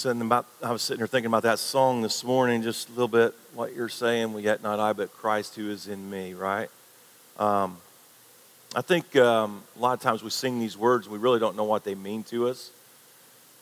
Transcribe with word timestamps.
sitting 0.00 0.22
about, 0.22 0.46
I 0.62 0.72
was 0.72 0.80
sitting 0.80 0.98
there 0.98 1.06
thinking 1.06 1.26
about 1.26 1.42
that 1.42 1.58
song 1.58 2.00
this 2.00 2.24
morning, 2.24 2.62
just 2.62 2.88
a 2.88 2.92
little 2.92 3.06
bit 3.06 3.34
what 3.52 3.74
you're 3.74 3.90
saying. 3.90 4.32
We 4.32 4.40
yet 4.40 4.62
not 4.62 4.80
I, 4.80 4.94
but 4.94 5.12
Christ 5.12 5.56
who 5.56 5.68
is 5.68 5.88
in 5.88 6.08
me, 6.08 6.32
right? 6.32 6.70
Um, 7.38 7.76
I 8.74 8.80
think 8.80 9.14
um, 9.16 9.62
a 9.76 9.78
lot 9.78 9.92
of 9.92 10.00
times 10.00 10.22
we 10.22 10.30
sing 10.30 10.58
these 10.58 10.74
words, 10.74 11.06
we 11.06 11.18
really 11.18 11.38
don't 11.38 11.54
know 11.54 11.64
what 11.64 11.84
they 11.84 11.94
mean 11.94 12.22
to 12.24 12.48
us. 12.48 12.70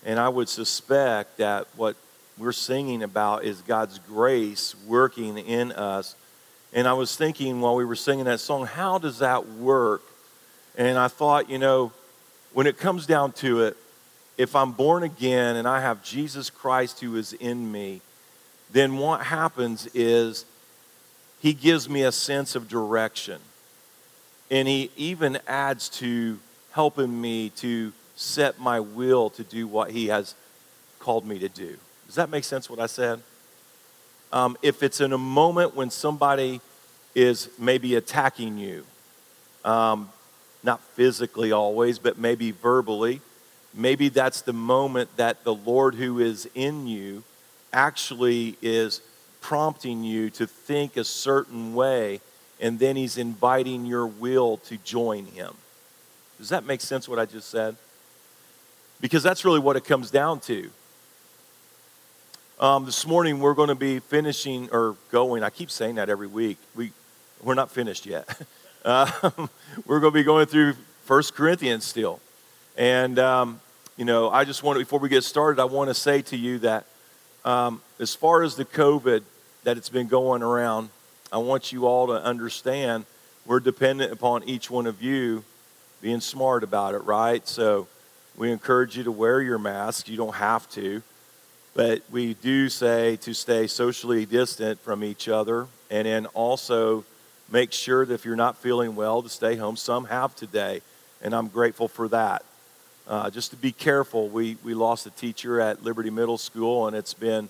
And 0.07 0.21
I 0.21 0.29
would 0.29 0.49
suspect 0.49 1.39
that 1.39 1.67
what 1.75 1.97
we're 2.39 2.53
singing 2.53 3.03
about 3.03 3.43
is 3.43 3.61
God's 3.63 3.99
grace 3.99 4.77
working 4.87 5.39
in 5.39 5.73
us. 5.73 6.15
And 6.73 6.87
I 6.87 6.93
was 6.93 7.17
thinking 7.17 7.61
while 7.61 7.75
we 7.75 7.85
were 7.85 7.97
singing 7.97 8.27
that 8.27 8.39
song, 8.39 8.65
how 8.65 8.99
does 8.99 9.19
that 9.19 9.49
work? 9.49 10.03
And 10.77 10.99
I 10.99 11.09
thought, 11.09 11.51
you 11.51 11.59
know, 11.59 11.91
when 12.53 12.69
it 12.69 12.79
comes 12.79 13.07
down 13.07 13.33
to 13.33 13.63
it, 13.63 13.77
if 14.39 14.55
I'm 14.55 14.71
born 14.71 15.03
again 15.03 15.57
and 15.57 15.69
I 15.69 15.81
have 15.81 16.03
Jesus 16.03 16.49
Christ 16.49 17.01
who 17.01 17.17
is 17.17 17.33
in 17.35 17.71
me, 17.71 18.01
then 18.71 18.97
what 18.97 19.23
happens 19.23 19.89
is 19.93 20.45
he 21.41 21.53
gives 21.53 21.89
me 21.89 22.05
a 22.05 22.13
sense 22.13 22.55
of 22.55 22.69
direction. 22.69 23.41
And 24.51 24.69
he 24.69 24.91
even 24.97 25.41
adds 25.47 25.89
to 25.91 26.39
helping 26.71 27.21
me 27.21 27.51
to 27.57 27.93
set 28.15 28.61
my 28.61 28.79
will 28.81 29.29
to 29.31 29.43
do 29.43 29.67
what 29.67 29.91
he 29.91 30.07
has 30.07 30.35
called 31.01 31.27
me 31.27 31.39
to 31.41 31.49
do. 31.49 31.77
Does 32.07 32.15
that 32.15 32.31
make 32.31 32.45
sense 32.45 32.71
what 32.71 32.79
I 32.79 32.87
said? 32.87 33.21
Um, 34.33 34.57
if 34.63 34.83
it's 34.83 35.01
in 35.01 35.13
a 35.13 35.19
moment 35.19 35.75
when 35.75 35.91
somebody 35.91 36.61
is 37.15 37.49
maybe 37.59 37.97
attacking 37.97 38.57
you, 38.59 38.85
um, 39.65 40.11
not 40.63 40.81
physically 40.81 41.51
always, 41.51 41.99
but 41.99 42.19
maybe 42.19 42.53
verbally, 42.53 43.21
maybe 43.75 44.09
that's 44.09 44.43
the 44.43 44.53
moment 44.53 45.17
that 45.17 45.45
the 45.45 45.55
Lord 45.55 45.95
who 45.95 46.19
is 46.19 46.49
in 46.55 46.87
you 46.87 47.23
actually 47.73 48.57
is 48.63 49.01
prompting 49.41 50.03
you 50.05 50.31
to 50.31 50.47
think 50.47 50.97
a 50.97 51.05
certain 51.05 51.75
way, 51.75 52.21
and 52.61 52.79
then 52.79 52.97
He's 52.97 53.19
inviting 53.19 53.87
your 53.87 54.07
will 54.07 54.59
to 54.59 54.77
join 54.79 55.27
Him. 55.27 55.55
Does 56.39 56.49
that 56.51 56.65
make 56.65 56.81
sense 56.81 57.09
what 57.09 57.19
I 57.19 57.27
just 57.27 57.51
said? 57.51 57.77
Because 59.01 59.23
that's 59.23 59.45
really 59.45 59.61
what 59.61 59.77
it 59.77 59.85
comes 59.85 60.11
down 60.11 60.41
to. 60.41 60.71
Um, 62.61 62.85
this 62.85 63.07
morning 63.07 63.39
we're 63.39 63.55
going 63.55 63.69
to 63.69 63.77
be 63.77 64.01
finishing 64.01 64.69
or 64.73 64.97
going. 65.13 65.45
I 65.45 65.51
keep 65.51 65.71
saying 65.71 65.95
that 65.95 66.09
every 66.09 66.27
week. 66.27 66.59
We 66.75 66.93
we're 67.43 67.55
not 67.55 67.71
finished 67.71 68.07
yet. 68.07 68.29
Uh, 68.85 69.11
we're 69.87 70.01
going 70.01 70.13
to 70.13 70.19
be 70.19 70.23
going 70.23 70.47
through 70.47 70.75
First 71.05 71.35
Corinthians 71.35 71.85
still, 71.85 72.21
and 72.79 73.19
um, 73.19 73.61
you 73.97 74.05
know, 74.05 74.31
I 74.31 74.45
just 74.45 74.63
want 74.63 74.77
to, 74.77 74.85
before 74.85 75.01
we 75.01 75.09
get 75.09 75.25
started, 75.25 75.61
I 75.61 75.65
want 75.65 75.91
to 75.91 75.95
say 75.95 76.23
to 76.23 76.37
you 76.37 76.61
that 76.61 76.87
um, 77.45 77.83
as 77.99 78.15
far 78.15 78.45
as 78.45 78.55
the 78.55 78.65
COVID 78.65 79.25
that 79.65 79.77
it's 79.77 79.89
been 79.89 80.07
going 80.07 80.43
around, 80.43 80.91
I 81.33 81.39
want 81.39 81.73
you 81.73 81.87
all 81.87 82.07
to 82.07 82.13
understand 82.13 83.05
we're 83.45 83.59
dependent 83.59 84.13
upon 84.13 84.45
each 84.45 84.71
one 84.71 84.87
of 84.87 85.03
you 85.03 85.43
being 86.01 86.21
smart 86.21 86.63
about 86.63 86.95
it, 86.95 86.99
right? 86.99 87.47
So 87.49 87.89
we 88.37 88.53
encourage 88.53 88.97
you 88.97 89.03
to 89.05 89.13
wear 89.13 89.43
your 89.43 89.59
mask. 89.59 90.09
You 90.09 90.17
don't 90.17 90.37
have 90.37 90.71
to, 90.71 91.03
but 91.75 92.03
we 92.13 92.35
do 92.35 92.69
say 92.69 93.17
to 93.17 93.35
stay 93.35 93.67
socially 93.67 94.25
distant 94.25 94.79
from 94.79 95.03
each 95.03 95.29
other 95.29 95.67
and 95.91 96.07
then 96.07 96.27
also 96.27 97.05
make 97.51 97.73
sure 97.73 98.07
that 98.07 98.15
if 98.15 98.25
you're 98.25 98.37
not 98.37 98.57
feeling 98.57 98.95
well 98.95 99.21
to 99.23 99.29
stay 99.29 99.57
home. 99.57 99.77
Some 99.77 100.05
have 100.05 100.37
today, 100.37 100.83
and 101.21 101.35
I'm 101.35 101.49
grateful 101.49 101.89
for 101.89 102.07
that. 102.09 102.45
Uh, 103.09 103.31
just 103.31 103.51
to 103.51 103.57
be 103.57 103.73
careful, 103.73 104.29
we, 104.29 104.59
we 104.63 104.75
lost 104.75 105.07
a 105.07 105.11
teacher 105.11 105.63
at 105.63 105.83
Liberty 105.83 106.11
Middle 106.11 106.37
School, 106.37 106.87
and 106.87 106.95
it's 106.95 107.15
been 107.15 107.49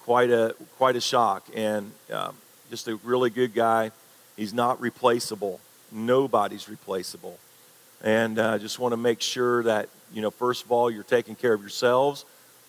quite 0.00 0.30
a, 0.30 0.54
quite 0.78 0.96
a 0.96 1.00
shock. 1.00 1.46
And 1.54 1.92
um, 2.10 2.34
just 2.70 2.88
a 2.88 2.96
really 2.96 3.28
good 3.28 3.52
guy. 3.52 3.90
He's 4.34 4.54
not 4.54 4.80
replaceable. 4.80 5.60
Nobody's 5.92 6.70
replaceable. 6.70 7.38
And 8.02 8.38
I 8.38 8.54
uh, 8.54 8.58
just 8.58 8.78
want 8.78 8.92
to 8.92 8.96
make 8.96 9.20
sure 9.20 9.62
that, 9.64 9.90
you 10.10 10.22
know, 10.22 10.30
first 10.30 10.64
of 10.64 10.72
all, 10.72 10.90
you're 10.90 11.02
taking 11.02 11.34
care 11.34 11.52
of 11.52 11.60
yourselves, 11.60 12.24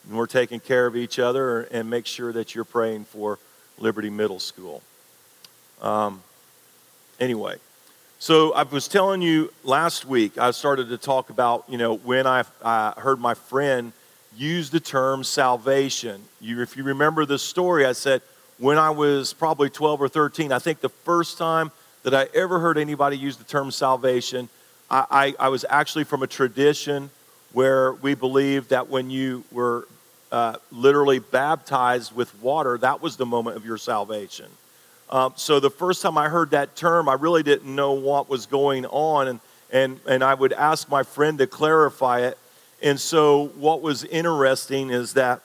and 0.06 0.18
we're 0.18 0.28
taking 0.28 0.60
care 0.60 0.88
of 0.88 0.98
each 0.98 1.20
other, 1.20 1.62
and 1.72 1.90
make 1.90 2.06
sure 2.06 2.34
that 2.34 2.54
you're 2.54 2.66
praying 2.66 3.06
for 3.06 3.40
Liberty 3.80 4.10
Middle 4.10 4.40
School. 4.40 4.82
Um, 5.82 6.22
anyway, 7.18 7.56
so 8.20 8.54
I 8.54 8.64
was 8.64 8.88
telling 8.88 9.22
you 9.22 9.52
last 9.64 10.06
week, 10.06 10.38
I 10.38 10.52
started 10.52 10.90
to 10.90 10.98
talk 10.98 11.30
about, 11.30 11.66
you 11.68 11.78
know, 11.78 11.96
when 11.96 12.26
I, 12.26 12.44
heard 12.98 13.20
my 13.20 13.34
friend 13.34 13.92
use 14.38 14.70
the 14.70 14.80
term 14.80 15.24
salvation. 15.24 16.22
You, 16.40 16.62
if 16.62 16.78
you 16.78 16.84
remember 16.84 17.26
the 17.26 17.38
story, 17.38 17.86
I 17.86 17.92
said 17.92 18.22
when 18.58 18.78
I 18.78 18.90
was 18.90 19.34
probably 19.34 19.70
12 19.70 20.02
or 20.02 20.08
13, 20.08 20.52
I 20.52 20.60
think 20.60 20.80
the 20.80 20.90
first 20.90 21.38
time 21.38 21.72
that 22.04 22.14
I 22.14 22.28
ever 22.34 22.60
heard 22.60 22.78
anybody 22.78 23.18
use 23.18 23.38
the 23.38 23.44
term 23.44 23.70
salvation, 23.72 24.50
I, 24.90 25.06
I, 25.40 25.46
I 25.46 25.50
was 25.50 25.66
actually 25.70 26.06
from 26.06 26.24
a 26.24 26.28
tradition 26.28 27.10
where 27.52 27.94
we 27.94 28.16
believed 28.16 28.70
that 28.70 28.90
when 28.90 29.10
you 29.10 29.44
were 29.52 29.88
uh, 30.32 30.56
literally 30.72 31.20
baptized 31.20 32.16
with 32.16 32.34
water, 32.42 32.78
that 32.78 33.02
was 33.02 33.18
the 33.18 33.26
moment 33.26 33.58
of 33.58 33.66
your 33.66 33.78
salvation. 33.78 34.48
Um, 35.10 35.34
so 35.36 35.60
the 35.60 35.70
first 35.70 36.02
time 36.02 36.18
I 36.18 36.30
heard 36.30 36.52
that 36.52 36.76
term, 36.76 37.08
I 37.08 37.14
really 37.14 37.44
didn't 37.44 37.74
know 37.74 37.94
what 37.94 38.28
was 38.28 38.46
going 38.48 38.86
on, 38.88 39.28
and, 39.28 39.40
and, 39.72 40.00
and 40.08 40.24
I 40.24 40.34
would 40.34 40.54
ask 40.54 40.90
my 40.90 41.04
friend 41.04 41.38
to 41.38 41.48
clarify 41.48 42.22
it. 42.22 42.38
And 42.82 43.00
so 43.00 43.48
what 43.56 43.82
was 43.82 44.04
interesting 44.04 44.90
is 44.90 45.14
that 45.14 45.42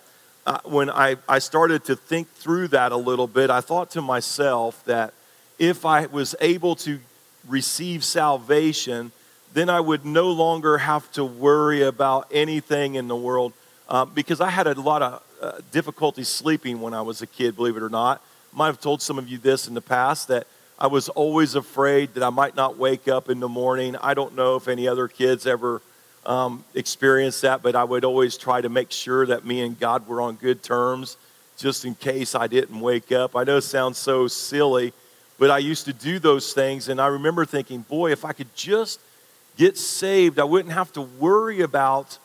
uh, 0.46 0.58
when 0.64 0.88
I, 0.88 1.16
I 1.28 1.38
started 1.38 1.84
to 1.84 1.96
think 1.96 2.28
through 2.28 2.68
that 2.68 2.92
a 2.92 2.96
little 2.96 3.26
bit, 3.26 3.50
I 3.50 3.60
thought 3.60 3.90
to 3.92 4.02
myself 4.02 4.82
that 4.86 5.12
if 5.58 5.84
I 5.84 6.06
was 6.06 6.34
able 6.40 6.74
to 6.76 6.98
receive 7.46 8.02
salvation, 8.02 9.12
then 9.52 9.68
I 9.68 9.80
would 9.80 10.06
no 10.06 10.30
longer 10.30 10.78
have 10.78 11.10
to 11.12 11.24
worry 11.24 11.82
about 11.82 12.28
anything 12.32 12.94
in 12.94 13.08
the 13.08 13.16
world 13.16 13.52
uh, 13.88 14.06
because 14.06 14.40
I 14.40 14.48
had 14.48 14.66
a 14.66 14.80
lot 14.80 15.02
of 15.02 15.22
uh, 15.42 15.52
difficulty 15.70 16.24
sleeping 16.24 16.80
when 16.80 16.94
I 16.94 17.02
was 17.02 17.20
a 17.20 17.26
kid, 17.26 17.56
believe 17.56 17.76
it 17.76 17.82
or 17.82 17.90
not 17.90 18.22
might 18.52 18.66
have 18.66 18.80
told 18.80 19.02
some 19.02 19.18
of 19.18 19.28
you 19.28 19.38
this 19.38 19.68
in 19.68 19.74
the 19.74 19.80
past 19.80 20.28
that 20.28 20.46
I 20.78 20.86
was 20.86 21.08
always 21.10 21.54
afraid 21.54 22.14
that 22.14 22.22
I 22.22 22.30
might 22.30 22.56
not 22.56 22.78
wake 22.78 23.06
up 23.06 23.28
in 23.28 23.38
the 23.38 23.48
morning. 23.48 23.96
I 23.96 24.14
don't 24.14 24.34
know 24.34 24.56
if 24.56 24.66
any 24.66 24.88
other 24.88 25.08
kids 25.08 25.46
ever 25.46 25.82
um, 26.24 26.64
experienced 26.74 27.42
that, 27.42 27.62
but 27.62 27.76
I 27.76 27.84
would 27.84 28.04
always 28.04 28.36
try 28.36 28.60
to 28.60 28.68
make 28.68 28.90
sure 28.90 29.26
that 29.26 29.44
me 29.44 29.60
and 29.60 29.78
God 29.78 30.08
were 30.08 30.20
on 30.20 30.36
good 30.36 30.62
terms 30.62 31.16
just 31.58 31.84
in 31.84 31.94
case 31.94 32.34
I 32.34 32.46
didn't 32.46 32.80
wake 32.80 33.12
up. 33.12 33.36
I 33.36 33.44
know 33.44 33.58
it 33.58 33.62
sounds 33.62 33.98
so 33.98 34.26
silly, 34.26 34.94
but 35.38 35.50
I 35.50 35.58
used 35.58 35.84
to 35.84 35.92
do 35.92 36.18
those 36.18 36.54
things, 36.54 36.88
and 36.88 37.00
I 37.00 37.08
remember 37.08 37.44
thinking, 37.44 37.82
boy, 37.82 38.12
if 38.12 38.24
I 38.24 38.32
could 38.32 38.54
just 38.54 39.00
get 39.58 39.76
saved, 39.76 40.38
I 40.38 40.44
wouldn't 40.44 40.72
have 40.72 40.92
to 40.94 41.02
worry 41.02 41.60
about 41.60 42.18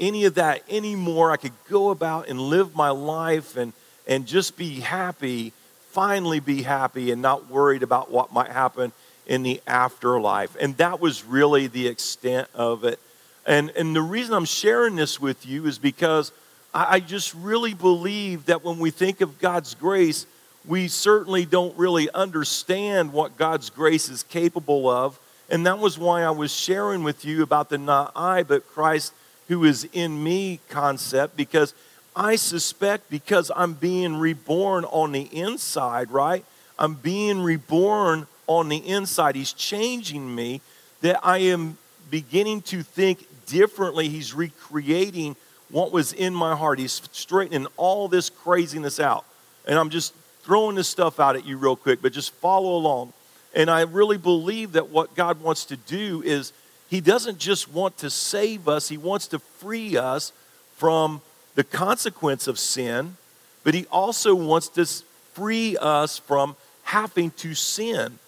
any 0.00 0.24
of 0.24 0.34
that 0.34 0.62
anymore. 0.68 1.30
I 1.30 1.36
could 1.36 1.52
go 1.68 1.90
about 1.90 2.28
and 2.28 2.40
live 2.40 2.74
my 2.74 2.90
life 2.90 3.56
and, 3.56 3.72
and 4.08 4.26
just 4.26 4.56
be 4.56 4.80
happy 4.80 5.52
finally 5.90 6.40
be 6.40 6.62
happy 6.62 7.10
and 7.10 7.20
not 7.20 7.50
worried 7.50 7.82
about 7.82 8.10
what 8.10 8.32
might 8.32 8.50
happen 8.50 8.92
in 9.26 9.42
the 9.42 9.60
afterlife. 9.66 10.56
And 10.60 10.76
that 10.78 11.00
was 11.00 11.24
really 11.24 11.66
the 11.66 11.86
extent 11.86 12.48
of 12.54 12.84
it. 12.84 12.98
And, 13.46 13.70
and 13.70 13.94
the 13.94 14.02
reason 14.02 14.34
I'm 14.34 14.44
sharing 14.44 14.96
this 14.96 15.20
with 15.20 15.46
you 15.46 15.66
is 15.66 15.78
because 15.78 16.32
I, 16.74 16.96
I 16.96 17.00
just 17.00 17.34
really 17.34 17.74
believe 17.74 18.46
that 18.46 18.64
when 18.64 18.78
we 18.78 18.90
think 18.90 19.20
of 19.20 19.38
God's 19.38 19.74
grace, 19.74 20.26
we 20.66 20.88
certainly 20.88 21.44
don't 21.44 21.76
really 21.76 22.10
understand 22.10 23.12
what 23.12 23.36
God's 23.36 23.70
grace 23.70 24.08
is 24.08 24.22
capable 24.24 24.88
of. 24.88 25.18
And 25.48 25.66
that 25.66 25.78
was 25.78 25.98
why 25.98 26.22
I 26.22 26.30
was 26.30 26.52
sharing 26.52 27.02
with 27.02 27.24
you 27.24 27.42
about 27.42 27.70
the 27.70 27.78
not 27.78 28.12
I, 28.14 28.42
but 28.42 28.68
Christ 28.68 29.12
who 29.50 29.64
is 29.64 29.88
in 29.92 30.22
me 30.22 30.60
concept, 30.68 31.36
because 31.36 31.74
I 32.14 32.36
suspect 32.36 33.10
because 33.10 33.50
I'm 33.54 33.74
being 33.74 34.16
reborn 34.16 34.84
on 34.84 35.12
the 35.12 35.22
inside, 35.22 36.10
right? 36.10 36.44
I'm 36.78 36.94
being 36.94 37.42
reborn 37.42 38.26
on 38.46 38.68
the 38.68 38.78
inside. 38.78 39.36
He's 39.36 39.52
changing 39.52 40.34
me, 40.34 40.60
that 41.02 41.20
I 41.24 41.38
am 41.38 41.78
beginning 42.10 42.62
to 42.62 42.82
think 42.82 43.26
differently. 43.46 44.08
He's 44.08 44.34
recreating 44.34 45.36
what 45.70 45.92
was 45.92 46.12
in 46.12 46.34
my 46.34 46.56
heart. 46.56 46.78
He's 46.78 47.00
straightening 47.12 47.66
all 47.76 48.08
this 48.08 48.28
craziness 48.28 48.98
out. 48.98 49.24
And 49.66 49.78
I'm 49.78 49.90
just 49.90 50.14
throwing 50.42 50.74
this 50.74 50.88
stuff 50.88 51.20
out 51.20 51.36
at 51.36 51.46
you 51.46 51.56
real 51.56 51.76
quick, 51.76 52.02
but 52.02 52.12
just 52.12 52.32
follow 52.34 52.76
along. 52.76 53.12
And 53.54 53.70
I 53.70 53.82
really 53.82 54.18
believe 54.18 54.72
that 54.72 54.90
what 54.90 55.14
God 55.14 55.40
wants 55.40 55.64
to 55.66 55.76
do 55.76 56.22
is 56.22 56.52
He 56.88 57.00
doesn't 57.00 57.38
just 57.38 57.72
want 57.72 57.98
to 57.98 58.10
save 58.10 58.68
us, 58.68 58.88
He 58.88 58.96
wants 58.96 59.28
to 59.28 59.38
free 59.38 59.96
us 59.96 60.32
from 60.76 61.20
the 61.54 61.64
consequence 61.64 62.46
of 62.46 62.58
sin, 62.58 63.16
but 63.64 63.74
He 63.74 63.86
also 63.86 64.34
wants 64.34 64.68
to 64.68 64.86
free 65.32 65.76
us 65.76 66.18
from 66.18 66.56
having 66.84 67.30
to 67.32 67.54
sin, 67.54 68.18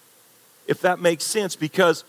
if 0.67 0.81
that 0.81 0.99
makes 0.99 1.23
sense. 1.23 1.55
Because 1.55 2.03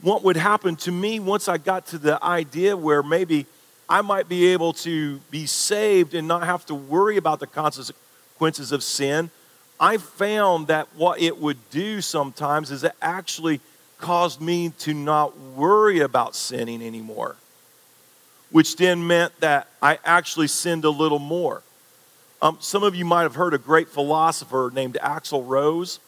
what 0.00 0.22
would 0.22 0.36
happen 0.36 0.76
to 0.76 0.92
me 0.92 1.20
once 1.20 1.48
I 1.48 1.58
got 1.58 1.86
to 1.88 1.98
the 1.98 2.22
idea 2.24 2.76
where 2.76 3.02
maybe 3.02 3.46
I 3.88 4.02
might 4.02 4.28
be 4.28 4.46
able 4.48 4.72
to 4.74 5.18
be 5.30 5.46
saved 5.46 6.14
and 6.14 6.28
not 6.28 6.44
have 6.44 6.66
to 6.66 6.74
worry 6.74 7.16
about 7.16 7.40
the 7.40 7.46
consequences 7.46 8.72
of 8.72 8.82
sin, 8.82 9.30
I 9.80 9.96
found 9.96 10.66
that 10.66 10.88
what 10.94 11.20
it 11.20 11.38
would 11.38 11.70
do 11.70 12.00
sometimes 12.00 12.70
is 12.70 12.84
it 12.84 12.92
actually 13.00 13.60
caused 13.98 14.40
me 14.40 14.70
to 14.80 14.94
not 14.94 15.38
worry 15.38 16.00
about 16.00 16.36
sinning 16.36 16.82
anymore, 16.82 17.36
which 18.50 18.76
then 18.76 19.06
meant 19.06 19.38
that 19.40 19.68
I 19.82 19.98
actually 20.04 20.48
sinned 20.48 20.84
a 20.84 20.90
little 20.90 21.18
more. 21.18 21.62
Um, 22.40 22.56
some 22.60 22.82
of 22.82 22.94
you 22.94 23.04
might 23.04 23.22
have 23.22 23.34
heard 23.34 23.52
a 23.52 23.58
great 23.58 23.88
philosopher 23.88 24.70
named 24.72 24.96
Axel 25.00 25.42
Rose. 25.42 25.98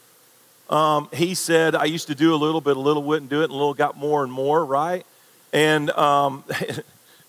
Um, 0.68 1.08
he 1.12 1.34
said, 1.34 1.74
I 1.74 1.86
used 1.86 2.06
to 2.06 2.14
do 2.14 2.32
a 2.32 2.36
little 2.36 2.60
bit, 2.60 2.76
a 2.76 2.80
little 2.80 3.02
wouldn't 3.02 3.30
do 3.30 3.40
it, 3.40 3.44
and 3.44 3.52
a 3.52 3.56
little 3.56 3.74
got 3.74 3.96
more 3.96 4.22
and 4.22 4.32
more, 4.32 4.64
right? 4.64 5.04
And 5.52 5.90
um, 5.90 6.44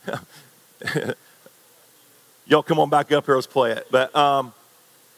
y'all 2.45 2.61
come 2.61 2.79
on 2.79 2.91
back 2.91 3.11
up 3.11 3.25
here, 3.25 3.33
let's 3.35 3.47
play 3.47 3.71
it. 3.71 3.87
But, 3.89 4.15
um, 4.15 4.53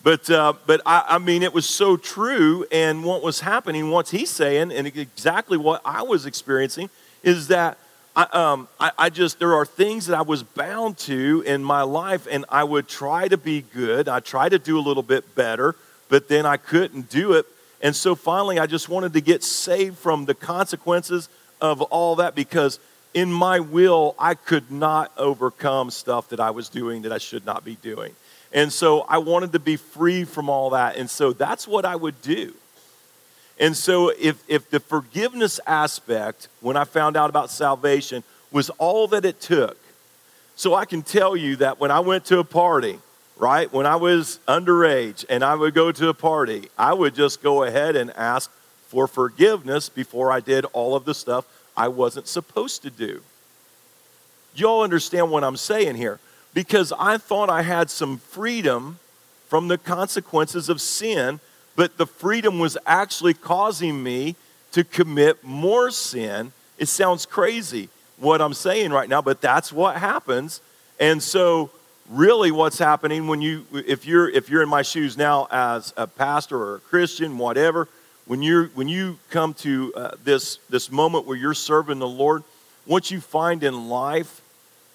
but, 0.01 0.29
uh, 0.29 0.53
but 0.65 0.81
I, 0.85 1.03
I 1.09 1.17
mean, 1.17 1.43
it 1.43 1.53
was 1.53 1.65
so 1.65 1.97
true. 1.97 2.65
And 2.71 3.03
what 3.03 3.21
was 3.21 3.41
happening, 3.41 3.91
what's 3.91 4.11
he 4.11 4.25
saying, 4.25 4.71
and 4.71 4.87
exactly 4.87 5.57
what 5.57 5.81
I 5.83 6.03
was 6.03 6.25
experiencing, 6.25 6.89
is 7.21 7.49
that 7.49 7.77
I, 8.15 8.23
um, 8.31 8.67
I, 8.79 8.91
I, 8.97 9.09
just, 9.09 9.39
there 9.39 9.55
are 9.55 9.65
things 9.65 10.05
that 10.07 10.17
I 10.17 10.21
was 10.21 10.43
bound 10.43 10.97
to 10.99 11.43
in 11.45 11.63
my 11.63 11.81
life, 11.81 12.27
and 12.29 12.45
I 12.47 12.63
would 12.63 12.87
try 12.87 13.27
to 13.27 13.37
be 13.37 13.61
good. 13.61 14.07
I 14.07 14.19
try 14.19 14.49
to 14.49 14.59
do 14.59 14.77
a 14.77 14.81
little 14.81 15.01
bit 15.01 15.33
better, 15.33 15.75
but 16.09 16.27
then 16.27 16.45
I 16.45 16.57
couldn't 16.57 17.09
do 17.09 17.33
it. 17.33 17.47
And 17.81 17.95
so 17.95 18.13
finally, 18.13 18.59
I 18.59 18.67
just 18.67 18.87
wanted 18.87 19.13
to 19.13 19.21
get 19.21 19.43
saved 19.43 19.97
from 19.97 20.25
the 20.25 20.35
consequences 20.35 21.27
of 21.59 21.81
all 21.81 22.17
that 22.17 22.35
because 22.35 22.79
in 23.13 23.31
my 23.31 23.59
will, 23.59 24.15
I 24.19 24.35
could 24.35 24.71
not 24.71 25.11
overcome 25.17 25.89
stuff 25.89 26.29
that 26.29 26.39
I 26.39 26.51
was 26.51 26.69
doing 26.69 27.01
that 27.03 27.11
I 27.11 27.17
should 27.17 27.45
not 27.45 27.65
be 27.65 27.75
doing. 27.75 28.15
And 28.53 28.71
so 28.71 29.01
I 29.01 29.17
wanted 29.17 29.51
to 29.53 29.59
be 29.59 29.75
free 29.75 30.23
from 30.23 30.49
all 30.49 30.71
that. 30.71 30.97
And 30.97 31.09
so 31.09 31.33
that's 31.33 31.67
what 31.67 31.83
I 31.85 31.95
would 31.95 32.21
do. 32.21 32.53
And 33.59 33.77
so, 33.77 34.09
if, 34.09 34.43
if 34.47 34.69
the 34.69 34.79
forgiveness 34.79 35.59
aspect, 35.67 36.47
when 36.61 36.75
I 36.75 36.85
found 36.85 37.15
out 37.15 37.29
about 37.29 37.51
salvation, 37.51 38.23
was 38.51 38.69
all 38.71 39.07
that 39.09 39.25
it 39.25 39.39
took, 39.39 39.77
so 40.55 40.75
I 40.75 40.85
can 40.85 41.01
tell 41.01 41.35
you 41.35 41.55
that 41.57 41.79
when 41.79 41.91
I 41.91 41.99
went 41.99 42.25
to 42.25 42.39
a 42.39 42.43
party, 42.43 42.99
right, 43.37 43.71
when 43.71 43.85
I 43.85 43.95
was 43.95 44.39
underage 44.47 45.25
and 45.29 45.43
I 45.43 45.55
would 45.55 45.73
go 45.73 45.91
to 45.91 46.09
a 46.09 46.13
party, 46.13 46.69
I 46.77 46.93
would 46.93 47.15
just 47.15 47.41
go 47.41 47.63
ahead 47.63 47.95
and 47.95 48.11
ask 48.11 48.51
for 48.87 49.07
forgiveness 49.07 49.89
before 49.89 50.31
I 50.31 50.39
did 50.39 50.65
all 50.73 50.95
of 50.95 51.05
the 51.05 51.15
stuff 51.15 51.45
I 51.75 51.87
wasn't 51.87 52.27
supposed 52.27 52.83
to 52.83 52.91
do. 52.91 53.21
Y'all 54.55 54.83
understand 54.83 55.31
what 55.31 55.43
I'm 55.43 55.57
saying 55.57 55.95
here? 55.95 56.19
Because 56.53 56.93
I 56.99 57.17
thought 57.17 57.49
I 57.49 57.63
had 57.63 57.89
some 57.89 58.17
freedom 58.17 58.99
from 59.47 59.67
the 59.67 59.79
consequences 59.79 60.69
of 60.69 60.79
sin 60.79 61.39
but 61.75 61.97
the 61.97 62.05
freedom 62.05 62.59
was 62.59 62.77
actually 62.85 63.33
causing 63.33 64.03
me 64.03 64.35
to 64.71 64.83
commit 64.83 65.43
more 65.43 65.91
sin. 65.91 66.51
It 66.77 66.87
sounds 66.87 67.25
crazy 67.25 67.89
what 68.17 68.41
I'm 68.41 68.53
saying 68.53 68.91
right 68.91 69.09
now, 69.09 69.21
but 69.21 69.41
that's 69.41 69.71
what 69.71 69.97
happens. 69.97 70.61
And 70.99 71.21
so 71.21 71.71
really 72.09 72.51
what's 72.51 72.77
happening 72.77 73.27
when 73.27 73.41
you 73.41 73.65
if 73.71 74.05
you're 74.05 74.29
if 74.29 74.49
you're 74.49 74.61
in 74.61 74.69
my 74.69 74.81
shoes 74.81 75.17
now 75.17 75.47
as 75.51 75.93
a 75.97 76.07
pastor 76.07 76.57
or 76.57 76.75
a 76.75 76.79
Christian, 76.79 77.37
whatever, 77.37 77.87
when 78.25 78.41
you're 78.41 78.67
when 78.67 78.87
you 78.87 79.17
come 79.29 79.53
to 79.55 79.93
uh, 79.95 80.11
this 80.23 80.57
this 80.69 80.91
moment 80.91 81.25
where 81.25 81.37
you're 81.37 81.53
serving 81.53 81.99
the 81.99 82.07
Lord, 82.07 82.43
what 82.85 83.11
you 83.11 83.21
find 83.21 83.63
in 83.63 83.89
life 83.89 84.41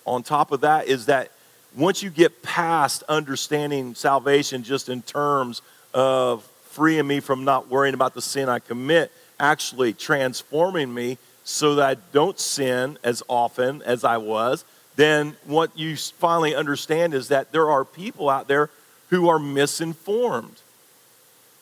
on 0.05 0.23
top 0.23 0.53
of 0.53 0.63
that 0.63 0.89
is 0.89 1.07
that 1.07 1.31
once 1.77 2.03
you 2.03 2.11
get 2.11 2.43
past 2.43 3.03
understanding 3.09 3.95
salvation 3.95 4.63
just 4.63 4.89
in 4.89 5.03
terms 5.03 5.63
of 5.93 6.49
freeing 6.79 7.09
me 7.09 7.19
from 7.19 7.43
not 7.43 7.67
worrying 7.69 7.93
about 7.93 8.15
the 8.15 8.23
sin 8.23 8.49
I 8.49 8.61
commit, 8.61 9.11
actually 9.41 9.93
transforming 9.93 10.95
me 10.95 11.19
so 11.43 11.75
that 11.75 11.89
I 11.89 12.01
don't 12.13 12.39
sin 12.39 12.99
as 13.03 13.21
often 13.27 13.83
as 13.83 14.05
I 14.05 14.19
was, 14.19 14.65
then 14.95 15.37
what 15.45 15.77
you 15.77 15.97
finally 15.97 16.55
understand 16.55 17.15
is 17.15 17.27
that 17.29 17.51
there 17.51 17.69
are 17.69 17.85
people 17.85 18.31
out 18.31 18.47
there 18.47 18.71
who 19.11 19.29
are 19.29 19.41
misinformed. 19.41 20.55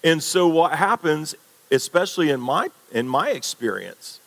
And 0.04 0.22
so 0.22 0.48
what 0.48 0.72
happens, 0.72 1.34
especially 1.70 2.28
in 2.28 2.40
my 2.40 2.68
in 2.92 3.08
my 3.08 3.30
experience, 3.30 4.20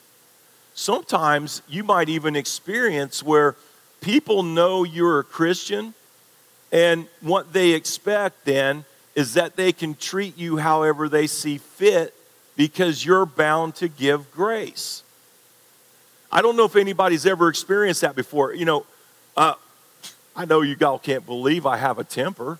sometimes 0.73 1.61
you 1.69 1.83
might 1.83 2.09
even 2.09 2.35
experience 2.35 3.21
where 3.21 3.55
people 4.01 4.41
know 4.41 4.83
you're 4.83 5.19
a 5.19 5.23
Christian 5.23 5.93
and 6.71 7.05
what 7.21 7.53
they 7.53 7.73
expect 7.73 8.45
then 8.45 8.85
is 9.15 9.33
that 9.33 9.55
they 9.55 9.71
can 9.71 9.95
treat 9.95 10.37
you 10.37 10.57
however 10.57 11.09
they 11.09 11.27
see 11.27 11.57
fit 11.57 12.13
because 12.55 13.05
you're 13.05 13.25
bound 13.25 13.75
to 13.75 13.87
give 13.87 14.31
grace. 14.31 15.03
I 16.31 16.41
don't 16.41 16.55
know 16.55 16.65
if 16.65 16.75
anybody's 16.75 17.25
ever 17.25 17.49
experienced 17.49 18.01
that 18.01 18.15
before. 18.15 18.53
You 18.53 18.65
know, 18.65 18.85
uh, 19.35 19.55
I 20.35 20.45
know 20.45 20.61
you 20.61 20.75
all 20.85 20.99
can't 20.99 21.25
believe 21.25 21.65
I 21.65 21.77
have 21.77 21.99
a 21.99 22.03
temper, 22.03 22.59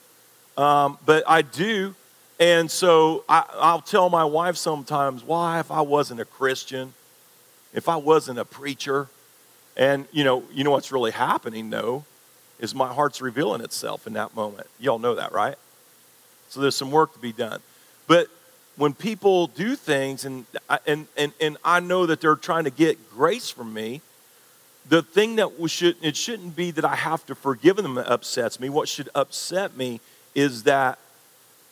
um, 0.57 0.97
but 1.05 1.23
I 1.27 1.41
do. 1.41 1.95
And 2.39 2.71
so 2.71 3.25
I, 3.27 3.43
I'll 3.55 3.81
tell 3.81 4.09
my 4.09 4.23
wife 4.23 4.55
sometimes, 4.55 5.23
why, 5.23 5.59
if 5.59 5.71
I 5.71 5.81
wasn't 5.81 6.21
a 6.21 6.25
Christian, 6.25 6.93
if 7.73 7.89
I 7.89 7.97
wasn't 7.97 8.39
a 8.39 8.45
preacher, 8.45 9.07
and 9.77 10.07
you 10.11 10.23
know, 10.23 10.43
you 10.51 10.63
know 10.63 10.71
what's 10.71 10.91
really 10.91 11.11
happening 11.11 11.69
though, 11.69 12.05
is 12.59 12.73
my 12.73 12.91
heart's 12.93 13.21
revealing 13.21 13.61
itself 13.61 14.07
in 14.07 14.13
that 14.13 14.35
moment. 14.35 14.67
Y'all 14.79 14.99
know 14.99 15.15
that, 15.15 15.31
right? 15.31 15.55
So 16.49 16.59
there's 16.59 16.75
some 16.75 16.91
work 16.91 17.13
to 17.13 17.19
be 17.19 17.31
done. 17.31 17.61
But 18.07 18.27
when 18.75 18.93
people 18.93 19.47
do 19.47 19.75
things, 19.75 20.25
and, 20.25 20.45
and, 20.85 21.07
and, 21.15 21.33
and 21.39 21.57
I 21.63 21.79
know 21.79 22.05
that 22.05 22.21
they're 22.21 22.35
trying 22.35 22.63
to 22.63 22.71
get 22.71 23.09
grace 23.11 23.49
from 23.49 23.73
me, 23.73 24.01
the 24.87 25.03
thing 25.03 25.35
that 25.35 25.59
we 25.59 25.69
should, 25.69 25.95
it 26.01 26.17
shouldn't 26.17 26.55
be 26.55 26.71
that 26.71 26.83
I 26.85 26.95
have 26.95 27.25
to 27.27 27.35
forgive 27.35 27.75
them 27.75 27.93
that 27.95 28.07
upsets 28.07 28.59
me. 28.59 28.69
What 28.69 28.89
should 28.89 29.09
upset 29.13 29.77
me 29.77 30.01
is 30.33 30.63
that 30.63 30.97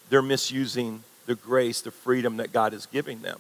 they're 0.10 0.22
misusing 0.22 1.04
the 1.26 1.36
grace, 1.36 1.82
the 1.82 1.92
freedom 1.92 2.38
that 2.38 2.54
God 2.54 2.74
is 2.74 2.86
giving 2.86 3.22
them. 3.22 3.40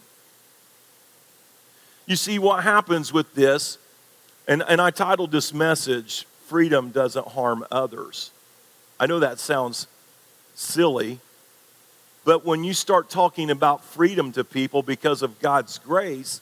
You 2.06 2.16
see, 2.16 2.39
what 2.39 2.63
happens 2.63 3.13
with 3.13 3.36
this, 3.36 3.77
and, 4.48 4.63
and 4.67 4.82
I 4.82 4.91
titled 4.91 5.32
this 5.32 5.53
message, 5.53 6.25
Freedom 6.48 6.89
Doesn't 6.89 7.27
Harm 7.27 7.65
Others. 7.70 8.32
I 9.00 9.06
know 9.06 9.20
that 9.20 9.39
sounds 9.39 9.88
silly, 10.56 11.20
but 12.27 12.43
when 12.43 12.65
you 12.65 12.74
start 12.74 13.10
talking 13.10 13.50
about 13.50 13.86
freedom 13.86 14.34
to 14.34 14.43
people 14.43 14.84
because 14.84 15.22
of 15.22 15.39
God's 15.39 15.77
grace, 15.77 16.41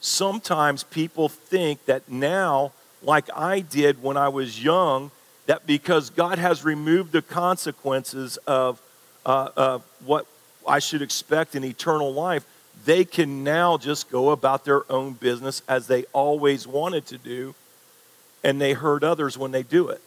sometimes 0.00 0.82
people 0.82 1.28
think 1.28 1.84
that 1.84 2.10
now, 2.10 2.72
like 3.02 3.28
I 3.36 3.60
did 3.60 4.02
when 4.02 4.16
I 4.16 4.30
was 4.30 4.64
young, 4.64 5.10
that 5.44 5.66
because 5.66 6.08
God 6.08 6.38
has 6.38 6.64
removed 6.64 7.12
the 7.12 7.20
consequences 7.20 8.38
of, 8.46 8.80
uh, 9.26 9.50
of 9.58 9.82
what 10.06 10.26
I 10.66 10.78
should 10.78 11.02
expect 11.02 11.54
in 11.54 11.64
eternal 11.64 12.14
life, 12.14 12.46
they 12.86 13.04
can 13.04 13.44
now 13.44 13.76
just 13.76 14.08
go 14.08 14.30
about 14.30 14.64
their 14.64 14.90
own 14.90 15.12
business 15.12 15.60
as 15.68 15.86
they 15.86 16.04
always 16.14 16.66
wanted 16.66 17.04
to 17.08 17.18
do, 17.18 17.54
and 18.42 18.58
they 18.58 18.72
hurt 18.72 19.04
others 19.04 19.36
when 19.36 19.50
they 19.50 19.62
do 19.62 19.90
it. 19.90 20.00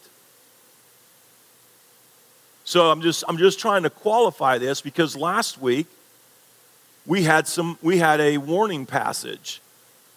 So 2.70 2.88
I'm 2.88 3.00
just 3.00 3.24
I'm 3.26 3.36
just 3.36 3.58
trying 3.58 3.82
to 3.82 3.90
qualify 3.90 4.58
this 4.58 4.80
because 4.80 5.16
last 5.16 5.60
week 5.60 5.88
we 7.04 7.24
had 7.24 7.48
some 7.48 7.76
we 7.82 7.98
had 7.98 8.20
a 8.20 8.38
warning 8.38 8.86
passage, 8.86 9.60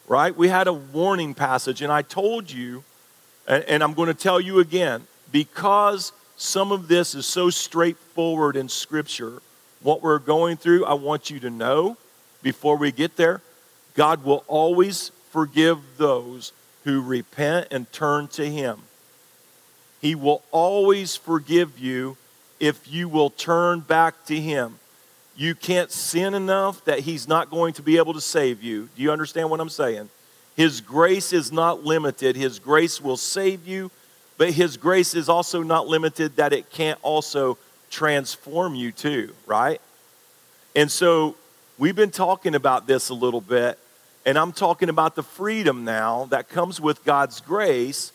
right? 0.07 0.37
We 0.37 0.49
had 0.49 0.67
a 0.67 0.73
warning 0.73 1.33
passage, 1.33 1.81
and 1.81 1.91
I 1.91 2.03
told 2.03 2.51
you, 2.51 2.83
and, 3.47 3.63
and 3.63 3.83
I'm 3.83 3.95
going 3.95 4.05
to 4.05 4.13
tell 4.13 4.39
you 4.39 4.59
again, 4.59 5.07
because 5.31 6.11
some 6.37 6.71
of 6.71 6.87
this 6.87 7.15
is 7.15 7.25
so 7.25 7.49
straightforward 7.49 8.55
in 8.55 8.69
Scripture, 8.69 9.41
what 9.81 10.03
we're 10.03 10.19
going 10.19 10.55
through, 10.55 10.85
I 10.85 10.93
want 10.93 11.31
you 11.31 11.39
to 11.39 11.49
know 11.49 11.97
before 12.43 12.77
we 12.77 12.91
get 12.91 13.17
there, 13.17 13.41
God 13.95 14.23
will 14.23 14.43
always 14.47 15.09
forgive 15.31 15.79
those 15.97 16.53
who 16.83 17.01
repent 17.01 17.69
and 17.71 17.91
turn 17.91 18.27
to 18.27 18.47
Him. 18.47 18.83
He 20.01 20.13
will 20.13 20.43
always 20.51 21.15
forgive 21.15 21.79
you 21.79 22.15
if 22.63 22.89
you 22.89 23.09
will 23.09 23.29
turn 23.29 23.81
back 23.81 24.25
to 24.25 24.39
Him. 24.39 24.79
You 25.35 25.53
can't 25.53 25.91
sin 25.91 26.33
enough 26.33 26.85
that 26.85 26.99
He's 26.99 27.27
not 27.27 27.51
going 27.51 27.73
to 27.73 27.81
be 27.81 27.97
able 27.97 28.13
to 28.13 28.21
save 28.21 28.63
you. 28.63 28.87
Do 28.95 29.03
you 29.03 29.11
understand 29.11 29.49
what 29.49 29.59
I'm 29.59 29.67
saying? 29.67 30.07
His 30.55 30.79
grace 30.79 31.33
is 31.33 31.51
not 31.51 31.83
limited. 31.83 32.37
His 32.37 32.59
grace 32.59 33.01
will 33.01 33.17
save 33.17 33.67
you, 33.67 33.91
but 34.37 34.51
His 34.51 34.77
grace 34.77 35.13
is 35.13 35.27
also 35.27 35.61
not 35.61 35.87
limited 35.87 36.37
that 36.37 36.53
it 36.53 36.69
can't 36.69 36.97
also 37.01 37.57
transform 37.89 38.75
you 38.75 38.93
too, 38.93 39.33
right? 39.45 39.81
And 40.73 40.89
so 40.89 41.35
we've 41.77 41.97
been 41.97 42.11
talking 42.11 42.55
about 42.55 42.87
this 42.87 43.09
a 43.09 43.13
little 43.13 43.41
bit, 43.41 43.77
and 44.25 44.37
I'm 44.37 44.53
talking 44.53 44.87
about 44.87 45.15
the 45.15 45.23
freedom 45.23 45.83
now 45.83 46.27
that 46.29 46.47
comes 46.47 46.79
with 46.79 47.03
God's 47.03 47.41
grace 47.41 48.12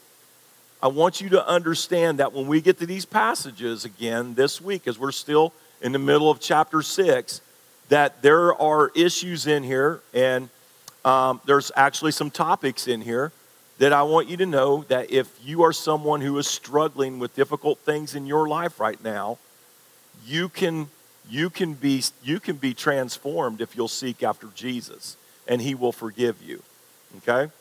I 0.80 0.86
want 0.86 1.20
you 1.20 1.28
to 1.30 1.46
understand 1.46 2.20
that 2.20 2.32
when 2.32 2.46
we 2.46 2.60
get 2.60 2.78
to 2.78 2.86
these 2.86 3.04
passages 3.04 3.84
again 3.84 4.34
this 4.34 4.60
week, 4.60 4.86
as 4.86 4.96
we're 4.98 5.10
still 5.10 5.52
in 5.80 5.90
the 5.90 5.98
middle 5.98 6.30
of 6.30 6.38
chapter 6.38 6.82
six, 6.82 7.40
that 7.88 8.22
there 8.22 8.54
are 8.54 8.92
issues 8.94 9.48
in 9.48 9.64
here, 9.64 10.00
and 10.14 10.48
um, 11.04 11.40
there's 11.46 11.72
actually 11.74 12.12
some 12.12 12.30
topics 12.30 12.86
in 12.86 13.00
here 13.00 13.32
that 13.78 13.92
I 13.92 14.02
want 14.02 14.28
you 14.28 14.36
to 14.36 14.46
know 14.46 14.84
that 14.88 15.10
if 15.10 15.28
you 15.44 15.62
are 15.62 15.72
someone 15.72 16.20
who 16.20 16.38
is 16.38 16.46
struggling 16.46 17.18
with 17.18 17.34
difficult 17.34 17.78
things 17.80 18.14
in 18.14 18.26
your 18.26 18.48
life 18.48 18.78
right 18.78 19.02
now, 19.02 19.38
you 20.24 20.48
can 20.48 20.88
you 21.28 21.50
can 21.50 21.74
be 21.74 22.02
you 22.22 22.38
can 22.38 22.56
be 22.56 22.72
transformed 22.72 23.60
if 23.60 23.76
you'll 23.76 23.88
seek 23.88 24.22
after 24.22 24.48
Jesus 24.54 25.16
and 25.46 25.60
he 25.60 25.74
will 25.74 25.92
forgive 25.92 26.42
you. 26.42 26.62
Okay? 27.18 27.52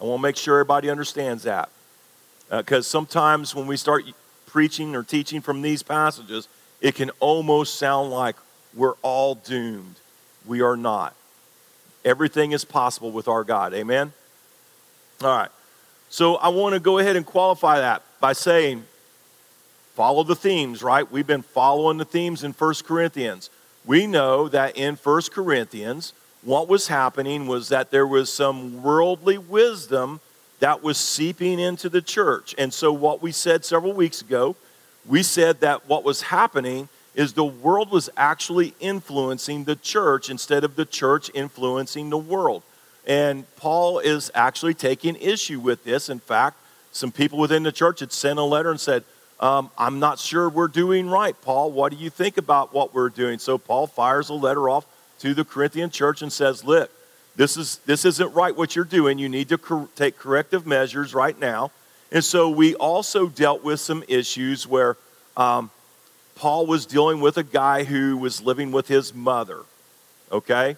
I 0.00 0.04
want 0.04 0.18
to 0.18 0.22
make 0.22 0.36
sure 0.36 0.56
everybody 0.58 0.90
understands 0.90 1.44
that. 1.44 1.68
Because 2.52 2.86
uh, 2.86 2.90
sometimes 2.90 3.54
when 3.54 3.66
we 3.66 3.78
start 3.78 4.04
preaching 4.44 4.94
or 4.94 5.02
teaching 5.02 5.40
from 5.40 5.62
these 5.62 5.82
passages, 5.82 6.48
it 6.82 6.94
can 6.94 7.10
almost 7.18 7.76
sound 7.76 8.10
like 8.10 8.36
we're 8.74 8.96
all 9.00 9.34
doomed. 9.34 9.94
We 10.46 10.60
are 10.60 10.76
not. 10.76 11.14
Everything 12.04 12.52
is 12.52 12.64
possible 12.64 13.10
with 13.10 13.26
our 13.26 13.42
God. 13.42 13.72
Amen? 13.72 14.12
All 15.22 15.34
right. 15.34 15.48
So 16.10 16.34
I 16.36 16.48
want 16.48 16.74
to 16.74 16.80
go 16.80 16.98
ahead 16.98 17.16
and 17.16 17.24
qualify 17.24 17.78
that 17.78 18.02
by 18.20 18.34
saying, 18.34 18.84
follow 19.94 20.22
the 20.22 20.36
themes, 20.36 20.82
right? 20.82 21.10
We've 21.10 21.26
been 21.26 21.42
following 21.42 21.96
the 21.96 22.04
themes 22.04 22.44
in 22.44 22.52
First 22.52 22.84
Corinthians. 22.84 23.48
We 23.86 24.06
know 24.06 24.48
that 24.48 24.76
in 24.76 24.96
First 24.96 25.32
Corinthians, 25.32 26.12
what 26.42 26.68
was 26.68 26.88
happening 26.88 27.46
was 27.46 27.70
that 27.70 27.90
there 27.90 28.06
was 28.06 28.30
some 28.30 28.82
worldly 28.82 29.38
wisdom 29.38 30.20
that 30.62 30.80
was 30.80 30.96
seeping 30.96 31.58
into 31.58 31.88
the 31.88 32.00
church. 32.00 32.54
And 32.56 32.72
so, 32.72 32.92
what 32.92 33.20
we 33.20 33.32
said 33.32 33.64
several 33.64 33.92
weeks 33.92 34.20
ago, 34.20 34.54
we 35.04 35.24
said 35.24 35.58
that 35.58 35.88
what 35.88 36.04
was 36.04 36.22
happening 36.22 36.88
is 37.16 37.32
the 37.32 37.44
world 37.44 37.90
was 37.90 38.08
actually 38.16 38.72
influencing 38.78 39.64
the 39.64 39.74
church 39.74 40.30
instead 40.30 40.62
of 40.62 40.76
the 40.76 40.84
church 40.84 41.32
influencing 41.34 42.10
the 42.10 42.16
world. 42.16 42.62
And 43.08 43.44
Paul 43.56 43.98
is 43.98 44.30
actually 44.36 44.74
taking 44.74 45.16
issue 45.16 45.58
with 45.58 45.82
this. 45.82 46.08
In 46.08 46.20
fact, 46.20 46.56
some 46.92 47.10
people 47.10 47.40
within 47.40 47.64
the 47.64 47.72
church 47.72 47.98
had 47.98 48.12
sent 48.12 48.38
a 48.38 48.44
letter 48.44 48.70
and 48.70 48.78
said, 48.80 49.02
um, 49.40 49.68
I'm 49.76 49.98
not 49.98 50.20
sure 50.20 50.48
we're 50.48 50.68
doing 50.68 51.10
right, 51.10 51.34
Paul. 51.42 51.72
What 51.72 51.90
do 51.90 51.98
you 51.98 52.08
think 52.08 52.38
about 52.38 52.72
what 52.72 52.94
we're 52.94 53.08
doing? 53.08 53.40
So 53.40 53.58
Paul 53.58 53.88
fires 53.88 54.28
a 54.28 54.34
letter 54.34 54.68
off 54.68 54.86
to 55.18 55.34
the 55.34 55.44
Corinthian 55.44 55.90
church 55.90 56.22
and 56.22 56.32
says, 56.32 56.64
Look, 56.64 56.92
this, 57.36 57.56
is, 57.56 57.78
this 57.86 58.04
isn't 58.04 58.34
right 58.34 58.54
what 58.54 58.76
you're 58.76 58.84
doing. 58.84 59.18
You 59.18 59.28
need 59.28 59.48
to 59.48 59.58
cor- 59.58 59.88
take 59.96 60.18
corrective 60.18 60.66
measures 60.66 61.14
right 61.14 61.38
now. 61.38 61.70
And 62.10 62.22
so 62.22 62.50
we 62.50 62.74
also 62.74 63.28
dealt 63.28 63.64
with 63.64 63.80
some 63.80 64.04
issues 64.06 64.66
where 64.66 64.96
um, 65.36 65.70
Paul 66.34 66.66
was 66.66 66.84
dealing 66.84 67.20
with 67.20 67.38
a 67.38 67.42
guy 67.42 67.84
who 67.84 68.16
was 68.16 68.42
living 68.42 68.70
with 68.70 68.88
his 68.88 69.14
mother, 69.14 69.60
okay? 70.30 70.76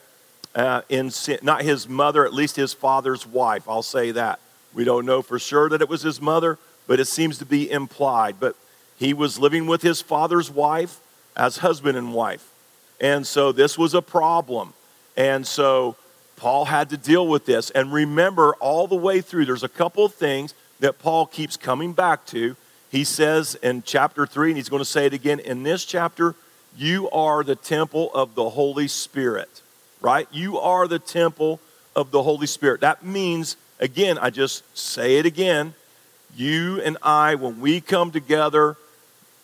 Uh, 0.55 0.83
in 0.89 1.11
sin, 1.11 1.39
not 1.43 1.63
his 1.63 1.89
mother, 1.89 2.25
at 2.25 2.33
least 2.33 2.55
his 2.55 2.73
father's 2.73 3.27
wife. 3.27 3.69
I'll 3.69 3.83
say 3.83 4.13
that. 4.13 4.39
We 4.73 4.85
don't 4.85 5.07
know 5.07 5.23
for 5.23 5.39
sure 5.39 5.69
that 5.69 5.81
it 5.81 5.89
was 5.89 6.03
his 6.03 6.21
mother, 6.21 6.59
but 6.87 7.01
it 7.01 7.07
seems 7.07 7.39
to 7.39 7.47
be 7.47 7.69
implied. 7.69 8.37
But 8.39 8.55
he 8.97 9.13
was 9.13 9.39
living 9.39 9.67
with 9.67 9.83
his 9.83 10.01
father's 10.01 10.51
wife 10.51 11.01
as 11.37 11.59
husband 11.59 11.99
and 11.99 12.15
wife. 12.15 12.53
And 13.01 13.27
so 13.27 13.51
this 13.51 13.77
was 13.77 13.95
a 13.95 14.03
problem. 14.03 14.73
And 15.17 15.45
so 15.47 15.97
Paul 16.37 16.67
had 16.67 16.91
to 16.91 16.97
deal 16.97 17.27
with 17.27 17.47
this. 17.47 17.71
And 17.71 17.93
remember, 17.93 18.55
all 18.55 18.87
the 18.87 18.97
way 18.97 19.21
through, 19.21 19.45
there's 19.45 19.63
a 19.63 19.69
couple 19.69 20.05
of 20.05 20.15
things 20.15 20.55
that 20.81 20.99
Paul 20.99 21.27
keeps 21.27 21.57
coming 21.57 21.93
back 21.93 22.27
to. 22.27 22.57
He 22.91 23.05
says 23.05 23.55
in 23.57 23.83
chapter 23.83 24.27
3, 24.27 24.51
and 24.51 24.57
he's 24.57 24.69
going 24.69 24.83
to 24.83 24.89
say 24.89 25.07
it 25.07 25.13
again 25.13 25.41
in 25.41 25.63
this 25.63 25.85
chapter 25.85 26.35
you 26.77 27.09
are 27.11 27.45
the 27.45 27.55
temple 27.55 28.11
of 28.15 28.35
the 28.35 28.51
Holy 28.51 28.89
Spirit, 28.89 29.63
right? 30.01 30.27
You 30.33 30.59
are 30.59 30.89
the 30.89 30.99
temple 30.99 31.61
of 31.95 32.11
the 32.11 32.23
Holy 32.23 32.47
Spirit. 32.47 32.81
That 32.81 33.05
means, 33.05 33.57
again, 33.79 34.19
I 34.19 34.31
just 34.31 34.65
say 34.77 35.19
it 35.19 35.27
again. 35.27 35.75
You 36.37 36.81
and 36.81 36.99
I, 37.01 37.37
when 37.37 37.61
we 37.61 37.81
come 37.81 38.11
together, 38.11 38.77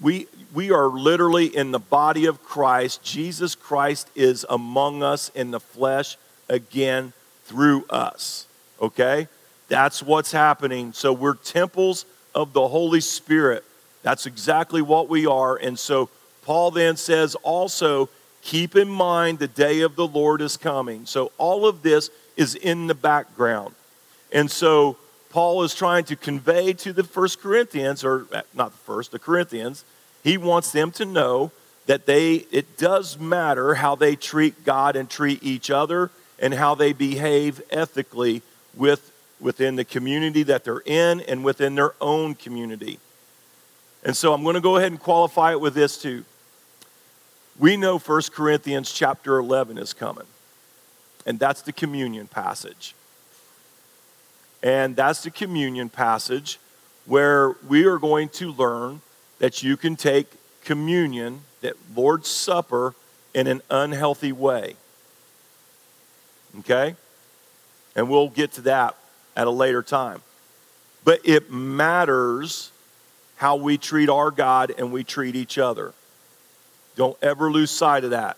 we, 0.00 0.26
we 0.52 0.72
are 0.72 0.88
literally 0.88 1.46
in 1.46 1.70
the 1.70 1.78
body 1.78 2.26
of 2.26 2.42
Christ. 2.42 3.04
Jesus 3.04 3.54
Christ 3.54 4.10
is 4.16 4.44
among 4.50 5.04
us 5.04 5.30
in 5.34 5.52
the 5.52 5.60
flesh 5.60 6.16
again 6.50 7.14
through 7.44 7.86
us. 7.88 8.46
Okay? 8.82 9.28
That's 9.68 10.02
what's 10.02 10.32
happening. 10.32 10.92
So 10.92 11.12
we're 11.12 11.34
temples 11.34 12.04
of 12.34 12.52
the 12.52 12.68
Holy 12.68 13.00
Spirit. 13.00 13.64
That's 14.02 14.26
exactly 14.26 14.82
what 14.82 15.08
we 15.08 15.26
are. 15.26 15.56
And 15.56 15.78
so 15.78 16.10
Paul 16.42 16.70
then 16.70 16.96
says 16.96 17.34
also, 17.36 18.08
keep 18.42 18.76
in 18.76 18.88
mind 18.88 19.38
the 19.38 19.48
day 19.48 19.80
of 19.80 19.96
the 19.96 20.06
Lord 20.06 20.40
is 20.40 20.56
coming. 20.56 21.06
So 21.06 21.32
all 21.38 21.66
of 21.66 21.82
this 21.82 22.10
is 22.36 22.54
in 22.54 22.86
the 22.86 22.94
background. 22.94 23.74
And 24.32 24.50
so 24.50 24.96
Paul 25.30 25.62
is 25.62 25.74
trying 25.74 26.04
to 26.04 26.16
convey 26.16 26.72
to 26.74 26.92
the 26.92 27.04
first 27.04 27.40
Corinthians, 27.40 28.04
or 28.04 28.26
uh, 28.32 28.42
not 28.54 28.72
the 28.72 28.78
first, 28.78 29.12
the 29.12 29.18
Corinthians, 29.18 29.84
he 30.24 30.36
wants 30.36 30.72
them 30.72 30.90
to 30.92 31.04
know 31.04 31.52
that 31.86 32.06
they 32.06 32.46
it 32.50 32.76
does 32.76 33.18
matter 33.18 33.74
how 33.74 33.94
they 33.94 34.16
treat 34.16 34.64
God 34.64 34.96
and 34.96 35.08
treat 35.08 35.42
each 35.42 35.70
other 35.70 36.10
and 36.40 36.54
how 36.54 36.74
they 36.74 36.92
behave 36.92 37.60
ethically 37.70 38.42
with, 38.74 39.12
within 39.38 39.76
the 39.76 39.84
community 39.84 40.42
that 40.44 40.64
they're 40.64 40.82
in 40.86 41.20
and 41.20 41.44
within 41.44 41.74
their 41.74 41.94
own 42.00 42.34
community. 42.34 42.98
And 44.02 44.16
so 44.16 44.32
I'm 44.32 44.42
going 44.42 44.54
to 44.54 44.60
go 44.60 44.76
ahead 44.76 44.90
and 44.90 45.00
qualify 45.00 45.52
it 45.52 45.60
with 45.60 45.74
this 45.74 46.00
too. 46.00 46.24
We 47.58 47.76
know 47.76 47.98
1 47.98 48.22
Corinthians 48.32 48.90
chapter 48.90 49.36
11 49.36 49.76
is 49.76 49.92
coming, 49.92 50.26
and 51.26 51.38
that's 51.38 51.60
the 51.60 51.72
communion 51.72 52.26
passage. 52.26 52.94
And 54.62 54.96
that's 54.96 55.22
the 55.22 55.30
communion 55.30 55.90
passage 55.90 56.58
where 57.04 57.56
we 57.68 57.84
are 57.84 57.98
going 57.98 58.28
to 58.30 58.52
learn 58.52 59.02
that 59.38 59.62
you 59.62 59.76
can 59.76 59.96
take 59.96 60.26
communion, 60.64 61.42
that 61.60 61.74
Lord's 61.94 62.28
Supper, 62.28 62.94
in 63.34 63.46
an 63.46 63.62
unhealthy 63.70 64.32
way. 64.32 64.76
Okay? 66.58 66.96
And 67.96 68.08
we'll 68.10 68.28
get 68.28 68.52
to 68.52 68.62
that 68.62 68.96
at 69.36 69.46
a 69.46 69.50
later 69.50 69.82
time. 69.82 70.20
But 71.04 71.20
it 71.24 71.50
matters 71.50 72.72
how 73.36 73.56
we 73.56 73.78
treat 73.78 74.08
our 74.08 74.30
God 74.30 74.72
and 74.76 74.92
we 74.92 75.02
treat 75.02 75.34
each 75.34 75.56
other. 75.56 75.94
Don't 76.96 77.16
ever 77.22 77.50
lose 77.50 77.70
sight 77.70 78.04
of 78.04 78.10
that. 78.10 78.36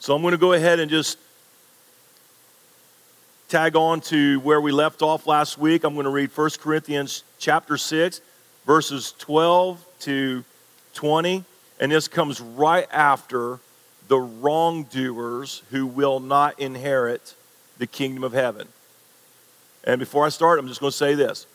So 0.00 0.14
I'm 0.14 0.22
going 0.22 0.32
to 0.32 0.38
go 0.38 0.52
ahead 0.52 0.80
and 0.80 0.90
just 0.90 1.18
tag 3.48 3.76
on 3.76 4.00
to 4.00 4.40
where 4.40 4.60
we 4.60 4.72
left 4.72 5.02
off 5.02 5.26
last 5.26 5.56
week. 5.56 5.84
I'm 5.84 5.94
going 5.94 6.04
to 6.04 6.10
read 6.10 6.36
1 6.36 6.50
Corinthians 6.60 7.22
chapter 7.38 7.76
6, 7.76 8.20
verses 8.66 9.14
12 9.18 9.84
to 10.00 10.44
20. 10.94 11.44
And 11.78 11.92
this 11.92 12.08
comes 12.08 12.40
right 12.40 12.88
after 12.90 13.60
the 14.08 14.18
wrongdoers 14.18 15.62
who 15.70 15.86
will 15.86 16.20
not 16.20 16.58
inherit 16.60 17.34
the 17.78 17.86
kingdom 17.86 18.24
of 18.24 18.32
heaven. 18.32 18.68
And 19.84 19.98
before 19.98 20.24
I 20.24 20.28
start, 20.28 20.58
I'm 20.58 20.68
just 20.68 20.80
going 20.80 20.90
to 20.90 20.96
say 20.96 21.14
this 21.14 21.46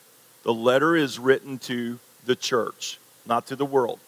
the 0.43 0.53
letter 0.53 0.95
is 0.95 1.19
written 1.19 1.57
to 1.59 1.99
the 2.25 2.35
church, 2.35 2.99
not 3.25 3.47
to 3.47 3.55
the 3.55 3.65
world. 3.65 3.99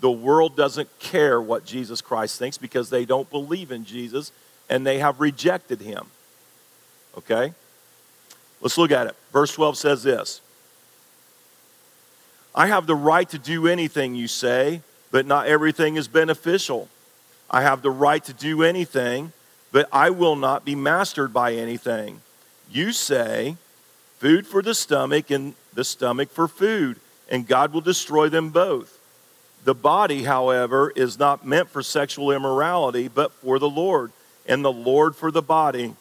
The 0.00 0.10
world 0.10 0.56
doesn't 0.56 0.98
care 0.98 1.40
what 1.40 1.64
Jesus 1.64 2.00
Christ 2.00 2.38
thinks 2.38 2.58
because 2.58 2.90
they 2.90 3.04
don't 3.04 3.30
believe 3.30 3.70
in 3.70 3.84
Jesus 3.84 4.32
and 4.68 4.86
they 4.86 4.98
have 4.98 5.20
rejected 5.20 5.80
him. 5.80 6.06
Okay? 7.16 7.54
Let's 8.60 8.76
look 8.76 8.90
at 8.90 9.06
it. 9.06 9.16
Verse 9.32 9.52
12 9.52 9.78
says 9.78 10.02
this 10.02 10.40
I 12.54 12.66
have 12.66 12.86
the 12.86 12.94
right 12.94 13.28
to 13.30 13.38
do 13.38 13.66
anything 13.66 14.14
you 14.14 14.28
say 14.28 14.82
but 15.14 15.26
not 15.26 15.46
everything 15.46 15.94
is 15.94 16.08
beneficial. 16.08 16.88
I 17.48 17.62
have 17.62 17.82
the 17.82 17.90
right 17.92 18.24
to 18.24 18.32
do 18.32 18.64
anything, 18.64 19.32
but 19.70 19.88
I 19.92 20.10
will 20.10 20.34
not 20.34 20.64
be 20.64 20.74
mastered 20.74 21.32
by 21.32 21.52
anything. 21.52 22.20
You 22.68 22.90
say, 22.90 23.54
food 24.18 24.44
for 24.44 24.60
the 24.60 24.74
stomach 24.74 25.30
and 25.30 25.54
the 25.72 25.84
stomach 25.84 26.30
for 26.30 26.48
food, 26.48 26.98
and 27.30 27.46
God 27.46 27.72
will 27.72 27.80
destroy 27.80 28.28
them 28.28 28.50
both. 28.50 28.98
The 29.62 29.72
body, 29.72 30.24
however, 30.24 30.92
is 30.96 31.16
not 31.16 31.46
meant 31.46 31.70
for 31.70 31.84
sexual 31.84 32.32
immorality, 32.32 33.06
but 33.06 33.30
for 33.34 33.60
the 33.60 33.70
Lord, 33.70 34.10
and 34.46 34.64
the 34.64 34.72
Lord 34.72 35.14
for 35.14 35.30
the 35.30 35.42
body. 35.42 35.94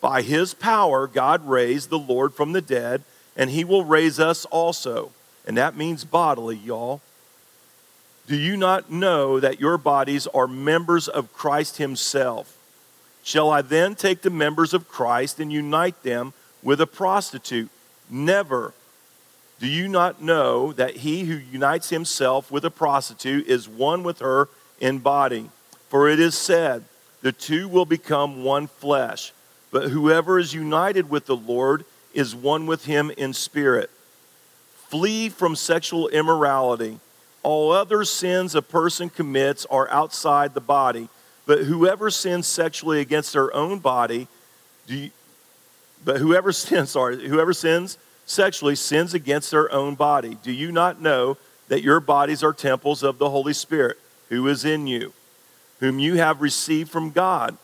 By 0.00 0.22
his 0.22 0.54
power, 0.54 1.08
God 1.08 1.44
raised 1.48 1.90
the 1.90 1.98
Lord 1.98 2.32
from 2.32 2.52
the 2.52 2.62
dead, 2.62 3.02
and 3.36 3.50
he 3.50 3.64
will 3.64 3.84
raise 3.84 4.20
us 4.20 4.44
also. 4.44 5.10
And 5.44 5.56
that 5.56 5.76
means 5.76 6.04
bodily, 6.04 6.54
y'all. 6.54 7.00
Do 8.26 8.36
you 8.36 8.56
not 8.56 8.90
know 8.90 9.38
that 9.38 9.60
your 9.60 9.76
bodies 9.76 10.26
are 10.28 10.46
members 10.46 11.08
of 11.08 11.32
Christ 11.32 11.76
Himself? 11.76 12.56
Shall 13.22 13.50
I 13.50 13.62
then 13.62 13.94
take 13.94 14.20
the 14.20 14.30
members 14.30 14.74
of 14.74 14.88
Christ 14.88 15.40
and 15.40 15.52
unite 15.52 16.02
them 16.02 16.34
with 16.62 16.80
a 16.80 16.86
prostitute? 16.86 17.70
Never. 18.10 18.74
Do 19.60 19.66
you 19.66 19.88
not 19.88 20.20
know 20.20 20.72
that 20.72 20.96
he 20.96 21.24
who 21.24 21.36
unites 21.36 21.88
himself 21.88 22.50
with 22.50 22.66
a 22.66 22.70
prostitute 22.70 23.46
is 23.46 23.66
one 23.66 24.02
with 24.02 24.18
her 24.18 24.48
in 24.78 24.98
body? 24.98 25.48
For 25.88 26.08
it 26.08 26.20
is 26.20 26.36
said, 26.36 26.84
the 27.22 27.32
two 27.32 27.66
will 27.66 27.86
become 27.86 28.44
one 28.44 28.66
flesh. 28.66 29.32
But 29.70 29.88
whoever 29.88 30.38
is 30.38 30.52
united 30.52 31.08
with 31.08 31.24
the 31.24 31.36
Lord 31.36 31.86
is 32.12 32.34
one 32.34 32.66
with 32.66 32.84
him 32.84 33.10
in 33.16 33.32
spirit. 33.32 33.90
Flee 34.74 35.30
from 35.30 35.56
sexual 35.56 36.08
immorality. 36.08 37.00
All 37.44 37.72
other 37.72 38.04
sins 38.04 38.54
a 38.54 38.62
person 38.62 39.10
commits 39.10 39.66
are 39.66 39.88
outside 39.90 40.54
the 40.54 40.60
body, 40.60 41.10
but 41.44 41.60
whoever 41.60 42.10
sins 42.10 42.46
sexually 42.46 43.00
against 43.00 43.34
their 43.34 43.54
own 43.54 43.80
body, 43.80 44.28
you, 44.86 45.10
but 46.04 46.16
whoever 46.16 46.52
sins, 46.52 46.90
sorry, 46.90 47.28
whoever 47.28 47.52
sins 47.52 47.98
sexually 48.24 48.74
sins 48.74 49.12
against 49.12 49.50
their 49.50 49.70
own 49.70 49.94
body. 49.94 50.38
Do 50.42 50.50
you 50.50 50.72
not 50.72 51.02
know 51.02 51.36
that 51.68 51.82
your 51.82 52.00
bodies 52.00 52.42
are 52.42 52.54
temples 52.54 53.02
of 53.02 53.18
the 53.18 53.28
Holy 53.28 53.52
Spirit, 53.52 53.98
who 54.30 54.48
is 54.48 54.64
in 54.64 54.86
you, 54.86 55.12
whom 55.80 55.98
you 55.98 56.14
have 56.14 56.40
received 56.40 56.90
from 56.90 57.10
God? 57.10 57.58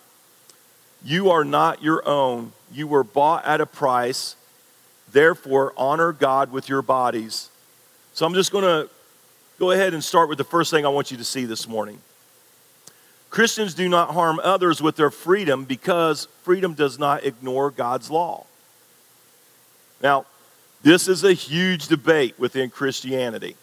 You 1.02 1.30
are 1.30 1.44
not 1.44 1.82
your 1.82 2.06
own. 2.06 2.52
You 2.70 2.86
were 2.86 3.02
bought 3.02 3.46
at 3.46 3.62
a 3.62 3.66
price. 3.66 4.36
Therefore, 5.10 5.72
honor 5.74 6.12
God 6.12 6.52
with 6.52 6.68
your 6.68 6.82
bodies. 6.82 7.48
So 8.12 8.26
I'm 8.26 8.34
just 8.34 8.52
going 8.52 8.64
to 8.64 8.90
go 9.60 9.72
ahead 9.72 9.92
and 9.92 10.02
start 10.02 10.30
with 10.30 10.38
the 10.38 10.44
first 10.44 10.70
thing 10.70 10.86
I 10.86 10.88
want 10.88 11.10
you 11.10 11.18
to 11.18 11.24
see 11.24 11.44
this 11.44 11.68
morning. 11.68 11.98
Christians 13.28 13.74
do 13.74 13.90
not 13.90 14.14
harm 14.14 14.40
others 14.42 14.80
with 14.80 14.96
their 14.96 15.10
freedom 15.10 15.66
because 15.66 16.28
freedom 16.42 16.72
does 16.72 16.98
not 16.98 17.24
ignore 17.24 17.70
God's 17.70 18.10
law. 18.10 18.46
Now, 20.02 20.24
this 20.82 21.08
is 21.08 21.24
a 21.24 21.34
huge 21.34 21.88
debate 21.88 22.38
within 22.38 22.70
Christianity. 22.70 23.54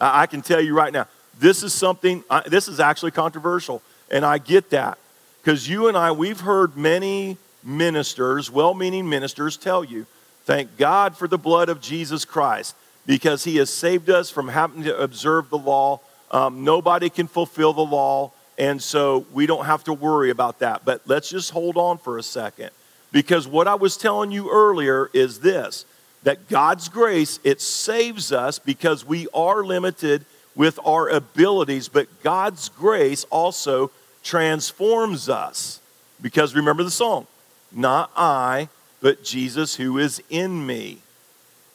I 0.00 0.26
can 0.26 0.42
tell 0.42 0.60
you 0.60 0.76
right 0.76 0.92
now, 0.92 1.08
this 1.40 1.64
is 1.64 1.74
something, 1.74 2.22
this 2.46 2.68
is 2.68 2.78
actually 2.78 3.10
controversial, 3.10 3.82
and 4.12 4.24
I 4.24 4.38
get 4.38 4.70
that. 4.70 4.96
Because 5.42 5.68
you 5.68 5.88
and 5.88 5.96
I, 5.96 6.12
we've 6.12 6.40
heard 6.40 6.76
many 6.76 7.36
ministers, 7.64 8.48
well 8.48 8.74
meaning 8.74 9.08
ministers, 9.08 9.56
tell 9.56 9.82
you, 9.82 10.06
thank 10.44 10.76
God 10.76 11.16
for 11.16 11.26
the 11.26 11.36
blood 11.36 11.68
of 11.68 11.80
Jesus 11.80 12.24
Christ 12.24 12.76
because 13.06 13.44
he 13.44 13.56
has 13.56 13.70
saved 13.70 14.10
us 14.10 14.30
from 14.30 14.48
having 14.48 14.82
to 14.82 14.98
observe 14.98 15.48
the 15.48 15.58
law. 15.58 16.00
Um, 16.30 16.64
nobody 16.64 17.08
can 17.08 17.28
fulfill 17.28 17.72
the 17.72 17.84
law, 17.84 18.32
and 18.58 18.82
so 18.82 19.24
we 19.32 19.46
don't 19.46 19.64
have 19.66 19.84
to 19.84 19.92
worry 19.92 20.30
about 20.30 20.58
that. 20.58 20.84
But 20.84 21.02
let's 21.06 21.30
just 21.30 21.52
hold 21.52 21.76
on 21.76 21.98
for 21.98 22.18
a 22.18 22.22
second 22.22 22.70
because 23.12 23.46
what 23.46 23.68
I 23.68 23.76
was 23.76 23.96
telling 23.96 24.30
you 24.30 24.50
earlier 24.50 25.08
is 25.12 25.40
this 25.40 25.86
that 26.24 26.48
God's 26.48 26.88
grace, 26.88 27.38
it 27.44 27.60
saves 27.60 28.32
us 28.32 28.58
because 28.58 29.06
we 29.06 29.28
are 29.32 29.62
limited 29.62 30.24
with 30.56 30.80
our 30.84 31.08
abilities, 31.08 31.86
but 31.86 32.08
God's 32.22 32.68
grace 32.68 33.24
also 33.30 33.92
transforms 34.24 35.28
us. 35.28 35.80
Because 36.20 36.54
remember 36.54 36.82
the 36.82 36.90
song, 36.90 37.28
not 37.70 38.10
I, 38.16 38.68
but 39.00 39.22
Jesus 39.22 39.76
who 39.76 39.98
is 39.98 40.20
in 40.28 40.66
me. 40.66 40.98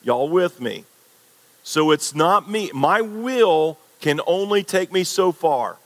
Y'all 0.03 0.27
with 0.27 0.59
me? 0.59 0.83
So 1.63 1.91
it's 1.91 2.15
not 2.15 2.49
me. 2.49 2.71
My 2.73 3.01
will 3.01 3.77
can 3.99 4.19
only 4.25 4.63
take 4.63 4.91
me 4.91 5.03
so 5.03 5.31
far. 5.31 5.77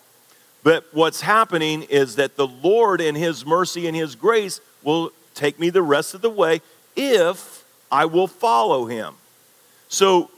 But 0.63 0.85
what's 0.93 1.21
happening 1.21 1.83
is 1.83 2.15
that 2.15 2.37
the 2.37 2.47
Lord, 2.47 2.99
in 2.99 3.15
His 3.15 3.45
mercy 3.45 3.87
and 3.87 3.95
His 3.95 4.15
grace, 4.15 4.61
will 4.83 5.11
take 5.35 5.59
me 5.59 5.69
the 5.69 5.83
rest 5.83 6.13
of 6.13 6.21
the 6.21 6.29
way 6.29 6.61
if 6.95 7.63
I 7.91 8.05
will 8.05 8.27
follow 8.27 8.85
Him. 8.85 9.13
So, 9.89 10.31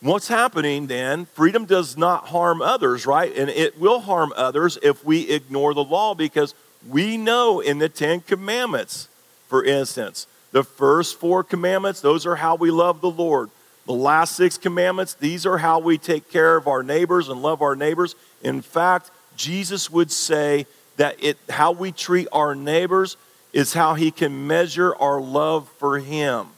what's 0.00 0.28
happening 0.28 0.86
then? 0.86 1.26
Freedom 1.26 1.64
does 1.64 1.96
not 1.96 2.28
harm 2.28 2.62
others, 2.62 3.06
right? 3.06 3.34
And 3.36 3.50
it 3.50 3.80
will 3.80 4.00
harm 4.00 4.32
others 4.36 4.78
if 4.82 5.04
we 5.04 5.28
ignore 5.28 5.74
the 5.74 5.82
law 5.82 6.14
because 6.14 6.54
we 6.88 7.16
know 7.16 7.60
in 7.60 7.78
the 7.78 7.88
Ten 7.88 8.20
Commandments, 8.20 9.08
for 9.48 9.64
instance, 9.64 10.26
the 10.52 10.62
first 10.62 11.18
four 11.18 11.42
commandments, 11.42 12.00
those 12.00 12.24
are 12.26 12.36
how 12.36 12.54
we 12.54 12.70
love 12.70 13.00
the 13.00 13.10
Lord. 13.10 13.50
The 13.86 13.92
last 13.92 14.36
six 14.36 14.56
commandments, 14.56 15.14
these 15.14 15.44
are 15.44 15.58
how 15.58 15.78
we 15.78 15.98
take 15.98 16.30
care 16.30 16.56
of 16.56 16.66
our 16.66 16.82
neighbors 16.82 17.28
and 17.28 17.42
love 17.42 17.60
our 17.60 17.76
neighbors. 17.76 18.14
In 18.42 18.62
fact, 18.62 19.10
Jesus 19.36 19.90
would 19.90 20.10
say 20.10 20.66
that 20.96 21.22
it, 21.22 21.36
how 21.50 21.72
we 21.72 21.92
treat 21.92 22.28
our 22.32 22.54
neighbors 22.54 23.16
is 23.52 23.74
how 23.74 23.94
he 23.94 24.10
can 24.10 24.46
measure 24.46 24.94
our 24.96 25.20
love 25.20 25.68
for 25.78 25.98
him. 25.98 26.48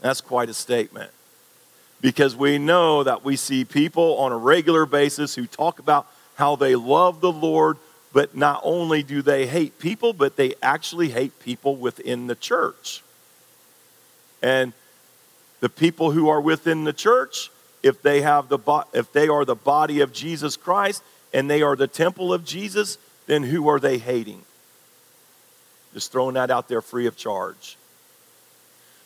That's 0.00 0.20
quite 0.20 0.48
a 0.48 0.54
statement. 0.54 1.10
Because 2.00 2.36
we 2.36 2.58
know 2.58 3.04
that 3.04 3.24
we 3.24 3.36
see 3.36 3.64
people 3.64 4.18
on 4.18 4.32
a 4.32 4.36
regular 4.36 4.86
basis 4.86 5.34
who 5.34 5.46
talk 5.46 5.78
about 5.78 6.06
how 6.34 6.56
they 6.56 6.74
love 6.74 7.20
the 7.20 7.32
Lord, 7.32 7.78
but 8.12 8.36
not 8.36 8.60
only 8.64 9.02
do 9.02 9.22
they 9.22 9.46
hate 9.46 9.78
people, 9.78 10.12
but 10.12 10.36
they 10.36 10.54
actually 10.62 11.10
hate 11.10 11.38
people 11.40 11.76
within 11.76 12.26
the 12.26 12.34
church. 12.34 13.02
And 14.42 14.72
the 15.62 15.68
people 15.68 16.10
who 16.10 16.28
are 16.28 16.40
within 16.40 16.82
the 16.82 16.92
church, 16.92 17.48
if 17.84 18.02
they 18.02 18.20
have 18.22 18.48
the 18.48 18.58
if 18.92 19.12
they 19.12 19.28
are 19.28 19.44
the 19.44 19.54
body 19.54 20.00
of 20.00 20.12
Jesus 20.12 20.56
Christ 20.56 21.04
and 21.32 21.48
they 21.48 21.62
are 21.62 21.76
the 21.76 21.86
temple 21.86 22.34
of 22.34 22.44
Jesus, 22.44 22.98
then 23.26 23.44
who 23.44 23.68
are 23.68 23.78
they 23.78 23.98
hating? 23.98 24.42
Just 25.94 26.10
throwing 26.10 26.34
that 26.34 26.50
out 26.50 26.68
there 26.68 26.80
free 26.80 27.06
of 27.06 27.16
charge. 27.16 27.76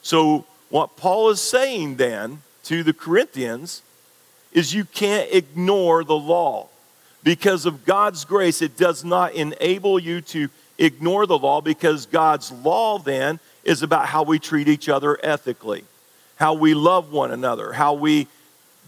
So 0.00 0.46
what 0.70 0.96
Paul 0.96 1.28
is 1.28 1.42
saying 1.42 1.96
then 1.96 2.40
to 2.64 2.82
the 2.82 2.94
Corinthians 2.94 3.82
is 4.50 4.72
you 4.72 4.86
can't 4.86 5.30
ignore 5.30 6.04
the 6.04 6.16
law. 6.16 6.68
Because 7.22 7.66
of 7.66 7.84
God's 7.84 8.24
grace, 8.24 8.62
it 8.62 8.78
does 8.78 9.04
not 9.04 9.34
enable 9.34 9.98
you 9.98 10.22
to 10.22 10.48
ignore 10.78 11.26
the 11.26 11.36
law 11.36 11.60
because 11.60 12.06
God's 12.06 12.50
law 12.50 12.98
then 12.98 13.40
is 13.62 13.82
about 13.82 14.06
how 14.06 14.22
we 14.22 14.38
treat 14.38 14.68
each 14.68 14.88
other 14.88 15.18
ethically 15.22 15.84
how 16.36 16.54
we 16.54 16.74
love 16.74 17.12
one 17.12 17.30
another, 17.30 17.72
how 17.72 17.94
we 17.94 18.28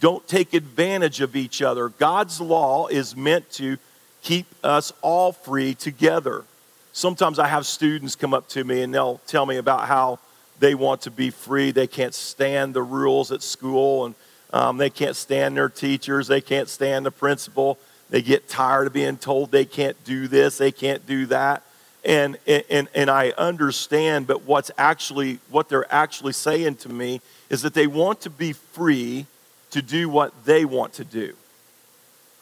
don't 0.01 0.27
take 0.29 0.55
advantage 0.55 1.21
of 1.21 1.35
each 1.35 1.61
other. 1.61 1.89
God's 1.89 2.41
law 2.41 2.87
is 2.87 3.17
meant 3.17 3.51
to 3.53 3.79
keep 4.23 4.47
us 4.63 4.93
all 5.03 5.33
free 5.33 5.75
together. 5.75 6.45
Sometimes 6.93 7.39
I 7.39 7.49
have 7.49 7.67
students 7.67 8.15
come 8.15 8.35
up 8.35 8.49
to 8.51 8.65
me 8.65 8.83
and 8.83 8.95
they'll 8.95 9.21
tell 9.27 9.47
me 9.47 9.57
about 9.57 9.89
how 9.89 10.19
they 10.61 10.75
want 10.75 11.03
to 11.03 11.11
be 11.11 11.31
free. 11.31 11.71
They 11.71 11.87
can't 11.87 12.15
stand 12.15 12.75
the 12.75 12.83
rules 12.83 13.33
at 13.33 13.43
school 13.43 14.07
and 14.07 14.15
um, 14.53 14.77
they 14.79 14.91
can't 14.91 15.17
stand 15.17 15.57
their 15.57 15.69
teachers. 15.69 16.27
They 16.27 16.41
can't 16.41 16.69
stand 16.69 17.07
the 17.07 17.11
principal. 17.11 17.79
They 18.11 18.23
get 18.23 18.49
tired 18.49 18.87
of 18.87 18.93
being 18.93 19.19
told 19.19 19.51
they 19.51 19.65
can't 19.65 20.03
do 20.05 20.29
this, 20.29 20.59
they 20.59 20.73
can't 20.73 21.07
do 21.07 21.27
that. 21.27 21.63
And, 22.05 22.39
and, 22.47 22.89
and 22.95 23.11
I 23.11 23.31
understand, 23.37 24.27
but 24.27 24.45
what's 24.45 24.71
actually, 24.79 25.41
what 25.51 25.69
they're 25.69 25.93
actually 25.93 26.33
saying 26.33 26.77
to 26.77 26.89
me 26.89 27.21
is 27.51 27.63
that 27.63 27.75
they 27.75 27.87
want 27.87 28.21
to 28.23 28.31
be 28.31 28.53
free 28.53 29.27
to 29.71 29.83
do 29.83 30.09
what 30.09 30.33
they 30.45 30.65
want 30.65 30.93
to 30.95 31.05
do. 31.05 31.35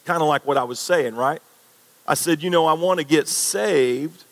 Kind 0.05 0.21
of 0.21 0.27
like 0.27 0.45
what 0.45 0.57
I 0.57 0.63
was 0.63 0.79
saying, 0.79 1.15
right? 1.15 1.41
I 2.07 2.13
said, 2.13 2.41
you 2.41 2.49
know, 2.49 2.65
I 2.65 2.73
want 2.73 2.99
to 2.99 3.05
get 3.05 3.27
saved 3.27 4.23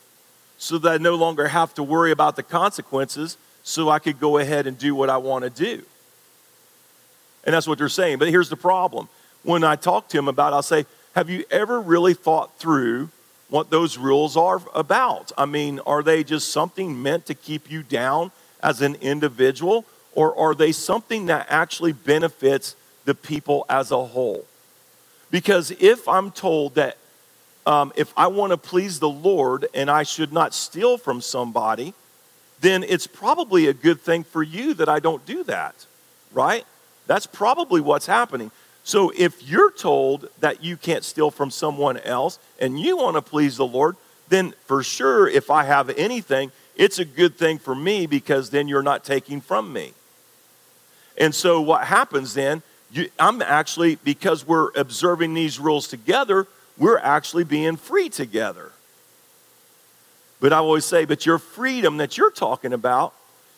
so 0.58 0.78
that 0.78 0.92
I 0.92 0.98
no 0.98 1.16
longer 1.16 1.50
have 1.50 1.74
to 1.76 1.84
worry 1.84 2.12
about 2.12 2.36
the 2.36 2.44
consequences 2.44 3.38
so 3.64 3.90
I 3.90 4.00
could 4.00 4.20
go 4.20 4.38
ahead 4.38 4.68
and 4.68 4.78
do 4.78 4.96
what 4.96 5.10
I 5.10 5.18
want 5.18 5.44
to 5.44 5.50
do. 5.50 5.84
And 7.44 7.54
that's 7.54 7.68
what 7.68 7.78
they're 7.78 7.90
saying. 7.90 8.18
But 8.20 8.30
here's 8.30 8.50
the 8.50 8.56
problem. 8.56 9.10
When 9.44 9.64
I 9.64 9.76
talk 9.76 10.08
to 10.10 10.18
them 10.18 10.28
about 10.28 10.54
it, 10.54 10.56
I'll 10.56 10.64
say, 10.64 10.86
have 11.16 11.30
you 11.30 11.44
ever 11.52 11.80
really 11.80 12.14
thought 12.14 12.58
through 12.58 13.10
what 13.50 13.70
those 13.70 13.98
rules 13.98 14.36
are 14.36 14.62
about? 14.74 15.32
I 15.38 15.46
mean, 15.46 15.80
are 15.86 16.02
they 16.02 16.24
just 16.24 16.52
something 16.52 17.02
meant 17.02 17.26
to 17.28 17.34
keep 17.34 17.70
you 17.70 17.84
down 17.84 18.32
as 18.64 18.82
an 18.82 18.96
individual? 18.96 19.86
Or 20.16 20.38
are 20.38 20.56
they 20.56 20.72
something 20.72 21.28
that 21.28 21.48
actually 21.50 21.94
benefits 21.94 22.76
the 23.04 23.14
people 23.14 23.66
as 23.70 23.92
a 23.92 24.06
whole? 24.06 24.46
Because 25.30 25.72
if 25.72 26.08
I'm 26.08 26.32
told 26.32 26.76
that 26.76 26.98
um, 27.66 27.92
if 27.96 28.14
I 28.16 28.28
want 28.28 28.52
to 28.52 28.58
please 28.58 29.00
the 29.00 29.10
Lord 29.10 29.68
and 29.74 29.90
I 29.90 30.04
should 30.04 30.32
not 30.32 30.54
steal 30.54 30.98
from 30.98 31.22
somebody, 31.22 31.94
then 32.62 32.84
it's 32.84 33.08
probably 33.08 33.68
a 33.68 33.74
good 33.74 34.02
thing 34.02 34.24
for 34.24 34.44
you 34.44 34.74
that 34.76 34.88
I 34.88 35.00
don't 35.00 35.26
do 35.26 35.44
that, 35.44 35.86
right? 36.32 36.66
That's 37.08 37.26
probably 37.26 37.82
what's 37.82 38.06
happening. 38.06 38.52
So 38.84 39.12
if 39.18 39.44
you're 39.44 39.72
told 39.72 40.30
that 40.40 40.64
you 40.64 40.78
can't 40.78 41.04
steal 41.04 41.32
from 41.32 41.50
someone 41.50 41.98
else 41.98 42.38
and 42.60 42.80
you 42.80 42.98
want 42.98 43.16
to 43.16 43.22
please 43.22 43.58
the 43.58 43.66
Lord, 43.66 43.96
then 44.30 44.54
for 44.66 44.84
sure, 44.84 45.28
if 45.28 45.50
I 45.50 45.64
have 45.64 45.90
anything, 45.90 46.52
it's 46.76 47.00
a 47.00 47.06
good 47.06 47.36
thing 47.36 47.58
for 47.58 47.74
me 47.74 48.06
because 48.06 48.52
then 48.52 48.68
you're 48.68 48.84
not 48.84 49.04
taking 49.04 49.42
from 49.42 49.74
me. 49.74 49.94
And 51.18 51.34
so 51.34 51.62
what 51.62 51.86
happens 51.86 52.34
then, 52.34 52.62
you, 52.92 53.10
I'm 53.20 53.42
actually, 53.42 53.96
because 53.96 54.46
we're 54.48 54.70
observing 54.76 55.34
these 55.34 55.60
rules 55.60 55.88
together, 55.88 56.48
we're 56.78 56.98
actually 56.98 57.44
being 57.44 57.78
free 57.78 58.10
together. 58.10 58.72
But 60.40 60.54
I 60.54 60.58
always 60.58 60.86
say, 60.86 61.06
but 61.06 61.26
your 61.26 61.40
freedom 61.40 61.98
that 61.98 62.18
you're 62.18 62.32
talking 62.32 62.74
about 62.74 63.14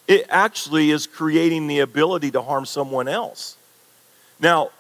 it 0.07 0.25
actually 0.29 0.91
is 0.91 1.05
creating 1.05 1.67
the 1.67 1.79
ability 1.79 2.31
to 2.31 2.41
harm 2.41 2.65
someone 2.65 3.07
else. 3.07 3.57
Now, 4.39 4.71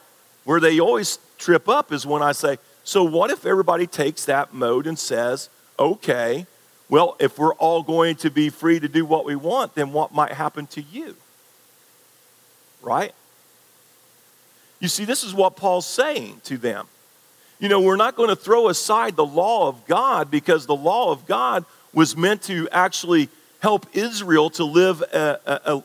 where 0.45 0.59
they 0.59 0.79
always 0.79 1.19
trip 1.37 1.67
up 1.67 1.91
is 1.91 2.05
when 2.05 2.21
I 2.21 2.31
say, 2.31 2.57
so 2.85 3.03
what 3.03 3.29
if 3.29 3.45
everybody 3.45 3.85
takes 3.85 4.23
that 4.25 4.53
mode 4.53 4.87
and 4.87 4.97
says, 4.97 5.49
okay, 5.77 6.45
well, 6.89 7.17
if 7.19 7.37
we're 7.37 7.55
all 7.55 7.83
going 7.83 8.15
to 8.17 8.31
be 8.31 8.49
free 8.49 8.79
to 8.79 8.87
do 8.87 9.05
what 9.05 9.25
we 9.25 9.35
want, 9.35 9.75
then 9.75 9.91
what 9.91 10.13
might 10.13 10.31
happen 10.31 10.67
to 10.67 10.81
you? 10.81 11.17
Right? 12.81 13.13
You 14.79 14.87
see, 14.87 15.05
this 15.05 15.23
is 15.23 15.33
what 15.33 15.55
Paul's 15.55 15.87
saying 15.87 16.41
to 16.45 16.57
them. 16.57 16.87
You 17.59 17.69
know, 17.69 17.81
we're 17.81 17.95
not 17.95 18.15
going 18.15 18.29
to 18.29 18.35
throw 18.35 18.69
aside 18.69 19.15
the 19.15 19.25
law 19.25 19.67
of 19.67 19.85
God 19.87 20.29
because 20.29 20.67
the 20.67 20.75
law 20.75 21.11
of 21.11 21.25
God 21.25 21.65
was 21.91 22.15
meant 22.15 22.43
to 22.43 22.69
actually 22.71 23.29
help 23.59 23.87
Israel 23.93 24.51
to 24.51 24.63
live 24.63 25.01
a, 25.01 25.39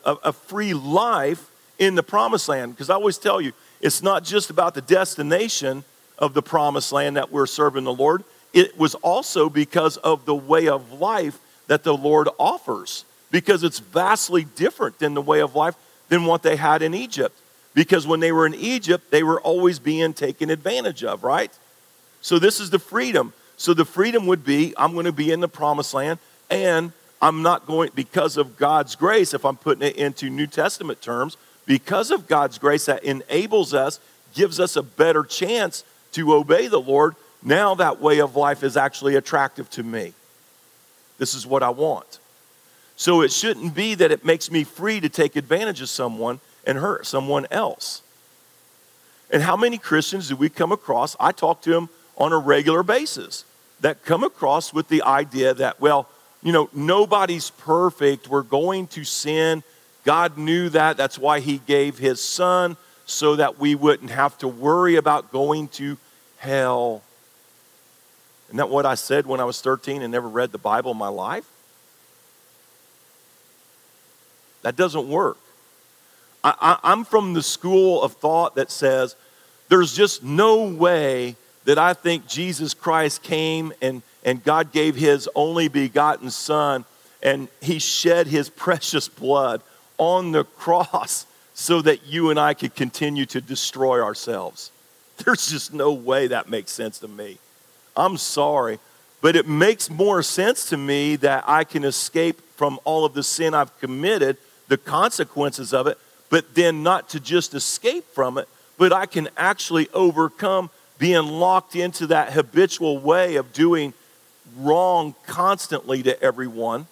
a, 0.04 0.18
a, 0.24 0.32
free 0.32 0.74
life 0.74 1.50
in 1.78 1.94
the 1.94 2.02
promised 2.02 2.48
land. 2.48 2.72
Because 2.72 2.90
I 2.90 2.94
always 2.94 3.16
tell 3.16 3.40
you, 3.40 3.52
it's 3.80 4.02
not 4.02 4.22
just 4.22 4.50
about 4.50 4.74
the 4.74 4.82
destination 4.82 5.84
of 6.18 6.34
the 6.34 6.42
promised 6.42 6.92
land 6.92 7.16
that 7.16 7.32
we're 7.32 7.46
serving 7.46 7.84
the 7.84 7.92
Lord, 7.92 8.24
it 8.52 8.78
was 8.78 8.94
also 8.96 9.48
because 9.48 9.96
of 9.96 10.26
the 10.26 10.34
way 10.34 10.68
of 10.68 11.00
life 11.00 11.38
that 11.68 11.82
the 11.82 11.96
Lord 11.96 12.28
offers, 12.38 13.06
because 13.30 13.64
it's 13.64 13.78
vastly 13.78 14.44
different 14.44 14.98
than 14.98 15.14
the 15.14 15.22
way 15.22 15.40
of 15.40 15.56
life 15.56 15.74
than 16.12 16.26
what 16.26 16.42
they 16.42 16.56
had 16.56 16.82
in 16.82 16.92
Egypt. 16.92 17.34
Because 17.72 18.06
when 18.06 18.20
they 18.20 18.32
were 18.32 18.44
in 18.44 18.54
Egypt, 18.54 19.10
they 19.10 19.22
were 19.22 19.40
always 19.40 19.78
being 19.78 20.12
taken 20.12 20.50
advantage 20.50 21.02
of, 21.02 21.24
right? 21.24 21.50
So 22.20 22.38
this 22.38 22.60
is 22.60 22.68
the 22.68 22.78
freedom. 22.78 23.32
So 23.56 23.72
the 23.72 23.86
freedom 23.86 24.26
would 24.26 24.44
be 24.44 24.74
I'm 24.76 24.92
going 24.92 25.06
to 25.06 25.12
be 25.12 25.30
in 25.32 25.40
the 25.40 25.48
promised 25.48 25.94
land 25.94 26.18
and 26.50 26.92
I'm 27.22 27.40
not 27.40 27.66
going, 27.66 27.92
because 27.94 28.36
of 28.36 28.58
God's 28.58 28.94
grace, 28.94 29.32
if 29.32 29.46
I'm 29.46 29.56
putting 29.56 29.88
it 29.88 29.96
into 29.96 30.28
New 30.28 30.46
Testament 30.46 31.00
terms, 31.00 31.38
because 31.64 32.10
of 32.10 32.28
God's 32.28 32.58
grace 32.58 32.84
that 32.86 33.04
enables 33.04 33.72
us, 33.72 33.98
gives 34.34 34.60
us 34.60 34.76
a 34.76 34.82
better 34.82 35.22
chance 35.22 35.82
to 36.12 36.34
obey 36.34 36.66
the 36.66 36.80
Lord, 36.80 37.14
now 37.42 37.74
that 37.76 38.02
way 38.02 38.20
of 38.20 38.36
life 38.36 38.62
is 38.62 38.76
actually 38.76 39.14
attractive 39.14 39.70
to 39.70 39.82
me. 39.82 40.12
This 41.16 41.32
is 41.34 41.46
what 41.46 41.62
I 41.62 41.70
want. 41.70 42.18
So 43.02 43.20
it 43.22 43.32
shouldn't 43.32 43.74
be 43.74 43.96
that 43.96 44.12
it 44.12 44.24
makes 44.24 44.48
me 44.48 44.62
free 44.62 45.00
to 45.00 45.08
take 45.08 45.34
advantage 45.34 45.80
of 45.80 45.88
someone 45.88 46.38
and 46.64 46.78
hurt 46.78 47.04
someone 47.04 47.48
else. 47.50 48.00
And 49.28 49.42
how 49.42 49.56
many 49.56 49.76
Christians 49.76 50.28
do 50.28 50.36
we 50.36 50.48
come 50.48 50.70
across? 50.70 51.16
I 51.18 51.32
talk 51.32 51.62
to 51.62 51.70
them 51.70 51.88
on 52.16 52.32
a 52.32 52.38
regular 52.38 52.84
basis 52.84 53.44
that 53.80 54.04
come 54.04 54.22
across 54.22 54.72
with 54.72 54.86
the 54.86 55.02
idea 55.02 55.52
that, 55.52 55.80
well, 55.80 56.08
you 56.44 56.52
know, 56.52 56.70
nobody's 56.72 57.50
perfect. 57.50 58.28
We're 58.28 58.42
going 58.42 58.86
to 58.88 59.02
sin. 59.02 59.64
God 60.04 60.38
knew 60.38 60.68
that. 60.68 60.96
That's 60.96 61.18
why 61.18 61.40
He 61.40 61.58
gave 61.58 61.98
His 61.98 62.22
Son 62.22 62.76
so 63.04 63.34
that 63.34 63.58
we 63.58 63.74
wouldn't 63.74 64.12
have 64.12 64.38
to 64.38 64.46
worry 64.46 64.94
about 64.94 65.32
going 65.32 65.66
to 65.70 65.98
hell. 66.38 67.02
Isn't 68.46 68.58
that 68.58 68.70
what 68.70 68.86
I 68.86 68.94
said 68.94 69.26
when 69.26 69.40
I 69.40 69.44
was 69.44 69.60
13 69.60 70.02
and 70.02 70.12
never 70.12 70.28
read 70.28 70.52
the 70.52 70.58
Bible 70.58 70.92
in 70.92 70.98
my 70.98 71.08
life? 71.08 71.51
That 74.62 74.76
doesn't 74.76 75.08
work. 75.08 75.38
I, 76.44 76.78
am 76.82 77.04
from 77.04 77.34
the 77.34 77.42
school 77.42 78.02
of 78.02 78.14
thought 78.14 78.56
that 78.56 78.70
says 78.70 79.14
there's 79.68 79.94
just 79.94 80.24
no 80.24 80.64
way 80.64 81.36
that 81.64 81.78
I 81.78 81.94
think 81.94 82.26
Jesus 82.26 82.74
Christ 82.74 83.22
came 83.22 83.72
and, 83.80 84.02
and 84.24 84.42
God 84.42 84.72
gave 84.72 84.96
his 84.96 85.28
only 85.36 85.68
begotten 85.68 86.30
Son 86.30 86.84
and 87.22 87.48
he 87.60 87.78
shed 87.78 88.26
his 88.26 88.48
precious 88.64 89.08
blood 89.08 89.62
on 89.98 90.32
the 90.32 90.44
cross 90.44 91.26
so 91.54 91.82
that 91.82 92.06
you 92.06 92.30
and 92.30 92.40
I 92.40 92.54
could 92.54 92.74
continue 92.74 93.26
to 93.26 93.40
destroy 93.40 94.02
ourselves. 94.02 94.72
There's 95.18 95.50
just 95.50 95.72
no 95.72 95.92
way 95.92 96.28
that 96.28 96.48
makes 96.48 96.72
sense 96.72 96.98
to 97.00 97.08
me. 97.08 97.38
I'm 97.96 98.16
sorry, 98.16 98.78
but 99.20 99.36
it 99.36 99.46
makes 99.46 99.90
more 99.90 100.22
sense 100.22 100.70
to 100.70 100.76
me 100.76 101.16
that 101.16 101.44
I 101.46 101.64
can 101.64 101.84
escape 101.84 102.40
from 102.56 102.80
all 102.84 103.04
of 103.04 103.14
the 103.14 103.22
sin 103.22 103.54
I've 103.54 103.78
committed, 103.78 104.38
the 104.72 104.78
consequences 104.78 105.74
of 105.74 105.86
it, 105.86 105.98
but 106.30 106.54
then 106.54 106.82
not 106.82 107.10
to 107.10 107.20
just 107.20 107.52
escape 107.52 108.06
from 108.14 108.38
it, 108.38 108.48
but 108.78 108.90
I 108.90 109.04
can 109.04 109.28
actually 109.36 109.86
overcome 109.92 110.70
being 110.98 111.26
locked 111.26 111.76
into 111.76 112.06
that 112.06 112.32
habitual 112.32 112.98
way 112.98 113.36
of 113.36 113.52
doing 113.52 113.92
wrong 114.56 115.14
constantly 115.26 116.02
to 116.04 116.18
everyone. 116.22 116.86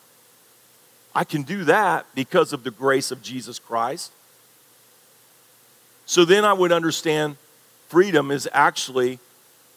I 1.14 1.24
can 1.24 1.42
do 1.42 1.64
that 1.64 2.04
because 2.14 2.52
of 2.52 2.64
the 2.64 2.70
grace 2.70 3.10
of 3.10 3.22
Jesus 3.22 3.58
Christ. 3.58 4.12
So 6.04 6.26
then 6.26 6.44
I 6.44 6.52
would 6.52 6.72
understand 6.72 7.38
freedom 7.88 8.30
is 8.30 8.46
actually, 8.52 9.20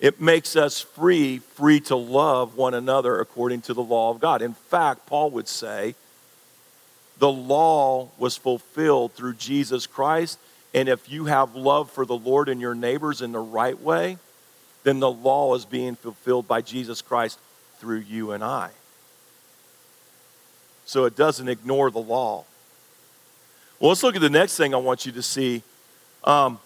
it 0.01 0.19
makes 0.19 0.57
us 0.57 0.81
free, 0.81 1.37
free 1.37 1.79
to 1.79 1.95
love 1.95 2.57
one 2.57 2.73
another 2.73 3.21
according 3.21 3.61
to 3.61 3.73
the 3.73 3.81
law 3.81 4.11
of 4.11 4.19
God. 4.19 4.41
In 4.41 4.55
fact, 4.55 5.05
Paul 5.05 5.31
would 5.31 5.47
say, 5.47 5.95
the 7.19 7.31
law 7.31 8.09
was 8.17 8.37
fulfilled 8.37 9.13
through 9.13 9.35
Jesus 9.35 9.87
Christ 9.87 10.39
and 10.73 10.89
if 10.89 11.09
you 11.09 11.25
have 11.25 11.55
love 11.55 11.91
for 11.91 12.05
the 12.05 12.17
Lord 12.17 12.49
and 12.49 12.59
your 12.59 12.73
neighbors 12.73 13.21
in 13.21 13.31
the 13.31 13.39
right 13.39 13.79
way, 13.79 14.17
then 14.83 14.99
the 14.99 15.11
law 15.11 15.53
is 15.55 15.65
being 15.65 15.95
fulfilled 15.95 16.47
by 16.47 16.61
Jesus 16.61 17.01
Christ 17.01 17.39
through 17.77 17.99
you 17.99 18.31
and 18.31 18.43
I. 18.43 18.71
So 20.85 21.05
it 21.05 21.15
doesn't 21.15 21.47
ignore 21.47 21.91
the 21.91 21.99
law. 21.99 22.45
Well, 23.79 23.89
let's 23.89 24.03
look 24.03 24.15
at 24.15 24.21
the 24.21 24.29
next 24.29 24.57
thing 24.57 24.73
I 24.73 24.77
want 24.77 25.05
you 25.05 25.11
to 25.13 25.21
see. 25.21 25.61
Um, 26.23 26.59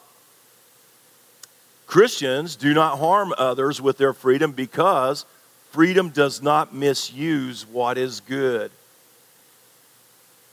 Christians 1.85 2.55
do 2.55 2.73
not 2.73 2.99
harm 2.99 3.33
others 3.37 3.81
with 3.81 3.97
their 3.97 4.13
freedom 4.13 4.51
because 4.51 5.25
freedom 5.71 6.09
does 6.09 6.41
not 6.41 6.73
misuse 6.73 7.65
what 7.65 7.97
is 7.97 8.21
good. 8.21 8.71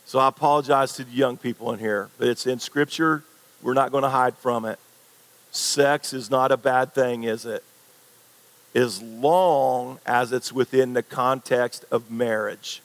So 0.06 0.18
I 0.18 0.28
apologize 0.28 0.92
to 0.94 1.04
the 1.04 1.12
young 1.12 1.36
people 1.36 1.72
in 1.72 1.78
here, 1.78 2.10
but 2.18 2.28
it's 2.28 2.46
in 2.46 2.58
Scripture 2.58 3.24
we're 3.64 3.72
not 3.72 3.90
going 3.90 4.02
to 4.02 4.10
hide 4.10 4.36
from 4.36 4.66
it. 4.66 4.78
Sex 5.50 6.12
is 6.12 6.30
not 6.30 6.52
a 6.52 6.56
bad 6.56 6.92
thing, 6.92 7.24
is 7.24 7.46
it? 7.46 7.64
As 8.74 9.00
long 9.00 9.98
as 10.04 10.32
it's 10.32 10.52
within 10.52 10.92
the 10.92 11.02
context 11.02 11.84
of 11.90 12.10
marriage, 12.10 12.82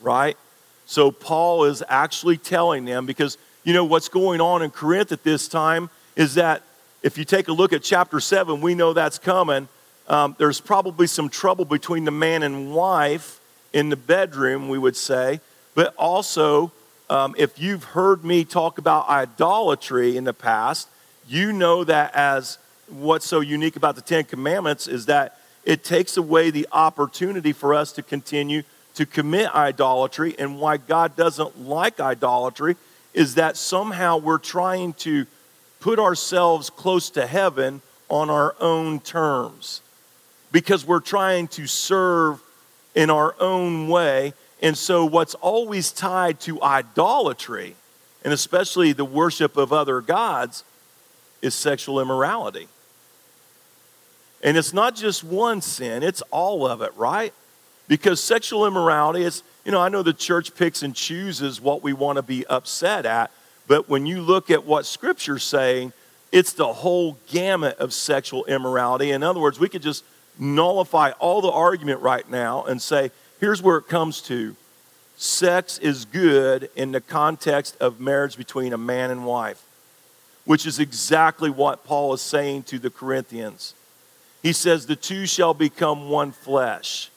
right? 0.00 0.36
So 0.86 1.12
Paul 1.12 1.64
is 1.64 1.82
actually 1.88 2.38
telling 2.38 2.84
them 2.84 3.06
because 3.06 3.38
you 3.62 3.72
know 3.72 3.84
what's 3.84 4.08
going 4.08 4.40
on 4.40 4.62
in 4.62 4.70
Corinth 4.70 5.12
at 5.12 5.22
this 5.22 5.46
time 5.46 5.90
is 6.16 6.34
that 6.34 6.62
if 7.02 7.16
you 7.16 7.24
take 7.24 7.48
a 7.48 7.52
look 7.52 7.72
at 7.72 7.82
chapter 7.82 8.18
7, 8.18 8.60
we 8.60 8.74
know 8.74 8.92
that's 8.92 9.18
coming. 9.18 9.68
Um, 10.08 10.34
there's 10.38 10.60
probably 10.60 11.06
some 11.06 11.28
trouble 11.28 11.64
between 11.64 12.04
the 12.04 12.10
man 12.10 12.42
and 12.42 12.74
wife 12.74 13.40
in 13.72 13.90
the 13.90 13.96
bedroom, 13.96 14.68
we 14.68 14.78
would 14.78 14.96
say, 14.96 15.40
but 15.74 15.94
also 15.96 16.72
um, 17.10 17.34
if 17.36 17.58
you've 17.58 17.84
heard 17.84 18.24
me 18.24 18.44
talk 18.44 18.78
about 18.78 19.08
idolatry 19.08 20.16
in 20.16 20.24
the 20.24 20.32
past, 20.32 20.88
you 21.28 21.52
know 21.52 21.84
that 21.84 22.14
as 22.14 22.58
what's 22.88 23.26
so 23.26 23.40
unique 23.40 23.76
about 23.76 23.94
the 23.94 24.02
Ten 24.02 24.24
Commandments 24.24 24.88
is 24.88 25.06
that 25.06 25.38
it 25.64 25.84
takes 25.84 26.16
away 26.16 26.50
the 26.50 26.68
opportunity 26.72 27.52
for 27.52 27.74
us 27.74 27.92
to 27.92 28.02
continue 28.02 28.62
to 28.94 29.06
commit 29.06 29.54
idolatry. 29.54 30.34
And 30.38 30.60
why 30.60 30.76
God 30.76 31.16
doesn't 31.16 31.60
like 31.66 32.00
idolatry 32.00 32.76
is 33.12 33.34
that 33.36 33.56
somehow 33.56 34.18
we're 34.18 34.38
trying 34.38 34.92
to 34.94 35.26
put 35.80 35.98
ourselves 35.98 36.70
close 36.70 37.10
to 37.10 37.26
heaven 37.26 37.82
on 38.08 38.30
our 38.30 38.54
own 38.60 39.00
terms 39.00 39.80
because 40.52 40.86
we're 40.86 41.00
trying 41.00 41.48
to 41.48 41.66
serve 41.66 42.40
in 42.94 43.10
our 43.10 43.34
own 43.40 43.88
way 43.88 44.32
and 44.64 44.78
so, 44.78 45.04
what's 45.04 45.34
always 45.34 45.92
tied 45.92 46.40
to 46.40 46.60
idolatry, 46.62 47.76
and 48.24 48.32
especially 48.32 48.94
the 48.94 49.04
worship 49.04 49.58
of 49.58 49.74
other 49.74 50.00
gods, 50.00 50.64
is 51.42 51.54
sexual 51.54 52.00
immorality. 52.00 52.68
And 54.42 54.56
it's 54.56 54.72
not 54.72 54.96
just 54.96 55.22
one 55.22 55.60
sin, 55.60 56.02
it's 56.02 56.22
all 56.30 56.66
of 56.66 56.80
it, 56.80 56.92
right? 56.96 57.34
Because 57.88 58.22
sexual 58.22 58.66
immorality 58.66 59.24
is, 59.24 59.42
you 59.66 59.72
know, 59.72 59.82
I 59.82 59.90
know 59.90 60.02
the 60.02 60.14
church 60.14 60.54
picks 60.54 60.82
and 60.82 60.94
chooses 60.94 61.60
what 61.60 61.82
we 61.82 61.92
want 61.92 62.16
to 62.16 62.22
be 62.22 62.46
upset 62.46 63.04
at, 63.04 63.30
but 63.66 63.90
when 63.90 64.06
you 64.06 64.22
look 64.22 64.50
at 64.50 64.64
what 64.64 64.86
Scripture's 64.86 65.42
saying, 65.42 65.92
it's 66.32 66.54
the 66.54 66.72
whole 66.72 67.18
gamut 67.28 67.76
of 67.76 67.92
sexual 67.92 68.46
immorality. 68.46 69.10
In 69.10 69.22
other 69.22 69.40
words, 69.40 69.60
we 69.60 69.68
could 69.68 69.82
just 69.82 70.04
nullify 70.38 71.10
all 71.18 71.42
the 71.42 71.50
argument 71.50 72.00
right 72.00 72.28
now 72.30 72.64
and 72.64 72.80
say, 72.80 73.10
Here's 73.44 73.60
where 73.60 73.76
it 73.76 73.88
comes 73.88 74.22
to 74.22 74.56
sex 75.18 75.76
is 75.76 76.06
good 76.06 76.70
in 76.76 76.92
the 76.92 77.00
context 77.02 77.76
of 77.78 78.00
marriage 78.00 78.38
between 78.38 78.72
a 78.72 78.78
man 78.78 79.10
and 79.10 79.26
wife, 79.26 79.62
which 80.46 80.64
is 80.64 80.78
exactly 80.78 81.50
what 81.50 81.84
Paul 81.84 82.14
is 82.14 82.22
saying 82.22 82.62
to 82.62 82.78
the 82.78 82.88
Corinthians. 82.88 83.74
He 84.42 84.54
says, 84.54 84.86
The 84.86 84.96
two 84.96 85.26
shall 85.26 85.52
become 85.52 86.08
one 86.08 86.32
flesh 86.32 87.10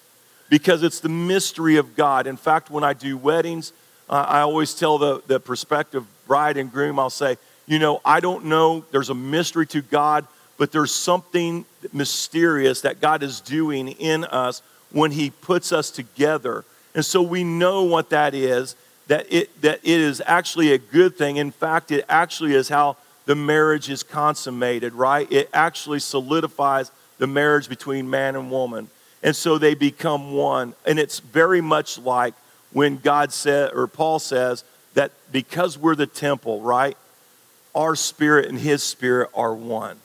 because 0.50 0.84
it's 0.84 1.00
the 1.00 1.08
mystery 1.08 1.78
of 1.78 1.96
God. 1.96 2.28
In 2.28 2.36
fact, 2.36 2.70
when 2.70 2.84
I 2.84 2.92
do 2.92 3.16
weddings, 3.16 3.72
Uh, 4.10 4.26
I 4.28 4.42
always 4.42 4.74
tell 4.74 4.98
the, 4.98 5.22
the 5.28 5.40
prospective 5.40 6.04
bride 6.28 6.58
and 6.58 6.70
groom, 6.70 7.00
I'll 7.00 7.10
say, 7.10 7.38
you 7.68 7.80
know, 7.80 8.02
I 8.04 8.20
don't 8.20 8.44
know, 8.44 8.84
there's 8.92 9.10
a 9.10 9.16
mystery 9.16 9.68
to 9.68 9.82
God, 9.82 10.28
but 10.58 10.74
there's 10.74 10.94
something 10.94 11.64
mysterious 11.94 12.82
that 12.82 13.00
God 13.00 13.24
is 13.24 13.40
doing 13.40 13.88
in 13.88 14.26
us 14.26 14.62
when 14.92 15.12
He 15.12 15.30
puts 15.30 15.72
us 15.72 15.92
together. 15.92 16.66
And 16.96 17.06
so 17.06 17.22
we 17.22 17.44
know 17.44 17.84
what 17.84 18.10
that 18.10 18.34
is, 18.34 18.76
that 19.08 19.32
it, 19.32 19.62
that 19.62 19.80
it 19.84 20.00
is 20.00 20.22
actually 20.26 20.74
a 20.74 20.78
good 20.78 21.18
thing. 21.18 21.38
In 21.38 21.52
fact, 21.52 21.92
it 21.92 22.06
actually 22.10 22.54
is 22.54 22.70
how 22.70 22.98
the 23.26 23.36
marriage 23.36 23.90
is 23.90 24.04
consummated, 24.04 24.94
right? 24.94 25.32
It 25.32 25.50
actually 25.54 26.00
solidifies 26.00 26.92
the 27.18 27.28
marriage 27.28 27.70
between 27.70 28.10
man 28.10 28.36
and 28.36 28.50
woman. 28.50 28.90
And 29.22 29.36
so 29.36 29.58
they 29.58 29.74
become 29.74 30.34
one. 30.34 30.74
And 30.86 31.00
it's 31.00 31.20
very 31.20 31.62
much 31.62 31.98
like 32.00 32.34
when 32.72 32.98
God 32.98 33.34
said, 33.34 33.72
or 33.74 33.88
Paul 33.88 34.20
says, 34.20 34.64
that 34.94 35.12
because 35.32 35.78
we're 35.78 35.96
the 35.96 36.08
temple, 36.08 36.62
right? 36.62 36.98
Our 37.76 37.96
spirit 37.96 38.48
and 38.48 38.58
his 38.58 38.82
spirit 38.82 39.30
are 39.36 39.54
one. 39.54 40.00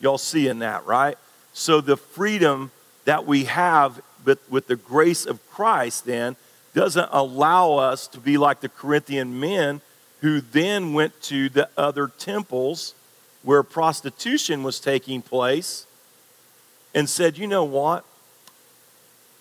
Y'all 0.00 0.18
seeing 0.18 0.60
that, 0.60 0.86
right? 0.86 1.16
So 1.52 1.80
the 1.80 1.96
freedom 1.96 2.70
that 3.10 3.26
we 3.26 3.42
have 3.42 4.00
with, 4.24 4.38
with 4.48 4.68
the 4.68 4.76
grace 4.76 5.26
of 5.26 5.44
Christ 5.50 6.04
then 6.04 6.36
doesn't 6.74 7.08
allow 7.10 7.72
us 7.72 8.06
to 8.06 8.20
be 8.20 8.38
like 8.38 8.60
the 8.60 8.68
Corinthian 8.68 9.40
men 9.40 9.80
who 10.20 10.40
then 10.40 10.94
went 10.94 11.20
to 11.22 11.48
the 11.48 11.68
other 11.76 12.06
temples 12.06 12.94
where 13.42 13.64
prostitution 13.64 14.62
was 14.62 14.78
taking 14.78 15.22
place 15.22 15.86
and 16.94 17.10
said, 17.10 17.36
you 17.36 17.48
know 17.48 17.64
what? 17.64 18.04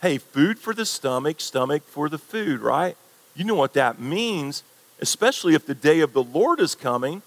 Hey, 0.01 0.17
food 0.17 0.57
for 0.57 0.73
the 0.73 0.83
stomach, 0.83 1.39
stomach 1.39 1.83
for 1.83 2.09
the 2.09 2.17
food, 2.17 2.61
right? 2.61 2.97
You 3.35 3.45
know 3.45 3.53
what 3.53 3.73
that 3.73 3.99
means, 3.99 4.63
especially 4.99 5.53
if 5.53 5.67
the 5.67 5.75
day 5.75 5.99
of 5.99 6.13
the 6.13 6.23
Lord 6.23 6.59
is 6.59 6.73
coming. 6.73 7.21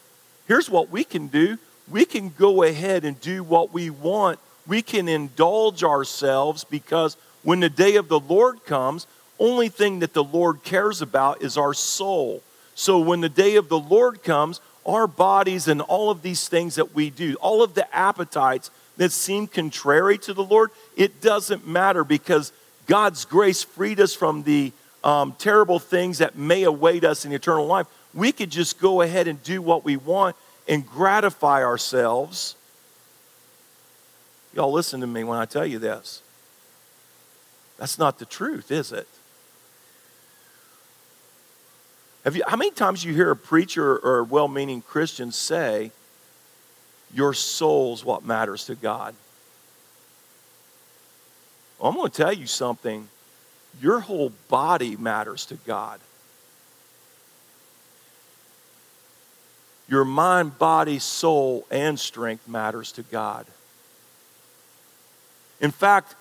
Here's 0.48 0.68
what 0.68 0.90
we 0.90 1.04
can 1.04 1.28
do 1.28 1.58
we 1.88 2.04
can 2.04 2.30
go 2.30 2.64
ahead 2.64 3.04
and 3.04 3.20
do 3.20 3.44
what 3.44 3.72
we 3.72 3.90
want. 3.90 4.40
We 4.66 4.82
can 4.82 5.08
indulge 5.08 5.82
ourselves 5.82 6.64
because 6.64 7.16
when 7.42 7.60
the 7.60 7.68
day 7.68 7.96
of 7.96 8.08
the 8.08 8.20
Lord 8.20 8.64
comes, 8.64 9.06
only 9.38 9.68
thing 9.68 9.98
that 10.00 10.12
the 10.12 10.24
Lord 10.24 10.62
cares 10.62 11.02
about 11.02 11.42
is 11.42 11.56
our 11.56 11.74
soul. 11.74 12.42
So 12.74 12.98
when 12.98 13.20
the 13.20 13.28
day 13.28 13.56
of 13.56 13.68
the 13.68 13.78
Lord 13.78 14.22
comes, 14.22 14.60
our 14.86 15.06
bodies 15.06 15.68
and 15.68 15.80
all 15.80 16.10
of 16.10 16.22
these 16.22 16.48
things 16.48 16.76
that 16.76 16.94
we 16.94 17.10
do, 17.10 17.34
all 17.40 17.62
of 17.62 17.74
the 17.74 17.92
appetites 17.94 18.70
that 18.96 19.12
seem 19.12 19.46
contrary 19.46 20.18
to 20.18 20.34
the 20.34 20.44
Lord, 20.44 20.70
it 20.96 21.20
doesn't 21.20 21.66
matter 21.66 22.04
because 22.04 22.52
God's 22.86 23.24
grace 23.24 23.62
freed 23.62 24.00
us 24.00 24.14
from 24.14 24.42
the 24.42 24.72
um, 25.04 25.34
terrible 25.38 25.78
things 25.78 26.18
that 26.18 26.36
may 26.36 26.62
await 26.62 27.04
us 27.04 27.24
in 27.24 27.32
eternal 27.32 27.66
life. 27.66 27.86
We 28.14 28.32
could 28.32 28.50
just 28.50 28.80
go 28.80 29.00
ahead 29.00 29.26
and 29.26 29.42
do 29.42 29.62
what 29.62 29.84
we 29.84 29.96
want 29.96 30.36
and 30.68 30.86
gratify 30.86 31.64
ourselves. 31.64 32.54
Y'all 34.54 34.72
listen 34.72 35.00
to 35.00 35.06
me 35.06 35.24
when 35.24 35.38
I 35.38 35.44
tell 35.44 35.66
you 35.66 35.78
this. 35.78 36.22
That's 37.78 37.98
not 37.98 38.18
the 38.18 38.26
truth, 38.26 38.70
is 38.70 38.92
it? 38.92 39.08
Have 42.24 42.36
you, 42.36 42.44
how 42.46 42.56
many 42.56 42.70
times 42.70 43.04
you 43.04 43.14
hear 43.14 43.30
a 43.30 43.36
preacher 43.36 43.96
or 43.98 44.20
a 44.20 44.24
well 44.24 44.48
meaning 44.48 44.82
Christian 44.82 45.32
say, 45.32 45.90
Your 47.12 47.34
soul's 47.34 48.04
what 48.04 48.24
matters 48.24 48.66
to 48.66 48.74
God? 48.74 49.14
Well, 51.78 51.90
I'm 51.90 51.96
going 51.96 52.10
to 52.10 52.16
tell 52.16 52.32
you 52.32 52.46
something. 52.46 53.08
Your 53.80 54.00
whole 54.00 54.32
body 54.48 54.96
matters 54.96 55.46
to 55.46 55.54
God. 55.54 55.98
Your 59.88 60.04
mind, 60.04 60.58
body, 60.58 60.98
soul, 61.00 61.66
and 61.70 61.98
strength 61.98 62.46
matters 62.46 62.92
to 62.92 63.02
God. 63.02 63.46
In 65.62 65.70
fact, 65.70 66.14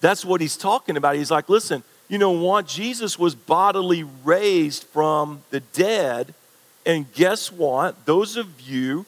that's 0.00 0.24
what 0.24 0.40
he's 0.40 0.56
talking 0.56 0.96
about. 0.96 1.16
He's 1.16 1.30
like, 1.30 1.48
listen, 1.48 1.82
you 2.08 2.18
know 2.18 2.30
what? 2.30 2.66
Jesus 2.66 3.18
was 3.18 3.34
bodily 3.34 4.04
raised 4.24 4.84
from 4.84 5.42
the 5.50 5.60
dead. 5.60 6.32
And 6.86 7.12
guess 7.12 7.50
what? 7.50 8.06
Those 8.06 8.36
of 8.36 8.60
you 8.60 9.04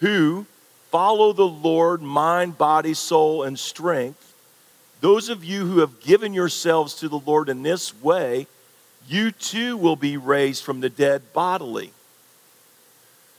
who 0.00 0.44
follow 0.90 1.32
the 1.32 1.46
Lord, 1.46 2.02
mind, 2.02 2.58
body, 2.58 2.94
soul, 2.94 3.44
and 3.44 3.58
strength, 3.58 4.34
those 5.00 5.28
of 5.28 5.44
you 5.44 5.66
who 5.66 5.78
have 5.78 6.00
given 6.00 6.34
yourselves 6.34 6.94
to 6.94 7.08
the 7.08 7.18
Lord 7.18 7.48
in 7.48 7.62
this 7.62 7.94
way, 8.02 8.46
you 9.08 9.30
too 9.30 9.76
will 9.76 9.94
be 9.94 10.16
raised 10.16 10.64
from 10.64 10.80
the 10.80 10.90
dead 10.90 11.32
bodily. 11.32 11.92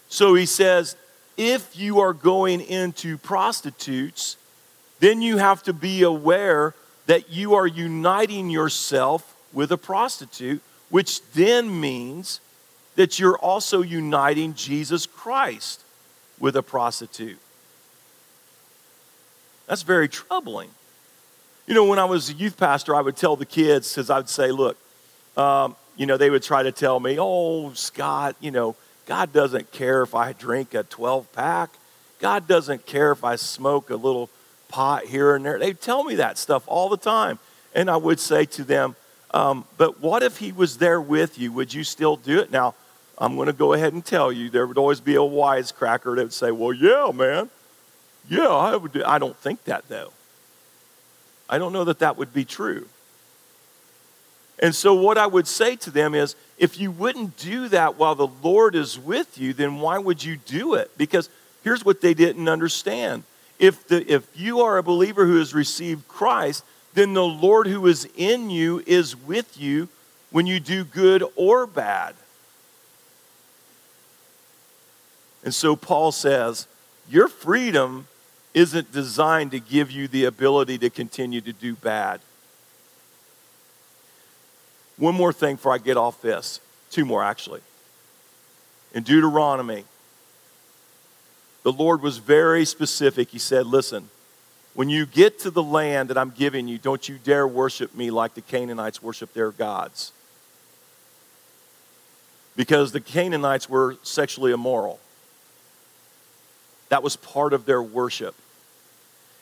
So 0.07 0.33
he 0.35 0.45
says, 0.45 0.95
if 1.35 1.77
you 1.77 1.99
are 1.99 2.13
going 2.13 2.61
into 2.61 3.17
prostitutes, 3.17 4.37
then 4.99 5.21
you 5.21 5.37
have 5.37 5.63
to 5.63 5.73
be 5.73 6.03
aware 6.03 6.73
that 7.05 7.29
you 7.29 7.53
are 7.53 7.67
uniting 7.67 8.49
yourself 8.49 9.35
with 9.53 9.71
a 9.71 9.77
prostitute, 9.77 10.61
which 10.89 11.21
then 11.31 11.79
means 11.79 12.39
that 12.95 13.19
you're 13.19 13.37
also 13.37 13.81
uniting 13.81 14.53
Jesus 14.53 15.05
Christ 15.05 15.83
with 16.39 16.55
a 16.55 16.63
prostitute. 16.63 17.39
That's 19.67 19.83
very 19.83 20.07
troubling. 20.07 20.69
You 21.67 21.73
know, 21.73 21.85
when 21.85 21.99
I 21.99 22.05
was 22.05 22.29
a 22.29 22.33
youth 22.33 22.57
pastor, 22.57 22.95
I 22.95 23.01
would 23.01 23.17
tell 23.17 23.35
the 23.35 23.45
kids, 23.45 23.93
because 23.93 24.09
I 24.09 24.17
would 24.17 24.29
say, 24.29 24.51
look, 24.51 24.77
um, 25.35 25.75
you 25.97 26.05
know, 26.05 26.17
they 26.17 26.29
would 26.29 26.43
try 26.43 26.63
to 26.63 26.71
tell 26.71 26.99
me, 26.99 27.17
oh, 27.19 27.73
Scott, 27.73 28.35
you 28.39 28.51
know, 28.51 28.75
God 29.05 29.33
doesn't 29.33 29.71
care 29.71 30.01
if 30.01 30.15
I 30.15 30.33
drink 30.33 30.73
a 30.73 30.83
12 30.83 31.31
pack. 31.33 31.69
God 32.19 32.47
doesn't 32.47 32.85
care 32.85 33.11
if 33.11 33.23
I 33.23 33.35
smoke 33.35 33.89
a 33.89 33.95
little 33.95 34.29
pot 34.67 35.05
here 35.05 35.35
and 35.35 35.45
there. 35.45 35.59
They 35.59 35.73
tell 35.73 36.03
me 36.03 36.15
that 36.15 36.37
stuff 36.37 36.63
all 36.67 36.89
the 36.89 36.97
time. 36.97 37.39
And 37.73 37.89
I 37.89 37.97
would 37.97 38.19
say 38.19 38.45
to 38.45 38.63
them, 38.63 38.95
um, 39.31 39.65
but 39.77 39.99
what 39.99 40.23
if 40.23 40.37
he 40.37 40.51
was 40.51 40.77
there 40.77 41.01
with 41.01 41.37
you? 41.37 41.51
Would 41.51 41.73
you 41.73 41.83
still 41.83 42.15
do 42.15 42.39
it? 42.39 42.51
Now, 42.51 42.75
I'm 43.17 43.35
going 43.35 43.47
to 43.47 43.53
go 43.53 43.73
ahead 43.73 43.93
and 43.93 44.05
tell 44.05 44.31
you 44.31 44.49
there 44.49 44.67
would 44.67 44.77
always 44.77 44.99
be 44.99 45.15
a 45.15 45.19
wisecracker 45.19 46.15
that 46.15 46.23
would 46.23 46.33
say, 46.33 46.51
well, 46.51 46.73
yeah, 46.73 47.11
man. 47.13 47.49
Yeah, 48.29 48.47
I 48.47 48.75
would 48.75 48.91
do. 48.91 49.03
I 49.05 49.19
don't 49.19 49.37
think 49.37 49.63
that, 49.65 49.87
though. 49.87 50.11
I 51.49 51.57
don't 51.57 51.73
know 51.73 51.85
that 51.85 51.99
that 51.99 52.17
would 52.17 52.33
be 52.33 52.45
true. 52.45 52.87
And 54.59 54.75
so, 54.75 54.93
what 54.93 55.17
I 55.17 55.27
would 55.27 55.47
say 55.47 55.75
to 55.77 55.91
them 55.91 56.15
is 56.15 56.35
if 56.57 56.79
you 56.79 56.91
wouldn't 56.91 57.37
do 57.37 57.67
that 57.69 57.97
while 57.97 58.15
the 58.15 58.27
Lord 58.27 58.75
is 58.75 58.99
with 58.99 59.37
you, 59.37 59.53
then 59.53 59.79
why 59.79 59.97
would 59.97 60.23
you 60.23 60.37
do 60.37 60.73
it? 60.73 60.91
Because 60.97 61.29
here's 61.63 61.85
what 61.85 62.01
they 62.01 62.13
didn't 62.13 62.49
understand 62.49 63.23
if, 63.59 63.87
the, 63.87 64.11
if 64.11 64.27
you 64.35 64.61
are 64.61 64.77
a 64.77 64.83
believer 64.83 65.25
who 65.25 65.37
has 65.37 65.53
received 65.53 66.07
Christ, 66.07 66.63
then 66.93 67.13
the 67.13 67.23
Lord 67.23 67.67
who 67.67 67.87
is 67.87 68.07
in 68.15 68.49
you 68.49 68.83
is 68.85 69.15
with 69.15 69.59
you 69.59 69.89
when 70.31 70.45
you 70.45 70.59
do 70.59 70.83
good 70.83 71.23
or 71.35 71.65
bad. 71.65 72.15
And 75.43 75.53
so 75.53 75.75
Paul 75.75 76.11
says, 76.11 76.67
Your 77.09 77.27
freedom 77.27 78.07
isn't 78.53 78.91
designed 78.91 79.51
to 79.51 79.59
give 79.59 79.91
you 79.91 80.07
the 80.07 80.25
ability 80.25 80.77
to 80.79 80.89
continue 80.89 81.41
to 81.41 81.53
do 81.53 81.75
bad. 81.75 82.19
One 84.97 85.13
more 85.13 85.31
thing 85.31 85.55
before 85.55 85.73
I 85.73 85.77
get 85.77 85.95
off 85.95 86.21
this. 86.21 86.59
Two 86.89 87.05
more, 87.05 87.23
actually. 87.23 87.61
In 88.93 89.03
Deuteronomy 89.03 89.85
the 91.67 91.73
Lord 91.73 92.01
was 92.01 92.17
very 92.17 92.63
specific. 92.63 93.31
He 93.31 93.39
said, 93.39 93.65
Listen, 93.65 94.09
when 94.73 94.89
you 94.89 95.05
get 95.05 95.37
to 95.39 95.51
the 95.51 95.61
land 95.61 96.09
that 96.09 96.17
I'm 96.17 96.29
giving 96.29 96.69
you, 96.69 96.77
don't 96.77 97.09
you 97.09 97.19
dare 97.21 97.45
worship 97.45 97.93
me 97.93 98.09
like 98.09 98.35
the 98.35 98.41
Canaanites 98.41 99.03
worship 99.03 99.33
their 99.33 99.51
gods. 99.51 100.13
Because 102.55 102.93
the 102.93 103.01
Canaanites 103.01 103.69
were 103.69 103.97
sexually 104.01 104.53
immoral. 104.53 105.01
That 106.87 107.03
was 107.03 107.17
part 107.17 107.51
of 107.51 107.65
their 107.65 107.83
worship. 107.83 108.35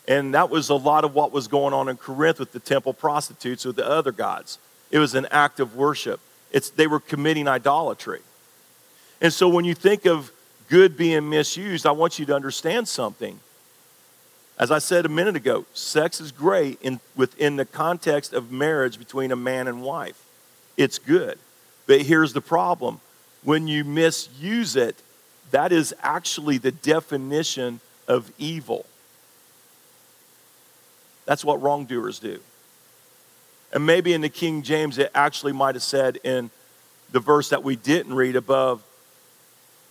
And 0.07 0.33
that 0.33 0.49
was 0.49 0.69
a 0.69 0.73
lot 0.73 1.03
of 1.03 1.13
what 1.13 1.31
was 1.31 1.47
going 1.47 1.75
on 1.75 1.89
in 1.89 1.95
Corinth 1.95 2.39
with 2.39 2.53
the 2.53 2.59
temple 2.59 2.93
prostitutes 2.93 3.65
with 3.65 3.75
the 3.75 3.87
other 3.87 4.11
gods. 4.11 4.57
It 4.89 4.97
was 4.97 5.13
an 5.13 5.27
act 5.29 5.59
of 5.59 5.75
worship. 5.75 6.19
It's, 6.51 6.71
they 6.71 6.87
were 6.87 6.99
committing 6.99 7.47
idolatry. 7.47 8.21
And 9.21 9.31
so 9.31 9.47
when 9.47 9.63
you 9.63 9.75
think 9.75 10.07
of 10.07 10.31
good 10.69 10.97
being 10.97 11.29
misused, 11.29 11.85
I 11.85 11.91
want 11.91 12.19
you 12.19 12.25
to 12.25 12.35
understand 12.35 12.87
something. 12.87 13.39
As 14.57 14.71
I 14.71 14.79
said 14.79 15.05
a 15.05 15.09
minute 15.09 15.35
ago, 15.35 15.65
sex 15.73 16.21
is 16.21 16.31
great 16.31 16.81
in, 16.81 16.99
within 17.15 17.57
the 17.57 17.65
context 17.65 18.33
of 18.33 18.51
marriage 18.51 18.97
between 18.97 19.31
a 19.31 19.35
man 19.35 19.67
and 19.67 19.81
wife. 19.81 20.23
It's 20.77 20.97
good. 20.97 21.37
But 21.87 22.01
here's 22.01 22.33
the 22.33 22.41
problem 22.41 22.99
when 23.43 23.67
you 23.67 23.83
misuse 23.83 24.75
it, 24.75 24.95
that 25.51 25.71
is 25.71 25.93
actually 26.01 26.57
the 26.57 26.71
definition 26.71 27.79
of 28.07 28.31
evil. 28.37 28.85
That's 31.25 31.45
what 31.45 31.61
wrongdoers 31.61 32.19
do. 32.19 32.39
And 33.71 33.85
maybe 33.85 34.13
in 34.13 34.21
the 34.21 34.29
King 34.29 34.61
James, 34.61 34.97
it 34.97 35.11
actually 35.13 35.51
might 35.51 35.75
have 35.75 35.83
said 35.83 36.17
in 36.23 36.49
the 37.11 37.19
verse 37.19 37.49
that 37.49 37.63
we 37.63 37.75
didn't 37.75 38.13
read 38.13 38.35
above, 38.35 38.81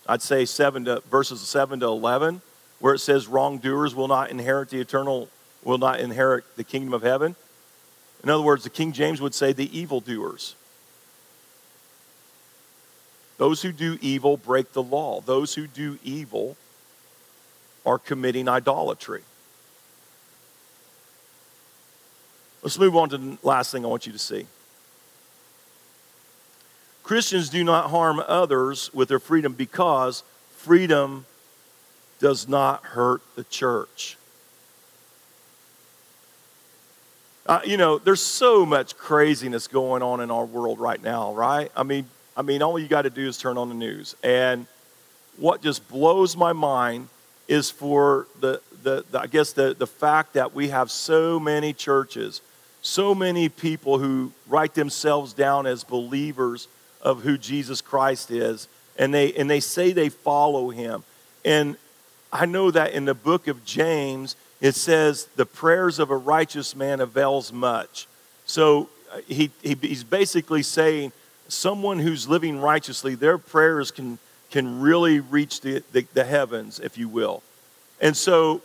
I'd 0.07 0.21
say 0.21 0.45
seven 0.45 0.85
to 0.85 1.01
verses 1.09 1.41
seven 1.41 1.79
to 1.79 1.87
eleven, 1.87 2.41
where 2.79 2.93
it 2.93 2.99
says 2.99 3.27
wrongdoers 3.27 3.95
will 3.95 4.07
not 4.07 4.29
inherit 4.29 4.69
the 4.69 4.79
eternal, 4.79 5.29
will 5.63 5.77
not 5.77 5.99
inherit 5.99 6.43
the 6.55 6.63
kingdom 6.63 6.93
of 6.93 7.01
heaven. 7.01 7.35
In 8.23 8.29
other 8.29 8.43
words, 8.43 8.63
the 8.63 8.69
King 8.69 8.91
James 8.91 9.21
would 9.21 9.35
say 9.35 9.53
the 9.53 9.77
evildoers. 9.77 10.55
Those 13.37 13.61
who 13.61 13.71
do 13.71 13.97
evil 14.01 14.37
break 14.37 14.73
the 14.73 14.83
law. 14.83 15.21
Those 15.21 15.55
who 15.55 15.67
do 15.67 15.99
evil 16.03 16.55
are 17.85 17.99
committing 17.99 18.47
idolatry. 18.47 19.21
Let's 22.63 22.79
move 22.79 22.95
on 22.95 23.09
to 23.09 23.17
the 23.17 23.37
last 23.43 23.71
thing 23.71 23.85
I 23.85 23.87
want 23.87 24.07
you 24.07 24.13
to 24.13 24.19
see. 24.19 24.47
Christians 27.05 27.49
do 27.49 27.63
not 27.63 27.91
harm 27.91 28.19
others 28.27 28.91
with 28.91 29.09
their 29.09 29.19
freedom 29.19 29.53
because 29.53 30.23
freedom 30.55 31.27
does 32.19 32.47
not 32.47 32.83
hurt 32.83 33.21
the 33.35 33.43
church. 33.43 34.17
Uh, 37.45 37.59
you 37.63 37.77
know, 37.77 37.99
there's 37.99 38.23
so 38.23 38.65
much 38.65 38.97
craziness 38.97 39.67
going 39.67 40.01
on 40.01 40.19
in 40.19 40.31
our 40.31 40.45
world 40.45 40.79
right 40.79 41.01
now, 41.03 41.31
right? 41.35 41.71
I 41.77 41.83
mean, 41.83 42.07
I 42.35 42.41
mean, 42.41 42.63
all 42.63 42.79
you 42.79 42.87
got 42.87 43.03
to 43.03 43.11
do 43.11 43.27
is 43.27 43.37
turn 43.37 43.59
on 43.59 43.69
the 43.69 43.75
news. 43.75 44.15
And 44.23 44.65
what 45.37 45.61
just 45.61 45.87
blows 45.87 46.35
my 46.35 46.53
mind 46.53 47.09
is 47.47 47.69
for 47.69 48.25
the, 48.39 48.61
the, 48.81 49.05
the, 49.11 49.19
I 49.19 49.27
guess, 49.27 49.53
the, 49.53 49.75
the 49.75 49.85
fact 49.85 50.33
that 50.33 50.55
we 50.55 50.69
have 50.69 50.89
so 50.89 51.39
many 51.39 51.71
churches, 51.71 52.41
so 52.81 53.13
many 53.13 53.47
people 53.47 53.99
who 53.99 54.31
write 54.47 54.73
themselves 54.73 55.33
down 55.33 55.67
as 55.67 55.83
believers 55.83 56.67
of 57.05 57.23
who 57.23 57.37
Jesus 57.37 57.79
Christ 57.81 58.31
is, 58.31 58.67
and 58.97 59.13
they, 59.13 59.31
and 59.33 59.49
they 59.49 59.61
say 59.61 59.93
they 59.93 60.09
follow 60.09 60.71
him. 60.71 61.03
And 61.45 61.77
I 62.33 62.45
know 62.45 62.71
that 62.71 62.93
in 62.93 63.05
the 63.05 63.13
book 63.13 63.47
of 63.47 63.63
James, 63.63 64.35
it 64.59 64.73
says, 64.73 65.27
the 65.35 65.45
prayers 65.45 65.99
of 65.99 66.09
a 66.09 66.17
righteous 66.17 66.75
man 66.75 66.99
avails 66.99 67.53
much. 67.53 68.07
So 68.45 68.89
uh, 69.13 69.19
he, 69.27 69.51
he, 69.61 69.77
he's 69.79 70.03
basically 70.03 70.63
saying, 70.63 71.11
someone 71.47 71.99
who's 71.99 72.27
living 72.27 72.59
righteously, 72.59 73.13
their 73.15 73.37
prayers 73.37 73.91
can, 73.91 74.17
can 74.49 74.81
really 74.81 75.19
reach 75.19 75.61
the, 75.61 75.83
the, 75.91 76.07
the 76.13 76.23
heavens, 76.23 76.79
if 76.79 76.97
you 76.97 77.07
will. 77.07 77.43
And 78.01 78.17
so 78.17 78.61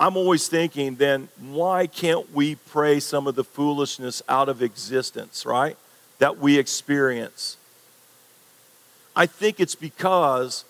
I'm 0.00 0.16
always 0.16 0.48
thinking, 0.48 0.96
then 0.96 1.28
why 1.38 1.86
can't 1.86 2.32
we 2.32 2.54
pray 2.54 3.00
some 3.00 3.26
of 3.26 3.34
the 3.34 3.44
foolishness 3.44 4.22
out 4.28 4.48
of 4.48 4.62
existence, 4.62 5.44
right? 5.44 5.76
That 6.18 6.38
we 6.38 6.58
experience. 6.58 7.58
I 9.14 9.26
think 9.26 9.60
it's 9.60 9.74
because 9.74 10.64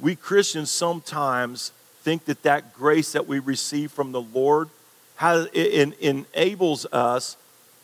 we 0.00 0.16
Christians 0.16 0.70
sometimes 0.70 1.72
think 2.02 2.24
that 2.26 2.42
that 2.42 2.74
grace 2.74 3.12
that 3.12 3.26
we 3.26 3.38
receive 3.38 3.92
from 3.92 4.12
the 4.12 4.20
Lord 4.20 4.70
has, 5.16 5.46
it, 5.52 5.58
it 5.58 5.98
enables 6.00 6.86
us 6.86 7.36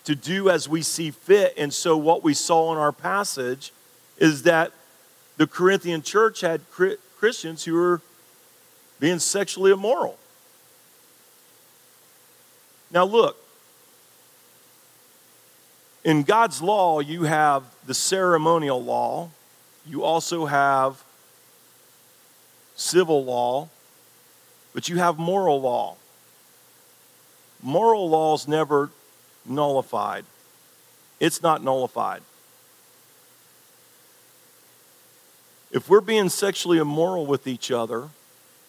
to 0.04 0.14
do 0.14 0.48
as 0.48 0.68
we 0.68 0.82
see 0.82 1.10
fit. 1.10 1.54
And 1.56 1.74
so, 1.74 1.96
what 1.96 2.22
we 2.22 2.34
saw 2.34 2.72
in 2.72 2.78
our 2.78 2.92
passage 2.92 3.72
is 4.18 4.44
that 4.44 4.72
the 5.36 5.46
Corinthian 5.46 6.02
church 6.02 6.40
had 6.40 6.60
Christians 6.70 7.64
who 7.64 7.74
were 7.74 8.00
being 9.00 9.18
sexually 9.18 9.72
immoral. 9.72 10.18
Now, 12.90 13.04
look, 13.04 13.36
in 16.04 16.22
God's 16.22 16.62
law, 16.62 17.00
you 17.00 17.24
have 17.24 17.64
the 17.86 17.94
ceremonial 17.94 18.82
law, 18.82 19.30
you 19.86 20.02
also 20.02 20.46
have 20.46 21.02
civil 22.74 23.24
law, 23.24 23.68
but 24.72 24.88
you 24.88 24.96
have 24.96 25.18
moral 25.18 25.60
law. 25.60 25.96
Moral 27.62 28.08
law 28.08 28.34
is 28.34 28.48
never 28.48 28.90
nullified, 29.46 30.24
it's 31.20 31.42
not 31.42 31.62
nullified. 31.62 32.22
If 35.70 35.88
we're 35.88 36.00
being 36.00 36.28
sexually 36.28 36.78
immoral 36.78 37.26
with 37.26 37.48
each 37.48 37.72
other 37.72 38.08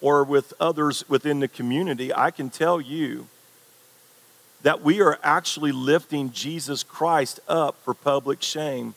or 0.02 0.24
with 0.24 0.54
others 0.60 1.08
within 1.08 1.40
the 1.40 1.48
community, 1.48 2.12
I 2.12 2.32
can 2.32 2.50
tell 2.50 2.82
you 2.82 3.28
that 4.64 4.82
we 4.82 5.02
are 5.02 5.20
actually 5.22 5.72
lifting 5.72 6.32
Jesus 6.32 6.82
Christ 6.82 7.40
up 7.48 7.76
for 7.84 7.94
public 7.94 8.42
shame 8.42 8.96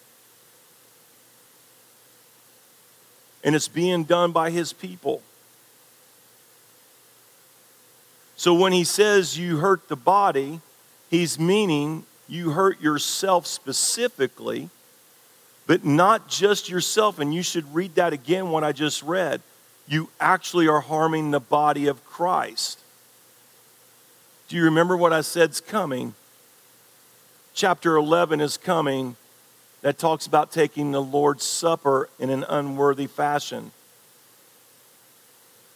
and 3.45 3.55
it's 3.55 3.69
being 3.69 4.05
done 4.05 4.33
by 4.33 4.51
his 4.51 4.73
people. 4.73 5.23
So 8.37 8.55
when 8.55 8.73
he 8.73 8.85
says 8.85 9.37
you 9.37 9.59
hurt 9.59 9.89
the 9.89 9.97
body, 9.97 10.61
he's 11.11 11.39
meaning 11.39 12.05
you 12.29 12.51
hurt 12.51 12.81
yourself 12.81 13.47
specifically, 13.47 14.71
but 15.67 15.85
not 15.85 16.29
just 16.29 16.69
yourself. 16.69 17.19
And 17.19 17.35
you 17.35 17.43
should 17.43 17.75
read 17.75 17.95
that 17.97 18.13
again, 18.13 18.51
what 18.51 18.63
I 18.63 18.73
just 18.73 19.03
read. 19.03 19.41
You 19.89 20.11
actually 20.21 20.69
are 20.69 20.81
harming 20.81 21.31
the 21.31 21.41
body 21.41 21.87
of 21.87 22.05
Christ. 22.05 22.79
Do 24.49 24.57
you 24.57 24.65
remember 24.65 24.97
what 24.97 25.13
I 25.13 25.23
said's 25.23 25.61
coming? 25.61 26.15
Chapter 27.55 27.97
11 27.97 28.41
is 28.41 28.57
coming 28.57 29.17
that 29.83 29.99
talks 29.99 30.27
about 30.27 30.51
taking 30.51 30.91
the 30.91 31.03
Lord's 31.03 31.45
Supper 31.45 32.09
in 32.19 32.31
an 32.31 32.45
unworthy 32.49 33.07
fashion. 33.07 33.71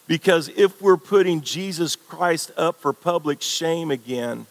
Because 0.07 0.49
if 0.57 0.83
we're 0.83 0.97
putting 0.97 1.41
Jesus 1.41 1.97
Christ 1.97 2.51
up 2.57 2.81
for 2.81 2.93
public 2.93 3.41
shame 3.41 3.91
again, 3.91 4.47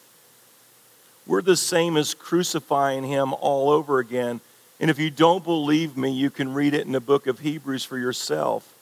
we're 1.28 1.42
the 1.42 1.58
same 1.58 1.98
as 1.98 2.14
crucifying 2.14 3.04
him 3.04 3.34
all 3.34 3.70
over 3.70 4.00
again. 4.00 4.42
And 4.80 4.90
if 4.90 4.98
you 4.98 5.12
don't 5.12 5.44
believe 5.44 5.96
me, 5.96 6.10
you 6.12 6.30
can 6.30 6.54
read 6.54 6.74
it 6.74 6.86
in 6.86 6.94
the 6.94 7.00
book 7.00 7.28
of 7.28 7.40
Hebrews 7.40 7.84
for 7.84 7.98
yourself. 7.98 8.74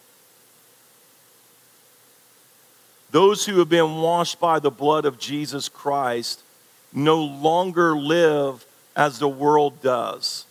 Those 3.12 3.46
who 3.46 3.58
have 3.60 3.70
been 3.70 3.96
washed 3.96 4.40
by 4.40 4.60
the 4.60 4.72
blood 4.72 5.06
of 5.06 5.20
Jesus 5.20 5.68
Christ 5.68 6.42
no 6.94 7.22
longer 7.22 7.98
live 7.98 8.66
as 8.96 9.20
the 9.20 9.28
world 9.28 9.82
does. 9.82 10.46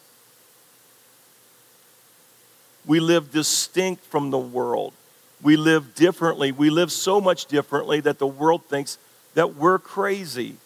We 2.89 3.01
live 3.01 3.31
distinct 3.31 4.03
from 4.03 4.31
the 4.31 4.39
world. 4.39 4.95
We 5.43 5.57
live 5.57 5.95
differently. 5.95 6.53
We 6.53 6.71
live 6.71 6.91
so 6.91 7.21
much 7.21 7.45
differently 7.45 8.01
that 8.01 8.19
the 8.19 8.27
world 8.27 8.65
thinks 8.65 8.97
that 9.35 9.55
we're 9.55 9.79
crazy. 9.79 10.57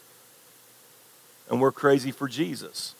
And 1.50 1.60
we're 1.60 1.72
crazy 1.72 2.12
for 2.12 2.28
Jesus. 2.28 2.94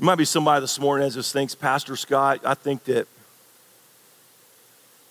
You 0.00 0.04
might 0.04 0.16
be 0.16 0.24
somebody 0.24 0.60
this 0.60 0.78
morning 0.80 1.08
that 1.08 1.14
just 1.14 1.32
thinks, 1.32 1.54
Pastor 1.54 1.94
Scott, 1.94 2.40
I 2.44 2.54
think 2.54 2.84
that 2.84 3.06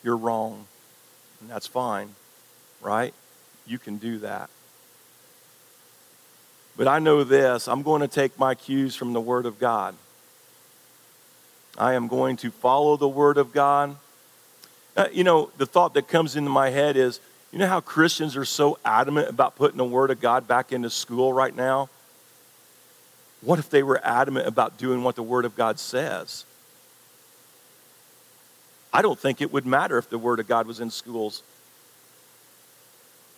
you're 0.04 0.18
wrong. 0.18 0.68
And 1.40 1.50
that's 1.50 1.66
fine, 1.66 2.14
right? 2.82 3.14
You 3.66 3.80
can 3.80 3.98
do 3.98 4.20
that. 4.20 4.50
But 6.78 6.88
I 6.88 7.00
know 7.00 7.24
this 7.24 7.68
I'm 7.68 7.82
going 7.82 8.02
to 8.02 8.08
take 8.08 8.38
my 8.40 8.54
cues 8.56 8.96
from 8.96 9.12
the 9.12 9.20
Word 9.20 9.48
of 9.48 9.60
God. 9.60 9.96
I 11.78 11.94
am 11.94 12.08
going 12.08 12.38
to 12.38 12.52
follow 12.52 12.96
the 12.96 13.08
Word 13.08 13.38
of 13.38 13.52
God. 13.52 13.98
Uh, 14.96 15.08
you 15.12 15.24
know, 15.24 15.52
the 15.58 15.66
thought 15.66 15.94
that 15.96 16.08
comes 16.08 16.36
into 16.36 16.50
my 16.50 16.70
head 16.70 16.96
is 16.96 17.20
you 17.52 17.60
know 17.60 17.68
how 17.68 17.80
Christians 17.80 18.36
are 18.36 18.46
so 18.46 18.78
adamant 18.86 19.30
about 19.30 19.56
putting 19.56 19.78
the 19.78 19.86
Word 19.86 20.12
of 20.12 20.22
God 20.22 20.48
back 20.48 20.72
into 20.72 20.90
school 20.90 21.34
right 21.34 21.56
now? 21.56 21.90
What 23.42 23.60
if 23.60 23.70
they 23.70 23.84
were 23.84 24.00
adamant 24.04 24.48
about 24.48 24.78
doing 24.78 25.04
what 25.04 25.16
the 25.16 25.24
Word 25.24 25.46
of 25.46 25.56
God 25.56 25.80
says? 25.80 26.46
I 28.94 29.02
don't 29.02 29.20
think 29.20 29.42
it 29.42 29.52
would 29.52 29.66
matter 29.66 29.98
if 29.98 30.10
the 30.10 30.18
Word 30.18 30.40
of 30.40 30.48
God 30.48 30.68
was 30.68 30.80
in 30.80 30.90
schools. 30.90 31.44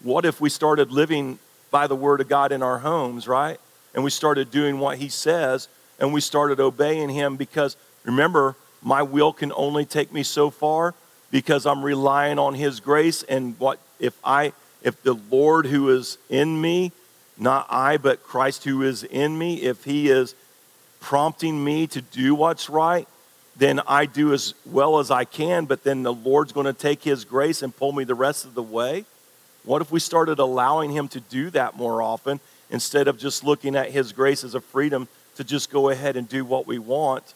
What 0.02 0.26
if 0.26 0.40
we 0.40 0.50
started 0.50 0.92
living 0.92 1.40
by 1.72 1.88
the 1.88 1.96
word 1.96 2.22
of 2.22 2.28
God 2.28 2.52
in 2.52 2.62
our 2.64 2.80
homes, 2.80 3.28
right? 3.28 3.60
And 3.94 4.04
we 4.04 4.10
started 4.10 4.52
doing 4.52 4.80
what 4.80 4.98
he 4.98 5.10
says 5.10 5.68
and 6.00 6.14
we 6.14 6.22
started 6.22 6.60
obeying 6.60 7.10
him 7.10 7.36
because 7.36 7.76
remember, 8.04 8.56
my 8.82 9.02
will 9.02 9.34
can 9.34 9.52
only 9.56 9.86
take 9.86 10.14
me 10.14 10.24
so 10.24 10.50
far 10.50 10.94
because 11.32 11.66
I'm 11.66 11.84
relying 11.84 12.40
on 12.40 12.54
his 12.54 12.80
grace 12.80 13.24
and 13.24 13.60
what 13.60 13.80
if 14.00 14.18
I 14.24 14.54
if 14.82 15.04
the 15.04 15.20
Lord 15.30 15.66
who 15.66 15.90
is 15.90 16.18
in 16.30 16.62
me, 16.62 16.94
not 17.38 17.68
I 17.70 17.98
but 17.98 18.24
Christ 18.24 18.64
who 18.64 18.82
is 18.84 19.04
in 19.04 19.38
me, 19.38 19.62
if 19.62 19.84
he 19.84 20.10
is 20.10 20.36
prompting 21.02 21.64
me 21.64 21.88
to 21.88 22.02
do 22.02 22.34
what's 22.34 22.70
right, 22.70 23.08
then 23.58 23.82
I 23.88 24.06
do 24.06 24.34
as 24.34 24.54
well 24.66 25.00
as 25.00 25.12
I 25.12 25.26
can, 25.26 25.66
but 25.66 25.84
then 25.84 26.04
the 26.04 26.14
Lord's 26.14 26.54
going 26.54 26.66
to 26.66 26.74
take 26.74 27.04
his 27.04 27.26
grace 27.26 27.62
and 27.62 27.76
pull 27.76 27.92
me 27.92 28.06
the 28.06 28.16
rest 28.16 28.46
of 28.46 28.54
the 28.54 28.64
way. 28.64 29.04
What 29.70 29.84
if 29.84 29.92
we 29.92 30.00
started 30.00 30.40
allowing 30.40 30.90
Him 30.90 31.08
to 31.10 31.20
do 31.20 31.52
that 31.52 31.78
more 31.78 32.02
often 32.02 32.40
instead 32.72 33.08
of 33.08 33.20
just 33.20 33.44
looking 33.44 33.76
at 33.76 33.92
His 33.92 34.12
grace 34.14 34.44
as 34.44 34.56
a 34.56 34.62
freedom 34.62 35.08
to 35.36 35.44
just 35.44 35.70
go 35.70 35.90
ahead 35.90 36.16
and 36.16 36.28
do 36.28 36.44
what 36.44 36.66
we 36.66 36.80
want 36.80 37.36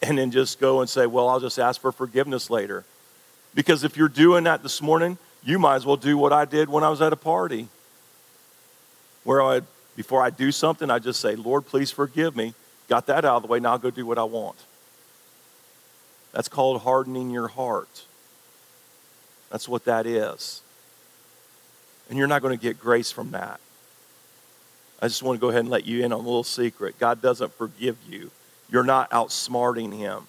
and 0.00 0.16
then 0.16 0.30
just 0.30 0.58
go 0.58 0.80
and 0.80 0.88
say, 0.88 1.04
well, 1.04 1.28
I'll 1.28 1.38
just 1.38 1.58
ask 1.58 1.78
for 1.78 1.92
forgiveness 1.92 2.48
later? 2.48 2.86
Because 3.54 3.84
if 3.84 3.94
you're 3.94 4.08
doing 4.08 4.44
that 4.44 4.62
this 4.62 4.80
morning, 4.80 5.18
you 5.44 5.58
might 5.58 5.74
as 5.74 5.84
well 5.84 5.98
do 5.98 6.16
what 6.16 6.32
I 6.32 6.46
did 6.46 6.70
when 6.70 6.82
I 6.82 6.88
was 6.88 7.02
at 7.02 7.12
a 7.12 7.16
party. 7.16 7.68
Where 9.24 9.42
I, 9.42 9.60
before 9.96 10.22
I 10.22 10.30
do 10.30 10.52
something, 10.52 10.90
I 10.90 10.98
just 10.98 11.20
say, 11.20 11.36
Lord, 11.36 11.66
please 11.66 11.90
forgive 11.90 12.34
me. 12.34 12.54
Got 12.88 13.04
that 13.08 13.26
out 13.26 13.36
of 13.36 13.42
the 13.42 13.48
way, 13.48 13.60
now 13.60 13.72
I'll 13.72 13.78
go 13.78 13.90
do 13.90 14.06
what 14.06 14.16
I 14.16 14.24
want. 14.24 14.56
That's 16.32 16.48
called 16.48 16.80
hardening 16.80 17.28
your 17.28 17.48
heart. 17.48 18.06
That's 19.50 19.68
what 19.68 19.84
that 19.84 20.06
is. 20.06 20.62
And 22.08 22.18
you're 22.18 22.28
not 22.28 22.42
going 22.42 22.56
to 22.56 22.62
get 22.62 22.78
grace 22.78 23.10
from 23.10 23.32
that. 23.32 23.60
I 25.00 25.08
just 25.08 25.22
want 25.22 25.38
to 25.38 25.40
go 25.40 25.50
ahead 25.50 25.60
and 25.60 25.68
let 25.68 25.86
you 25.86 26.04
in 26.04 26.12
on 26.12 26.20
a 26.20 26.22
little 26.22 26.44
secret. 26.44 26.98
God 26.98 27.20
doesn't 27.20 27.52
forgive 27.54 27.96
you, 28.08 28.30
you're 28.70 28.84
not 28.84 29.10
outsmarting 29.10 29.96
Him. 29.96 30.26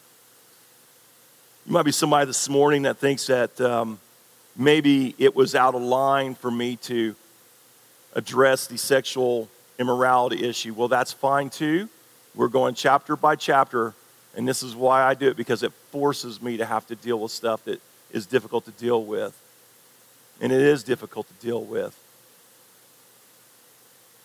You 1.65 1.73
might 1.73 1.83
be 1.83 1.91
somebody 1.91 2.25
this 2.25 2.47
morning 2.47 2.83
that 2.83 2.97
thinks 2.97 3.27
that 3.27 3.59
um, 3.59 3.99
maybe 4.55 5.13
it 5.17 5.35
was 5.35 5.53
out 5.55 5.75
of 5.75 5.81
line 5.81 6.33
for 6.35 6.49
me 6.49 6.77
to 6.77 7.15
address 8.13 8.67
the 8.67 8.77
sexual 8.77 9.49
immorality 9.77 10.43
issue. 10.43 10.73
Well, 10.73 10.87
that's 10.87 11.11
fine 11.11 11.49
too. 11.49 11.89
We're 12.35 12.47
going 12.47 12.75
chapter 12.75 13.15
by 13.15 13.35
chapter, 13.35 13.93
and 14.35 14.47
this 14.47 14.63
is 14.63 14.75
why 14.75 15.03
I 15.03 15.13
do 15.13 15.29
it 15.29 15.37
because 15.37 15.63
it 15.63 15.73
forces 15.91 16.41
me 16.41 16.57
to 16.57 16.65
have 16.65 16.87
to 16.87 16.95
deal 16.95 17.19
with 17.19 17.31
stuff 17.31 17.65
that 17.65 17.81
is 18.11 18.25
difficult 18.25 18.65
to 18.65 18.71
deal 18.71 19.03
with. 19.03 19.39
And 20.39 20.51
it 20.51 20.61
is 20.61 20.83
difficult 20.83 21.27
to 21.27 21.45
deal 21.45 21.63
with. 21.63 21.97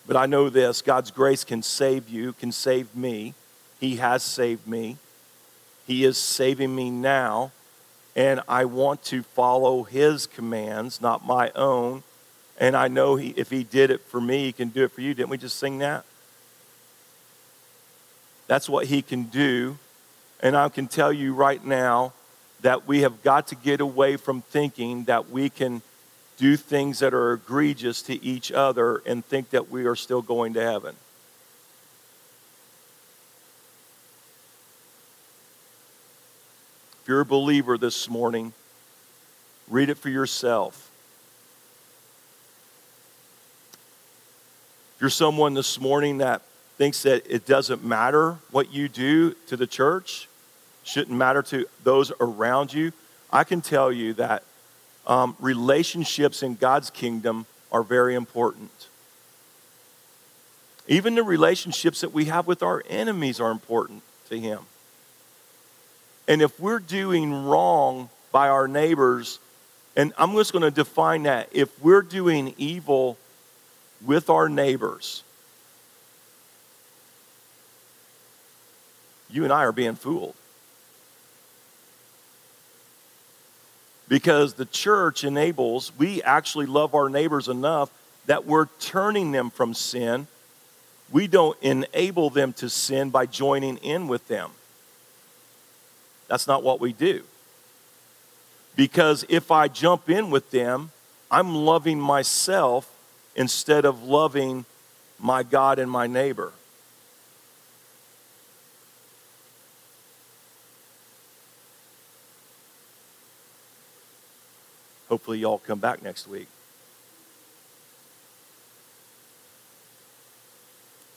But 0.05 0.17
I 0.17 0.25
know 0.25 0.49
this 0.49 0.81
God's 0.81 1.11
grace 1.11 1.43
can 1.43 1.63
save 1.63 2.09
you, 2.09 2.33
can 2.33 2.51
save 2.51 2.95
me. 2.95 3.33
He 3.79 3.97
has 3.97 4.23
saved 4.23 4.67
me. 4.67 4.97
He 5.87 6.05
is 6.05 6.17
saving 6.17 6.75
me 6.75 6.89
now. 6.89 7.51
And 8.15 8.41
I 8.47 8.65
want 8.65 9.03
to 9.05 9.23
follow 9.23 9.83
His 9.83 10.27
commands, 10.27 11.01
not 11.01 11.25
my 11.25 11.51
own. 11.55 12.03
And 12.59 12.75
I 12.75 12.87
know 12.87 13.15
he, 13.15 13.29
if 13.35 13.49
He 13.49 13.63
did 13.63 13.89
it 13.89 14.01
for 14.01 14.21
me, 14.21 14.45
He 14.45 14.51
can 14.51 14.69
do 14.69 14.83
it 14.83 14.91
for 14.91 15.01
you. 15.01 15.13
Didn't 15.13 15.29
we 15.29 15.37
just 15.37 15.57
sing 15.57 15.79
that? 15.79 16.05
That's 18.47 18.69
what 18.69 18.85
He 18.85 19.01
can 19.01 19.23
do. 19.23 19.77
And 20.41 20.55
I 20.55 20.69
can 20.69 20.87
tell 20.87 21.11
you 21.11 21.33
right 21.33 21.63
now 21.63 22.13
that 22.61 22.87
we 22.87 23.01
have 23.01 23.23
got 23.23 23.47
to 23.47 23.55
get 23.55 23.81
away 23.81 24.17
from 24.17 24.41
thinking 24.41 25.05
that 25.05 25.29
we 25.29 25.49
can 25.49 25.81
do 26.37 26.57
things 26.57 26.99
that 26.99 27.13
are 27.13 27.33
egregious 27.33 28.01
to 28.03 28.23
each 28.23 28.51
other 28.51 29.01
and 29.05 29.23
think 29.25 29.51
that 29.51 29.69
we 29.69 29.85
are 29.85 29.95
still 29.95 30.21
going 30.21 30.53
to 30.53 30.61
heaven. 30.61 30.95
If 37.01 37.09
you're 37.09 37.21
a 37.21 37.25
believer 37.25 37.77
this 37.77 38.09
morning, 38.09 38.53
read 39.67 39.89
it 39.89 39.97
for 39.97 40.09
yourself. 40.09 40.89
If 44.95 45.01
you're 45.01 45.09
someone 45.09 45.53
this 45.53 45.79
morning 45.79 46.19
that 46.19 46.41
thinks 46.77 47.03
that 47.03 47.23
it 47.29 47.45
doesn't 47.45 47.83
matter 47.83 48.37
what 48.51 48.73
you 48.73 48.87
do 48.87 49.33
to 49.47 49.57
the 49.57 49.67
church, 49.67 50.29
shouldn't 50.83 51.17
matter 51.17 51.41
to 51.43 51.65
those 51.83 52.11
around 52.19 52.73
you, 52.73 52.93
I 53.31 53.43
can 53.43 53.61
tell 53.61 53.91
you 53.91 54.13
that 54.13 54.43
um, 55.05 55.35
relationships 55.39 56.43
in 56.43 56.55
God's 56.55 56.89
kingdom 56.89 57.45
are 57.71 57.83
very 57.83 58.15
important. 58.15 58.71
Even 60.87 61.15
the 61.15 61.23
relationships 61.23 62.01
that 62.01 62.13
we 62.13 62.25
have 62.25 62.45
with 62.45 62.61
our 62.61 62.83
enemies 62.89 63.39
are 63.39 63.51
important 63.51 64.03
to 64.29 64.39
Him. 64.39 64.59
And 66.27 66.41
if 66.41 66.59
we're 66.59 66.79
doing 66.79 67.45
wrong 67.45 68.09
by 68.31 68.49
our 68.49 68.67
neighbors, 68.67 69.39
and 69.95 70.13
I'm 70.17 70.33
just 70.33 70.51
going 70.51 70.63
to 70.63 70.71
define 70.71 71.23
that 71.23 71.49
if 71.51 71.81
we're 71.81 72.01
doing 72.01 72.53
evil 72.57 73.17
with 74.05 74.29
our 74.29 74.49
neighbors, 74.49 75.23
you 79.29 79.43
and 79.43 79.51
I 79.51 79.63
are 79.63 79.71
being 79.71 79.95
fooled. 79.95 80.35
Because 84.13 84.53
the 84.53 84.65
church 84.65 85.23
enables, 85.23 85.91
we 85.97 86.21
actually 86.21 86.67
love 86.67 86.93
our 86.93 87.09
neighbors 87.09 87.47
enough 87.47 87.89
that 88.27 88.45
we're 88.45 88.67
turning 88.79 89.31
them 89.31 89.49
from 89.49 89.73
sin. 89.73 90.27
We 91.11 91.25
don't 91.25 91.57
enable 91.63 92.29
them 92.29 92.53
to 92.53 92.69
sin 92.69 93.09
by 93.09 93.25
joining 93.25 93.77
in 93.77 94.07
with 94.07 94.27
them. 94.27 94.51
That's 96.27 96.45
not 96.45 96.61
what 96.61 96.79
we 96.79 96.93
do. 96.93 97.23
Because 98.75 99.25
if 99.29 99.49
I 99.49 99.67
jump 99.67 100.07
in 100.11 100.29
with 100.29 100.51
them, 100.51 100.91
I'm 101.31 101.55
loving 101.55 101.99
myself 101.99 102.87
instead 103.35 103.83
of 103.83 104.03
loving 104.03 104.65
my 105.19 105.41
God 105.41 105.79
and 105.79 105.89
my 105.89 106.05
neighbor. 106.05 106.51
Hopefully, 115.13 115.37
y'all 115.37 115.59
come 115.59 115.77
back 115.77 116.01
next 116.01 116.27
week. 116.27 116.47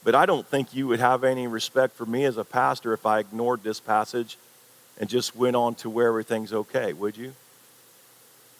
But 0.03 0.13
I 0.13 0.27
don't 0.27 0.45
think 0.45 0.75
you 0.75 0.85
would 0.85 0.99
have 0.99 1.23
any 1.23 1.47
respect 1.47 1.95
for 1.95 2.05
me 2.05 2.23
as 2.25 2.37
a 2.37 2.43
pastor 2.43 2.93
if 2.93 3.07
I 3.07 3.17
ignored 3.17 3.63
this 3.63 3.79
passage 3.79 4.37
and 4.99 5.09
just 5.09 5.35
went 5.35 5.55
on 5.55 5.73
to 5.81 5.89
where 5.89 6.09
everything's 6.09 6.53
okay, 6.53 6.93
would 6.93 7.17
you? 7.17 7.33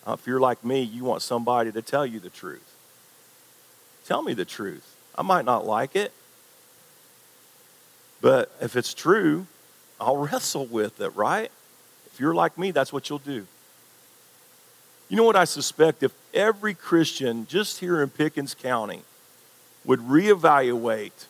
Uh, 0.08 0.14
if 0.14 0.26
you're 0.26 0.40
like 0.40 0.66
me, 0.66 0.82
you 0.82 1.04
want 1.04 1.22
somebody 1.22 1.72
to 1.72 1.84
tell 1.84 2.04
you 2.04 2.20
the 2.20 2.32
truth. 2.32 2.74
Tell 4.08 4.24
me 4.24 4.34
the 4.34 4.44
truth. 4.44 4.96
I 5.16 5.22
might 5.22 5.46
not 5.46 5.68
like 5.68 5.96
it, 5.96 6.12
but 8.22 8.52
if 8.60 8.76
it's 8.76 8.96
true, 8.96 9.46
I'll 10.02 10.18
wrestle 10.26 10.66
with 10.66 11.00
it, 11.00 11.16
right? 11.16 11.52
If 12.08 12.20
you're 12.20 12.34
like 12.34 12.58
me, 12.58 12.72
that's 12.72 12.92
what 12.92 13.08
you'll 13.12 13.20
do. 13.20 13.46
You 15.10 15.16
know 15.16 15.24
what 15.24 15.36
I 15.36 15.46
suspect? 15.46 16.04
If 16.04 16.12
every 16.34 16.74
Christian 16.74 17.48
just 17.48 17.80
here 17.80 18.02
in 18.02 18.10
Pickens 18.10 18.54
County 18.54 19.02
would 19.86 20.00
reevaluate 20.02 21.26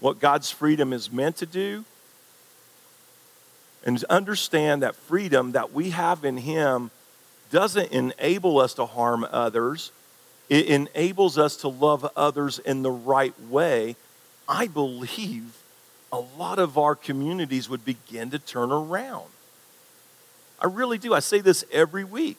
what 0.00 0.18
God's 0.18 0.50
freedom 0.50 0.92
is 0.92 1.12
meant 1.12 1.36
to 1.36 1.46
do 1.46 1.84
and 3.84 4.02
understand 4.04 4.82
that 4.82 4.96
freedom 4.96 5.52
that 5.52 5.72
we 5.72 5.90
have 5.90 6.24
in 6.24 6.38
Him 6.38 6.90
doesn't 7.52 7.92
enable 7.92 8.58
us 8.58 8.74
to 8.74 8.86
harm 8.86 9.26
others, 9.30 9.92
it 10.48 10.66
enables 10.66 11.38
us 11.38 11.56
to 11.56 11.68
love 11.68 12.10
others 12.16 12.58
in 12.58 12.82
the 12.82 12.90
right 12.90 13.34
way. 13.48 13.94
I 14.48 14.66
believe 14.66 15.56
a 16.12 16.18
lot 16.18 16.58
of 16.58 16.76
our 16.76 16.96
communities 16.96 17.68
would 17.68 17.84
begin 17.84 18.30
to 18.30 18.38
turn 18.40 18.72
around. 18.72 19.28
I 20.60 20.66
really 20.66 20.98
do. 20.98 21.14
I 21.14 21.20
say 21.20 21.40
this 21.40 21.64
every 21.72 22.02
week. 22.02 22.38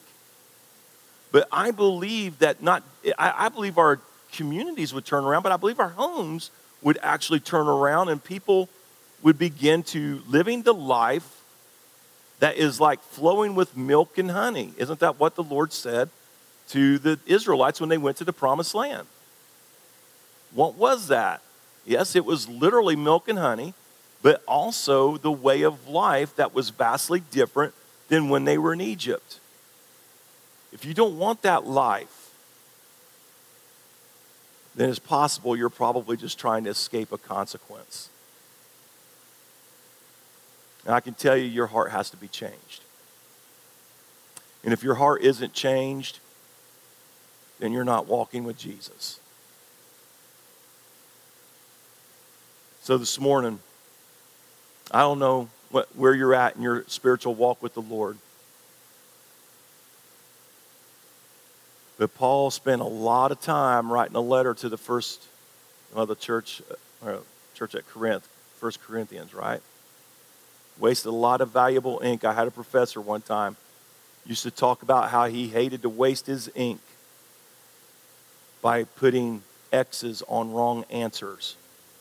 But 1.32 1.48
I 1.50 1.70
believe 1.70 2.38
that 2.40 2.62
not, 2.62 2.82
I, 3.18 3.46
I 3.46 3.48
believe 3.48 3.78
our 3.78 3.98
communities 4.32 4.94
would 4.94 5.04
turn 5.04 5.24
around, 5.24 5.42
but 5.42 5.50
I 5.50 5.56
believe 5.56 5.80
our 5.80 5.88
homes 5.88 6.50
would 6.82 6.98
actually 7.02 7.40
turn 7.40 7.66
around 7.66 8.10
and 8.10 8.22
people 8.22 8.68
would 9.22 9.38
begin 9.38 9.82
to 9.84 10.20
living 10.28 10.62
the 10.62 10.74
life 10.74 11.42
that 12.40 12.56
is 12.56 12.80
like 12.80 13.00
flowing 13.00 13.54
with 13.54 13.76
milk 13.76 14.18
and 14.18 14.30
honey. 14.30 14.72
Isn't 14.76 15.00
that 15.00 15.18
what 15.18 15.36
the 15.36 15.44
Lord 15.44 15.72
said 15.72 16.10
to 16.70 16.98
the 16.98 17.18
Israelites 17.26 17.80
when 17.80 17.88
they 17.88 17.98
went 17.98 18.16
to 18.18 18.24
the 18.24 18.32
promised 18.32 18.74
land? 18.74 19.06
What 20.52 20.74
was 20.74 21.08
that? 21.08 21.40
Yes, 21.86 22.14
it 22.14 22.24
was 22.24 22.48
literally 22.48 22.96
milk 22.96 23.28
and 23.28 23.38
honey, 23.38 23.74
but 24.22 24.42
also 24.46 25.16
the 25.16 25.32
way 25.32 25.62
of 25.62 25.88
life 25.88 26.36
that 26.36 26.54
was 26.54 26.70
vastly 26.70 27.22
different 27.30 27.74
than 28.08 28.28
when 28.28 28.44
they 28.44 28.58
were 28.58 28.72
in 28.72 28.80
Egypt. 28.80 29.38
If 30.72 30.84
you 30.84 30.94
don't 30.94 31.18
want 31.18 31.42
that 31.42 31.66
life, 31.66 32.30
then 34.74 34.88
it's 34.88 34.98
possible 34.98 35.54
you're 35.54 35.68
probably 35.68 36.16
just 36.16 36.38
trying 36.38 36.64
to 36.64 36.70
escape 36.70 37.12
a 37.12 37.18
consequence. 37.18 38.08
And 40.84 40.94
I 40.94 41.00
can 41.00 41.14
tell 41.14 41.36
you, 41.36 41.44
your 41.44 41.68
heart 41.68 41.90
has 41.90 42.10
to 42.10 42.16
be 42.16 42.28
changed. 42.28 42.82
And 44.64 44.72
if 44.72 44.82
your 44.82 44.94
heart 44.94 45.22
isn't 45.22 45.52
changed, 45.52 46.20
then 47.58 47.72
you're 47.72 47.84
not 47.84 48.06
walking 48.06 48.44
with 48.44 48.58
Jesus. 48.58 49.20
So 52.82 52.98
this 52.98 53.20
morning, 53.20 53.60
I 54.90 55.00
don't 55.00 55.18
know 55.18 55.48
what, 55.70 55.94
where 55.94 56.14
you're 56.14 56.34
at 56.34 56.56
in 56.56 56.62
your 56.62 56.84
spiritual 56.88 57.34
walk 57.34 57.62
with 57.62 57.74
the 57.74 57.82
Lord. 57.82 58.18
But 61.98 62.14
Paul 62.14 62.50
spent 62.50 62.80
a 62.80 62.86
lot 62.86 63.32
of 63.32 63.40
time 63.40 63.92
writing 63.92 64.16
a 64.16 64.20
letter 64.20 64.54
to 64.54 64.68
the 64.68 64.78
first, 64.78 65.22
well, 65.94 66.06
the 66.06 66.14
church, 66.14 66.62
uh, 67.04 67.18
church 67.54 67.74
at 67.74 67.88
Corinth, 67.88 68.28
First 68.56 68.82
Corinthians, 68.82 69.34
right? 69.34 69.60
Wasted 70.78 71.06
a 71.06 71.14
lot 71.14 71.40
of 71.40 71.50
valuable 71.50 72.00
ink. 72.02 72.24
I 72.24 72.32
had 72.32 72.48
a 72.48 72.50
professor 72.50 73.00
one 73.00 73.22
time 73.22 73.56
used 74.24 74.44
to 74.44 74.50
talk 74.50 74.82
about 74.82 75.10
how 75.10 75.26
he 75.26 75.48
hated 75.48 75.82
to 75.82 75.88
waste 75.88 76.26
his 76.26 76.50
ink 76.54 76.80
by 78.60 78.84
putting 78.84 79.42
X's 79.72 80.22
on 80.28 80.52
wrong 80.52 80.84
answers 80.90 81.56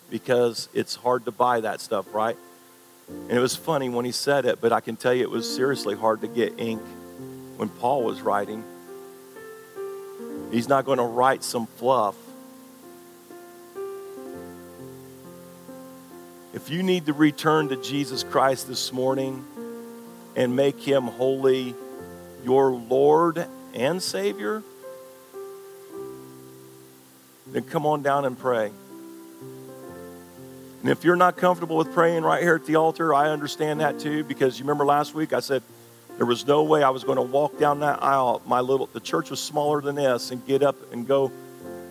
because 0.09 0.69
it's 0.73 0.95
hard 0.95 1.25
to 1.25 1.31
buy 1.31 1.61
that 1.61 1.81
stuff, 1.81 2.05
right? 2.13 2.37
And 3.07 3.31
it 3.31 3.39
was 3.39 3.55
funny 3.55 3.89
when 3.89 4.05
he 4.05 4.11
said 4.11 4.45
it, 4.45 4.61
but 4.61 4.71
I 4.71 4.79
can 4.79 4.95
tell 4.95 5.13
you 5.13 5.23
it 5.23 5.31
was 5.31 5.51
seriously 5.51 5.95
hard 5.95 6.21
to 6.21 6.27
get 6.27 6.59
ink 6.59 6.81
when 7.57 7.69
Paul 7.69 8.03
was 8.03 8.21
writing. 8.21 8.63
He's 10.51 10.67
not 10.67 10.85
going 10.85 10.97
to 10.97 11.03
write 11.03 11.43
some 11.43 11.65
fluff. 11.65 12.15
If 16.53 16.69
you 16.69 16.83
need 16.83 17.05
to 17.05 17.13
return 17.13 17.69
to 17.69 17.77
Jesus 17.77 18.23
Christ 18.23 18.67
this 18.67 18.91
morning 18.91 19.45
and 20.35 20.55
make 20.55 20.79
him 20.79 21.03
holy, 21.03 21.73
your 22.43 22.71
Lord 22.71 23.47
and 23.73 24.03
Savior, 24.03 24.61
then 27.47 27.63
come 27.63 27.85
on 27.85 28.01
down 28.01 28.25
and 28.25 28.37
pray. 28.37 28.71
And 30.81 30.89
if 30.89 31.03
you're 31.03 31.15
not 31.15 31.37
comfortable 31.37 31.77
with 31.77 31.93
praying 31.93 32.23
right 32.23 32.41
here 32.41 32.55
at 32.55 32.65
the 32.65 32.75
altar, 32.75 33.13
I 33.13 33.29
understand 33.29 33.79
that 33.79 33.99
too 33.99 34.23
because 34.23 34.57
you 34.59 34.65
remember 34.65 34.83
last 34.83 35.13
week 35.13 35.31
I 35.31 35.39
said 35.39 35.63
there 36.21 36.27
was 36.27 36.45
no 36.45 36.61
way 36.61 36.83
I 36.83 36.91
was 36.91 37.03
going 37.03 37.15
to 37.15 37.23
walk 37.23 37.57
down 37.57 37.79
that 37.79 38.03
aisle. 38.03 38.43
My 38.45 38.59
little 38.59 38.85
the 38.85 38.99
church 38.99 39.31
was 39.31 39.41
smaller 39.41 39.81
than 39.81 39.95
this 39.95 40.29
and 40.29 40.45
get 40.45 40.61
up 40.61 40.75
and 40.93 41.07
go 41.07 41.31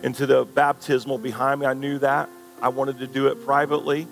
into 0.03 0.25
the 0.25 0.45
baptismal 0.45 1.17
behind 1.17 1.59
me. 1.59 1.65
I 1.65 1.73
knew 1.73 1.99
that. 1.99 2.29
I 2.61 2.69
wanted 2.69 2.99
to 2.99 3.07
do 3.07 3.27
it 3.27 3.43
privately. 3.43 4.07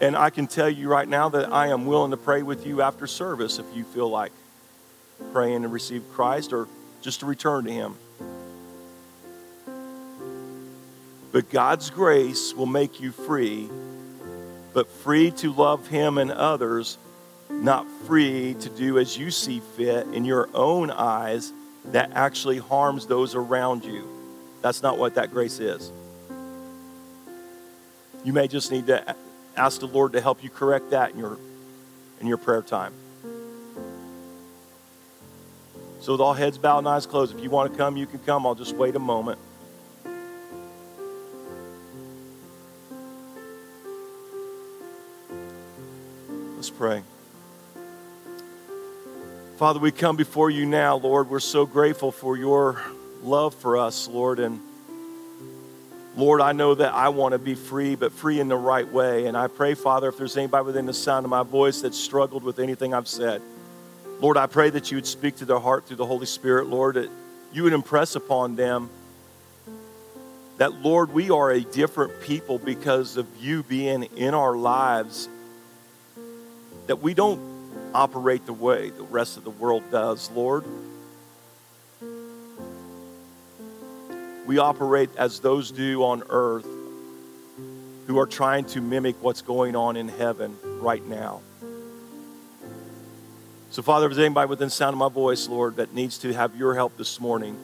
And 0.00 0.16
I 0.16 0.30
can 0.30 0.46
tell 0.46 0.70
you 0.70 0.88
right 0.88 1.06
now 1.06 1.28
that 1.28 1.52
I 1.52 1.66
am 1.66 1.84
willing 1.84 2.12
to 2.12 2.16
pray 2.16 2.42
with 2.42 2.66
you 2.66 2.80
after 2.80 3.06
service 3.06 3.58
if 3.58 3.66
you 3.74 3.84
feel 3.84 4.08
like 4.08 4.32
praying 5.34 5.64
and 5.64 5.70
receive 5.70 6.02
Christ 6.14 6.54
or 6.54 6.66
just 7.02 7.20
to 7.20 7.26
return 7.26 7.64
to 7.64 7.70
Him. 7.70 7.94
But 11.32 11.50
God's 11.50 11.90
grace 11.90 12.54
will 12.54 12.64
make 12.64 13.00
you 13.00 13.12
free, 13.12 13.68
but 14.72 14.88
free 14.88 15.30
to 15.32 15.52
love 15.52 15.88
Him 15.88 16.16
and 16.16 16.32
others, 16.32 16.96
not 17.50 17.86
free 18.06 18.54
to 18.60 18.68
do 18.68 18.98
as 18.98 19.16
you 19.16 19.30
see 19.30 19.60
fit 19.76 20.06
in 20.08 20.24
your 20.24 20.48
own 20.54 20.90
eyes 20.90 21.52
that 21.86 22.10
actually 22.14 22.58
harms 22.58 23.06
those 23.06 23.34
around 23.34 23.84
you. 23.84 24.08
That's 24.62 24.82
not 24.82 24.98
what 24.98 25.14
that 25.14 25.30
grace 25.30 25.60
is. 25.60 25.92
You 28.24 28.32
may 28.32 28.48
just 28.48 28.72
need 28.72 28.88
to 28.88 29.14
ask 29.56 29.80
the 29.80 29.86
Lord 29.86 30.12
to 30.12 30.20
help 30.20 30.42
you 30.42 30.50
correct 30.50 30.90
that 30.90 31.12
in 31.12 31.18
your, 31.18 31.38
in 32.20 32.26
your 32.26 32.38
prayer 32.38 32.62
time. 32.62 32.92
So, 36.00 36.12
with 36.12 36.20
all 36.20 36.34
heads 36.34 36.58
bowed 36.58 36.78
and 36.78 36.88
eyes 36.88 37.06
closed, 37.06 37.36
if 37.36 37.42
you 37.42 37.50
want 37.50 37.72
to 37.72 37.78
come, 37.78 37.96
you 37.96 38.06
can 38.06 38.20
come. 38.20 38.46
I'll 38.46 38.54
just 38.54 38.76
wait 38.76 38.94
a 38.94 39.00
moment. 39.00 39.38
Let's 46.56 46.70
pray. 46.70 47.02
Father, 49.56 49.80
we 49.80 49.90
come 49.90 50.16
before 50.16 50.50
you 50.50 50.66
now, 50.66 50.96
Lord. 50.96 51.30
We're 51.30 51.40
so 51.40 51.64
grateful 51.64 52.12
for 52.12 52.36
your 52.36 52.78
love 53.22 53.54
for 53.54 53.78
us, 53.78 54.06
Lord. 54.06 54.38
And 54.38 54.60
Lord, 56.14 56.42
I 56.42 56.52
know 56.52 56.74
that 56.74 56.92
I 56.92 57.08
want 57.08 57.32
to 57.32 57.38
be 57.38 57.54
free, 57.54 57.94
but 57.94 58.12
free 58.12 58.38
in 58.38 58.48
the 58.48 58.56
right 58.56 58.86
way. 58.86 59.24
And 59.24 59.34
I 59.34 59.46
pray, 59.46 59.72
Father, 59.72 60.10
if 60.10 60.18
there's 60.18 60.36
anybody 60.36 60.66
within 60.66 60.84
the 60.84 60.92
sound 60.92 61.24
of 61.24 61.30
my 61.30 61.42
voice 61.42 61.80
that 61.80 61.94
struggled 61.94 62.42
with 62.44 62.58
anything 62.58 62.92
I've 62.92 63.08
said, 63.08 63.40
Lord, 64.20 64.36
I 64.36 64.46
pray 64.46 64.68
that 64.68 64.90
you 64.90 64.98
would 64.98 65.06
speak 65.06 65.36
to 65.36 65.46
their 65.46 65.58
heart 65.58 65.86
through 65.86 65.96
the 65.96 66.06
Holy 66.06 66.26
Spirit, 66.26 66.66
Lord, 66.66 66.96
that 66.96 67.08
you 67.50 67.62
would 67.62 67.72
impress 67.72 68.14
upon 68.14 68.56
them 68.56 68.90
that, 70.58 70.82
Lord, 70.82 71.14
we 71.14 71.30
are 71.30 71.50
a 71.50 71.62
different 71.62 72.20
people 72.20 72.58
because 72.58 73.16
of 73.16 73.26
you 73.40 73.62
being 73.62 74.02
in 74.02 74.34
our 74.34 74.54
lives, 74.54 75.30
that 76.88 77.00
we 77.00 77.14
don't 77.14 77.55
operate 77.94 78.46
the 78.46 78.52
way 78.52 78.90
the 78.90 79.02
rest 79.02 79.36
of 79.36 79.44
the 79.44 79.50
world 79.50 79.82
does, 79.90 80.30
Lord. 80.30 80.64
We 84.46 84.58
operate 84.58 85.10
as 85.16 85.40
those 85.40 85.70
do 85.70 86.04
on 86.04 86.22
earth 86.28 86.66
who 88.06 88.18
are 88.18 88.26
trying 88.26 88.64
to 88.66 88.80
mimic 88.80 89.16
what's 89.20 89.42
going 89.42 89.74
on 89.74 89.96
in 89.96 90.08
heaven 90.08 90.56
right 90.80 91.04
now. 91.04 91.40
So, 93.70 93.82
Father, 93.82 94.06
if 94.06 94.12
there's 94.12 94.24
anybody 94.24 94.48
within 94.48 94.70
sound 94.70 94.94
of 94.94 94.98
my 94.98 95.08
voice, 95.08 95.48
Lord, 95.48 95.76
that 95.76 95.92
needs 95.92 96.18
to 96.18 96.32
have 96.32 96.56
your 96.56 96.74
help 96.74 96.96
this 96.96 97.20
morning, 97.20 97.58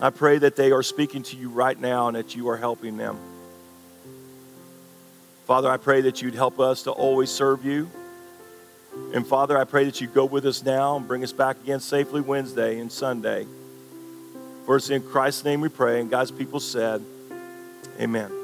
I 0.00 0.10
pray 0.10 0.38
that 0.38 0.56
they 0.56 0.72
are 0.72 0.82
speaking 0.82 1.22
to 1.24 1.36
you 1.36 1.50
right 1.50 1.78
now 1.78 2.08
and 2.08 2.16
that 2.16 2.34
you 2.34 2.48
are 2.48 2.56
helping 2.56 2.96
them. 2.96 3.18
Father, 5.46 5.70
I 5.70 5.76
pray 5.76 6.00
that 6.00 6.22
you'd 6.22 6.34
help 6.34 6.58
us 6.58 6.84
to 6.84 6.90
always 6.90 7.30
serve 7.30 7.64
you. 7.64 7.90
And 9.14 9.26
Father, 9.26 9.56
I 9.56 9.64
pray 9.64 9.84
that 9.84 10.00
you 10.00 10.06
go 10.06 10.24
with 10.24 10.46
us 10.46 10.62
now 10.62 10.96
and 10.96 11.06
bring 11.06 11.22
us 11.22 11.32
back 11.32 11.56
again 11.62 11.80
safely 11.80 12.20
Wednesday 12.20 12.78
and 12.78 12.90
Sunday. 12.90 13.46
For 14.66 14.76
it's 14.76 14.90
in 14.90 15.02
Christ's 15.02 15.44
name 15.44 15.60
we 15.60 15.68
pray. 15.68 16.00
And 16.00 16.10
God's 16.10 16.30
people 16.30 16.60
said, 16.60 17.04
Amen. 18.00 18.41